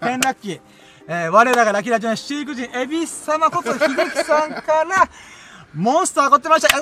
[0.00, 0.60] 天ラッキー。
[1.08, 5.08] えー、我らがラッキーラジオのシーク人、エビス様こと、秀樹さんから、
[5.74, 6.78] モンスターおごってました。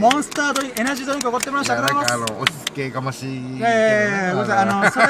[0.00, 1.74] モンスタードリンク、エナジードリンクおごってました。
[1.74, 2.20] ありがとうございます。
[2.20, 3.58] なんかあの、落ち着けがましいけどね。
[3.58, 4.58] いやいやいやごめんなさい。
[4.58, 5.06] あの、それ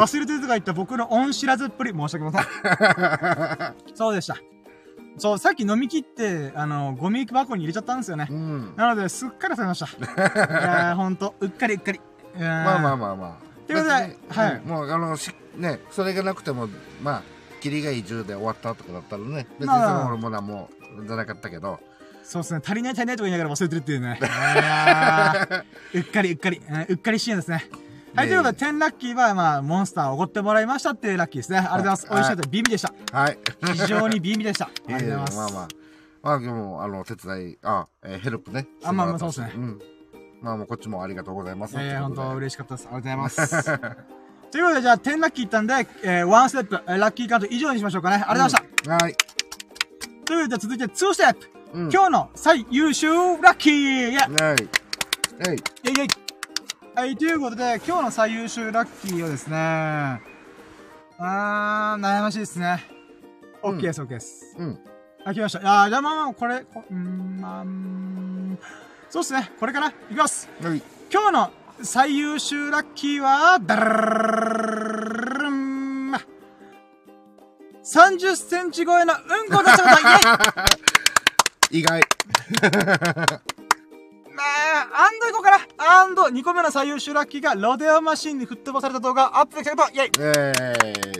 [0.00, 3.74] を忘れてるとか言った僕の恩知らずっぷり申し訳ございません。
[3.94, 4.36] そうでした。
[5.18, 8.32] そう、さっき飲み切って、あの、ゴミ箱に入れちゃったんですよねう。
[8.34, 8.74] ん。
[8.76, 9.86] なので、すっかりされました。
[9.96, 10.00] い
[10.62, 12.00] やー、ほんと、うっかりうっかり。
[12.38, 13.66] ままあまあまあまあ。
[13.66, 13.92] ということで
[14.28, 16.68] はいうんもう、あの、し、ね、それがなくても、
[17.02, 17.22] まあ、
[17.60, 21.78] キリがいい10で終わったとかだったらね、別にそまあのものはもう、じゃなかったけど、
[22.24, 24.18] そうですね、足りない足りないとか言いながら忘れてるっていうね。
[25.94, 27.66] うっかりうっかり、うんうっかり支援ですね。
[28.14, 31.58] はい、ということで、10ラッキーは、まあ、モンスターをおごってもらいましたっていうラッキーですね。
[31.58, 32.06] ありがとうございます。
[32.10, 32.48] 美味しかった。
[32.48, 33.18] ビビでした。
[33.18, 33.38] はい。
[33.64, 34.66] 非常にビビでした。
[34.68, 35.36] ありがとうございます。
[35.36, 35.68] まあまあ。
[36.22, 38.66] まあ、でも、あの、手伝い、あ、えーヘルプね。
[38.84, 39.78] あまあまあそうですねうん。
[40.42, 41.74] まあもうこっちもありがとうございます。
[41.74, 42.88] いやいや、本当嬉しかったです。
[42.92, 43.64] ありがとうございます。
[44.52, 48.22] ということで、じゃあ、10ラッキーいったんで、えー、1ステップ、えーラッキーカウント以上にしましょうかね。
[48.28, 49.04] ありがとうございました。
[49.06, 49.16] はい。
[50.26, 51.50] ということで、続いて2ステップ。
[51.72, 51.90] うん。
[51.90, 53.08] 今日の最優秀
[53.40, 54.28] ラッキーイェイはい。
[54.28, 54.56] はい。
[54.58, 56.21] イェイイェイ
[56.94, 62.84] はい、ということで、今日の最優秀ラッキーはですね、あー、悩ましいですね。
[63.62, 64.54] うん OK です、OK です。
[64.58, 64.78] うん。
[65.24, 65.60] あ、来ました。
[65.60, 68.58] いやー、じゃあまあまあ、これ、こうーん、まあ、ん
[69.08, 69.50] そうですね。
[69.58, 69.88] これかな。
[69.88, 70.50] いきます。
[70.60, 70.82] はい。
[71.10, 71.50] 今日の
[71.82, 76.12] 最優秀ラッキーは、ダラルン
[77.82, 80.00] 30センチ超えのうんこを出したこと、
[81.70, 82.02] イェイ意外。
[84.42, 85.58] まあ、アンドいこうかな。
[86.00, 90.52] アンド、2個目の最優秀ラッキーが、ロデオマシンに吹っ飛ばされた動画をアップできたこと、イェイえ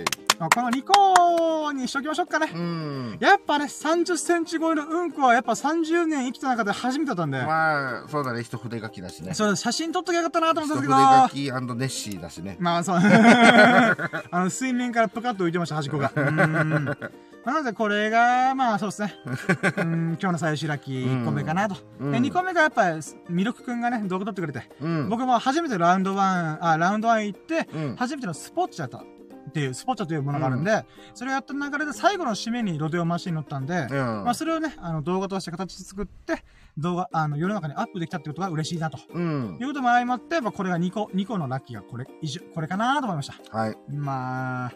[0.06, 0.22] ー。
[0.38, 2.50] まあこの2個にしときましょうかね。
[2.52, 3.16] うん。
[3.20, 8.42] やっぱね、30センチ超えのうんこはやっぱ30年生きた中で初めてだったんで、まあ、そうだね。
[8.42, 9.34] 一筆書きだしね。
[9.34, 12.56] それ写真撮っときゃよかったなと思った一んですけど、筆書きネッシーだしね。
[12.58, 12.96] まあそう。
[12.98, 13.96] あ
[14.32, 16.10] の、水面からプカッと浮いてました、端っこが。
[16.12, 16.96] うーん。
[17.44, 19.14] なので、これが、まあそうですね。
[19.78, 21.76] うん、今日の最終ラッキー1個目かなと。
[21.98, 22.92] うんで、2個目がやっぱ、
[23.28, 24.70] ミルクくんがね、動画撮ってくれて。
[24.80, 25.08] うん。
[25.08, 27.96] 僕も初めてラウンド1、あ、ラウンド1行って、うん。
[27.96, 34.24] 初めてのスポッチャだっていう、スポッチャというものがあるんで、それをやった流れで最後の締めにロデオマシンに乗ったんで、うん。
[34.24, 36.44] まあそれをね、あの動画として形作って、
[36.78, 38.98] 動画、あの世の中にアップできたってことが嬉しいなと。
[39.12, 39.64] うんい。
[39.64, 43.58] うことも相まって、まあこれが2個、2個のラッキーがこれ、以上、これかなと思いました。
[43.58, 43.76] はい。
[43.90, 44.72] まあ、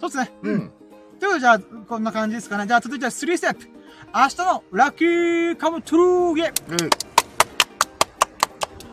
[0.00, 0.32] そうですね。
[0.42, 0.72] うん。
[1.18, 2.66] ということで、じゃあ、こんな感じですかね。
[2.66, 3.66] じゃあ、続いては3ステップ。
[4.14, 6.90] 明日のラッキーカムトゥルーイェイうん。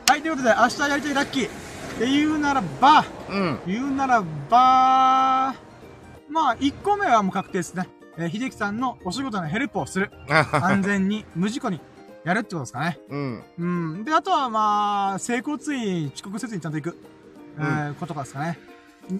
[0.09, 1.47] はい、ということで、明日やりたいラッキー。
[1.47, 1.49] っ
[1.99, 3.59] て言うならば、うん。
[3.67, 5.55] 言うならば、
[6.29, 7.87] まあ、1個目はもう確定ですね。
[8.17, 10.11] えー、秀樹さんのお仕事のヘルプをする。
[10.51, 11.79] 安全に、無事故に
[12.23, 12.99] やるってことですかね。
[13.09, 13.43] うん。
[13.57, 13.65] う
[13.99, 14.03] ん。
[14.03, 16.97] で、あとはまあ、成功つい遅刻せずにちゃんと行く。
[17.57, 18.59] えーことかですかね。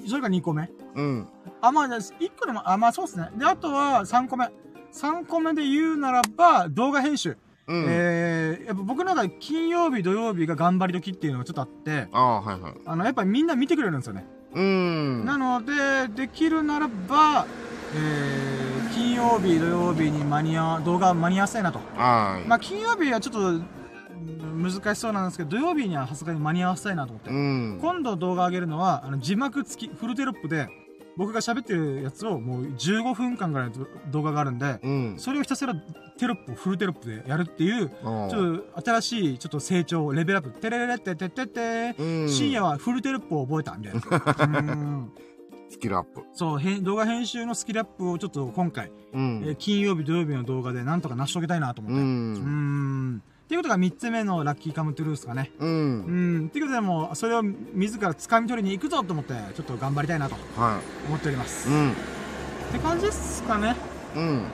[0.07, 0.69] それが2個目。
[0.95, 1.27] うん。
[1.67, 3.29] あ、まあ、1個でも、あ、まあそうですね。
[3.37, 4.51] で、あとは3個目。
[4.93, 7.37] 3個目で言うならば、動画編集。
[7.67, 7.85] うん。
[7.87, 12.73] えー、やっぱ僕の中で金曜日、土曜日が頑張り時っていうのがちょっとあって、ああ、はいはい。
[12.85, 14.25] あの、やっぱりみんな見てくれるんですよね。
[14.53, 15.25] うん。
[15.25, 17.45] なので、できるならば、
[17.93, 21.79] えー、金曜日、土曜日に間に合う、動画間に合わせたいなと。
[21.95, 22.47] はい。
[22.47, 23.65] まあ、金曜日はちょっと、うん
[24.55, 27.29] 難しそうなんですけど、土曜日にはさすがに間に合わせたいなと思って。
[27.29, 27.79] うん。
[27.81, 30.69] 今度動画上げるのは、あの、字幕付き、フルテロップで、
[31.17, 35.15] 僕が喋ってるやつをもう15分間ぐらいの動画があるんで、うん。
[35.17, 35.73] それをひたすら
[36.17, 42.29] テロップをフルテロップでやるっていう、ちょっと新しいちょっと成長、レベルアップ、テレレレってってってって、うん。
[42.29, 44.61] 深夜はフルテロップを覚えたみたいな。
[44.73, 45.11] うん
[45.69, 46.21] スキルアップ。
[46.33, 49.55] そう、編動画編集のスキルアップをちょっと今回、うえーん。
[49.55, 52.01] 金曜日、土曜日の動画でなんとか成し遂げたいなと思うって。
[52.01, 53.15] うーん。
[53.15, 53.23] ん。
[53.45, 55.51] っていうことが3つ目のラッキーカムトゥルースかね。
[55.59, 55.65] う。
[55.67, 56.47] うんん。
[56.47, 61.69] っていうことでもう、それを自ら掴み取りに行くぞと思って、ちょっと頑張りたいなとは思っております。
[61.69, 61.72] い。
[61.72, 61.91] うん。
[61.91, 61.93] っ
[62.72, 63.76] て感じですかね。
[64.15, 64.45] うん。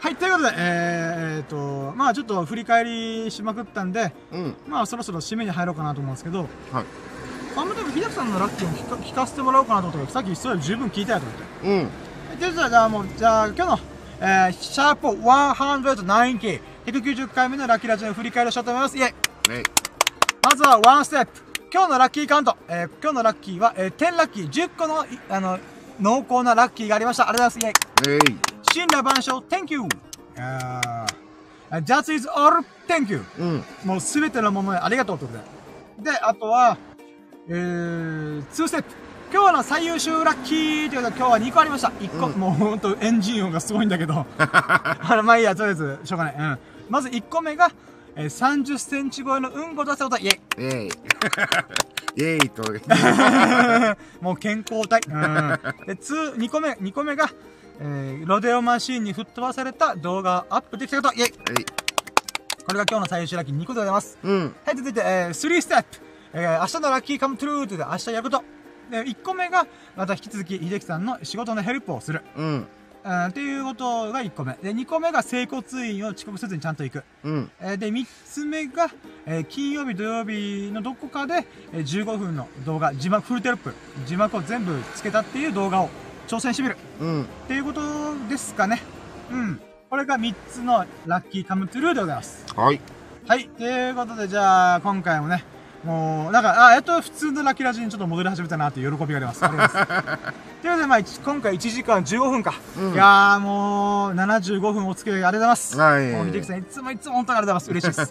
[0.00, 4.54] はい、ということで、えー、えーと、まあちょっと振り返りしまくったんで、うん。
[4.68, 6.48] まあそろそろ締めに入ろうかなと思うんですけど、はい。
[7.56, 11.68] あんまでも、秀樹さんのラッキーも聞か聞かせてもらおうかなと思ったけど、さっきそれ十分聞いたやと思って。
[11.68, 12.38] うん。
[12.38, 13.78] で、じゃあ、じゃあもう、じゃあ、今日の、
[14.20, 18.96] えー、シャープ190、190回目のラッキーラジオを振り返りをしようと思います。
[18.96, 19.62] イェイね。
[20.42, 21.32] まずはワンステップ。
[21.70, 22.56] 今日のラッキーカウント。
[22.66, 25.58] えー、今日のラッキーは、えー、10ラッキー、10個の、いあの、
[26.00, 27.28] 濃厚なラッキーがありました。
[27.28, 28.08] ありがとうございます。
[28.08, 28.38] イェイえい。
[28.72, 29.82] 神羅万象、Thank you!
[30.38, 33.22] あー That is all, thank you!
[33.38, 33.64] うん。
[33.84, 35.38] もうすべてのものへありがとうというこ
[35.98, 36.10] とで。
[36.10, 36.78] で、あとは、
[37.48, 39.08] えー、2ステップ。
[39.30, 41.88] 今日の最優秀ラッキーということで今日は2個ありました。
[41.88, 44.24] 1個、うんもうほんとエンジン音がすごいんだけど。
[44.38, 46.34] あの、まあいいや、とりあえず、しょうがない。
[46.38, 46.58] うん。
[46.88, 47.70] まず1個目が、
[48.16, 50.90] えー、30センチ超えのうんこを出したこと、イェイえい。
[52.20, 52.62] えいと。
[54.20, 55.00] もう健康体。
[55.08, 55.86] うん。
[55.86, 57.30] で、 two、2個目、2個目が、
[57.80, 61.30] えー、ロデオマシーンに吹っ飛ばされた動画をアップできたこと、イェイ。
[62.66, 64.18] これが今日の最優秀ラッキー2個でございます。
[64.22, 64.54] うん。
[64.64, 65.88] はい、続いて、えー、3ステップ。
[66.32, 68.44] えー、明日のラッキーカムトゥルーということで、明日やること。
[68.90, 69.66] で、1個目が、
[69.96, 72.22] また引き続き、秀樹さんの仕事のヘルプをする。
[72.36, 72.66] うん。
[73.04, 74.54] うん、っていうことが1個目。
[74.54, 77.04] で、2個目が整骨院を遅刻せずにちゃんと行く。
[77.24, 77.50] うん。
[77.60, 78.90] えーで、3つ目が、
[79.26, 83.74] えー金曜日、土曜日のどこかで、えー15分の動画、字幕、フルテロップ、
[84.06, 85.88] 字幕を全部つけたっていう動画を
[86.26, 86.76] 挑戦してみる。
[87.00, 87.22] うん。
[87.22, 87.80] っていうこと
[88.28, 88.82] ですかね。
[89.30, 89.60] うん。
[89.88, 92.44] これが3つのラッキーカムトゥルーでございます。
[92.54, 92.80] はい。
[93.26, 93.48] はい。
[93.48, 95.44] ということで、じゃあ、今回もね、
[95.84, 99.44] もう、なんか、あ、やっと普通のラッキーラジにちょっと戻り始めたなっていう喜びがあります。
[99.44, 100.32] ありがとうございます。
[100.60, 102.54] ということで、まあ、一 今回1時間15分か。
[102.76, 105.78] うんいやー、もう、75分お付き合いありがとうございます。
[105.78, 107.88] はいもう、秀樹さん、いつもいつも本当にありがとうございます。
[107.88, 108.10] 嬉しいです。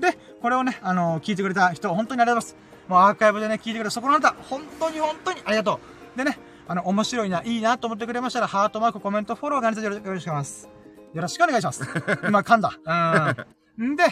[0.00, 2.64] で、これをね、あの聞いてくれた人、本当にありがとうございます。
[2.88, 5.80] もうアーカイブでね、聞いてくれたそこのあなた、本当に本当にありがと
[6.14, 6.18] う。
[6.18, 10.68] でね、あの、面白いな、いいなと思ってくれましたら、ハートマーク、コメント、フォローがありがとうよろしくお願いします。
[11.14, 11.82] よろしくお願いします。
[12.26, 12.72] 今噛んだ。
[12.84, 13.63] うん。
[13.82, 14.04] んで、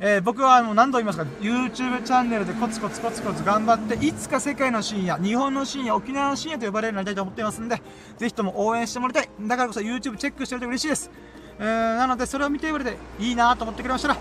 [0.00, 7.82] えー僕はもう何度言いますか、YouTube チャンネルでコツコツコツコツ頑張って、いつか世界の深夜、日本の深夜、沖縄の深夜と呼ばれるようになりたいと思っていますんで、
[8.16, 9.30] ぜひとも応援してもらいたい。
[9.40, 11.10] だからこそ YouTube チェックしてくれて嬉しいです。
[11.58, 14.16] えーなので、それを見てくれていいなと思ってくれましたら、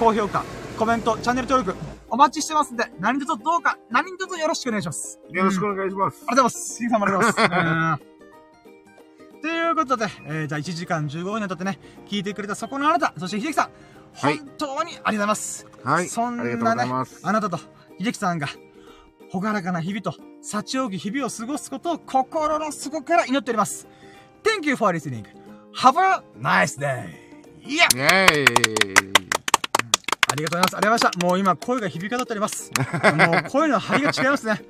[0.00, 0.44] 高評価、
[0.78, 1.78] コメント、チャンネル登録、
[2.08, 5.18] お待ちしてますんで、何卒どうか、何卒よろしくお願いします。
[5.30, 6.24] よろしくお願いします。
[6.26, 6.82] ありがとうございます。
[6.82, 8.02] ヒさんもありがとうございます。
[8.10, 8.16] うん
[9.42, 11.78] ということで、えーじゃあ1時間15分にとってね、
[12.08, 13.72] 聞いてくれたそこのあなた、そして秀樹さん、はい
[14.16, 15.66] 本当にありがとうございます。
[15.84, 16.08] はい。
[16.08, 16.58] そんなね。
[17.22, 17.58] あなたと
[17.98, 18.48] 秀樹さんが、
[19.30, 23.86] ほがらかな日々と、幸多き日々を過ごすことを心の底から祈っております。
[24.42, 25.24] Thank you for listening.
[25.76, 27.26] Have a nice day.
[27.64, 29.06] いやイェーイ。
[30.28, 30.76] ありがとうございます。
[30.76, 31.26] ありがとうございました。
[31.26, 32.70] もう今、声が響き渡っております。
[33.14, 34.62] もう声の張りが違いますね。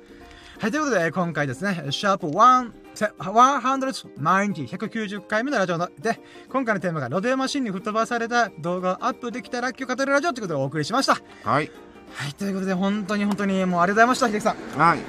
[0.59, 6.19] はい、ということで、今回ですね、シャープ1、190、190回目のラジオで、
[6.49, 11.13] 今回のテーマがロデオマシンに吹っ飛ばされた動画をアップできたラッキーを語るラジオということでお送りしました。
[11.43, 11.71] はい。
[12.11, 14.79] はい、ということで、本当に本当にもうありがとうございました、秀樹さん。
[14.79, 14.99] はい。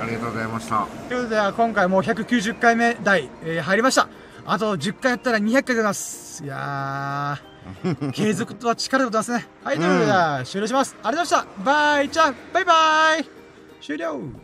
[0.00, 0.86] ありがとうございました。
[1.10, 4.08] ということで、今回もう190回目台、えー入りました。
[4.46, 6.42] あと10回やったら200回出ます。
[6.42, 9.46] いやー、 継続とは力でございますね。
[9.64, 10.96] はい、ということで、終了します。
[11.02, 11.62] ありがとうございました。
[11.62, 13.28] バイ、じゃあ、バイバイ
[13.82, 14.43] 終了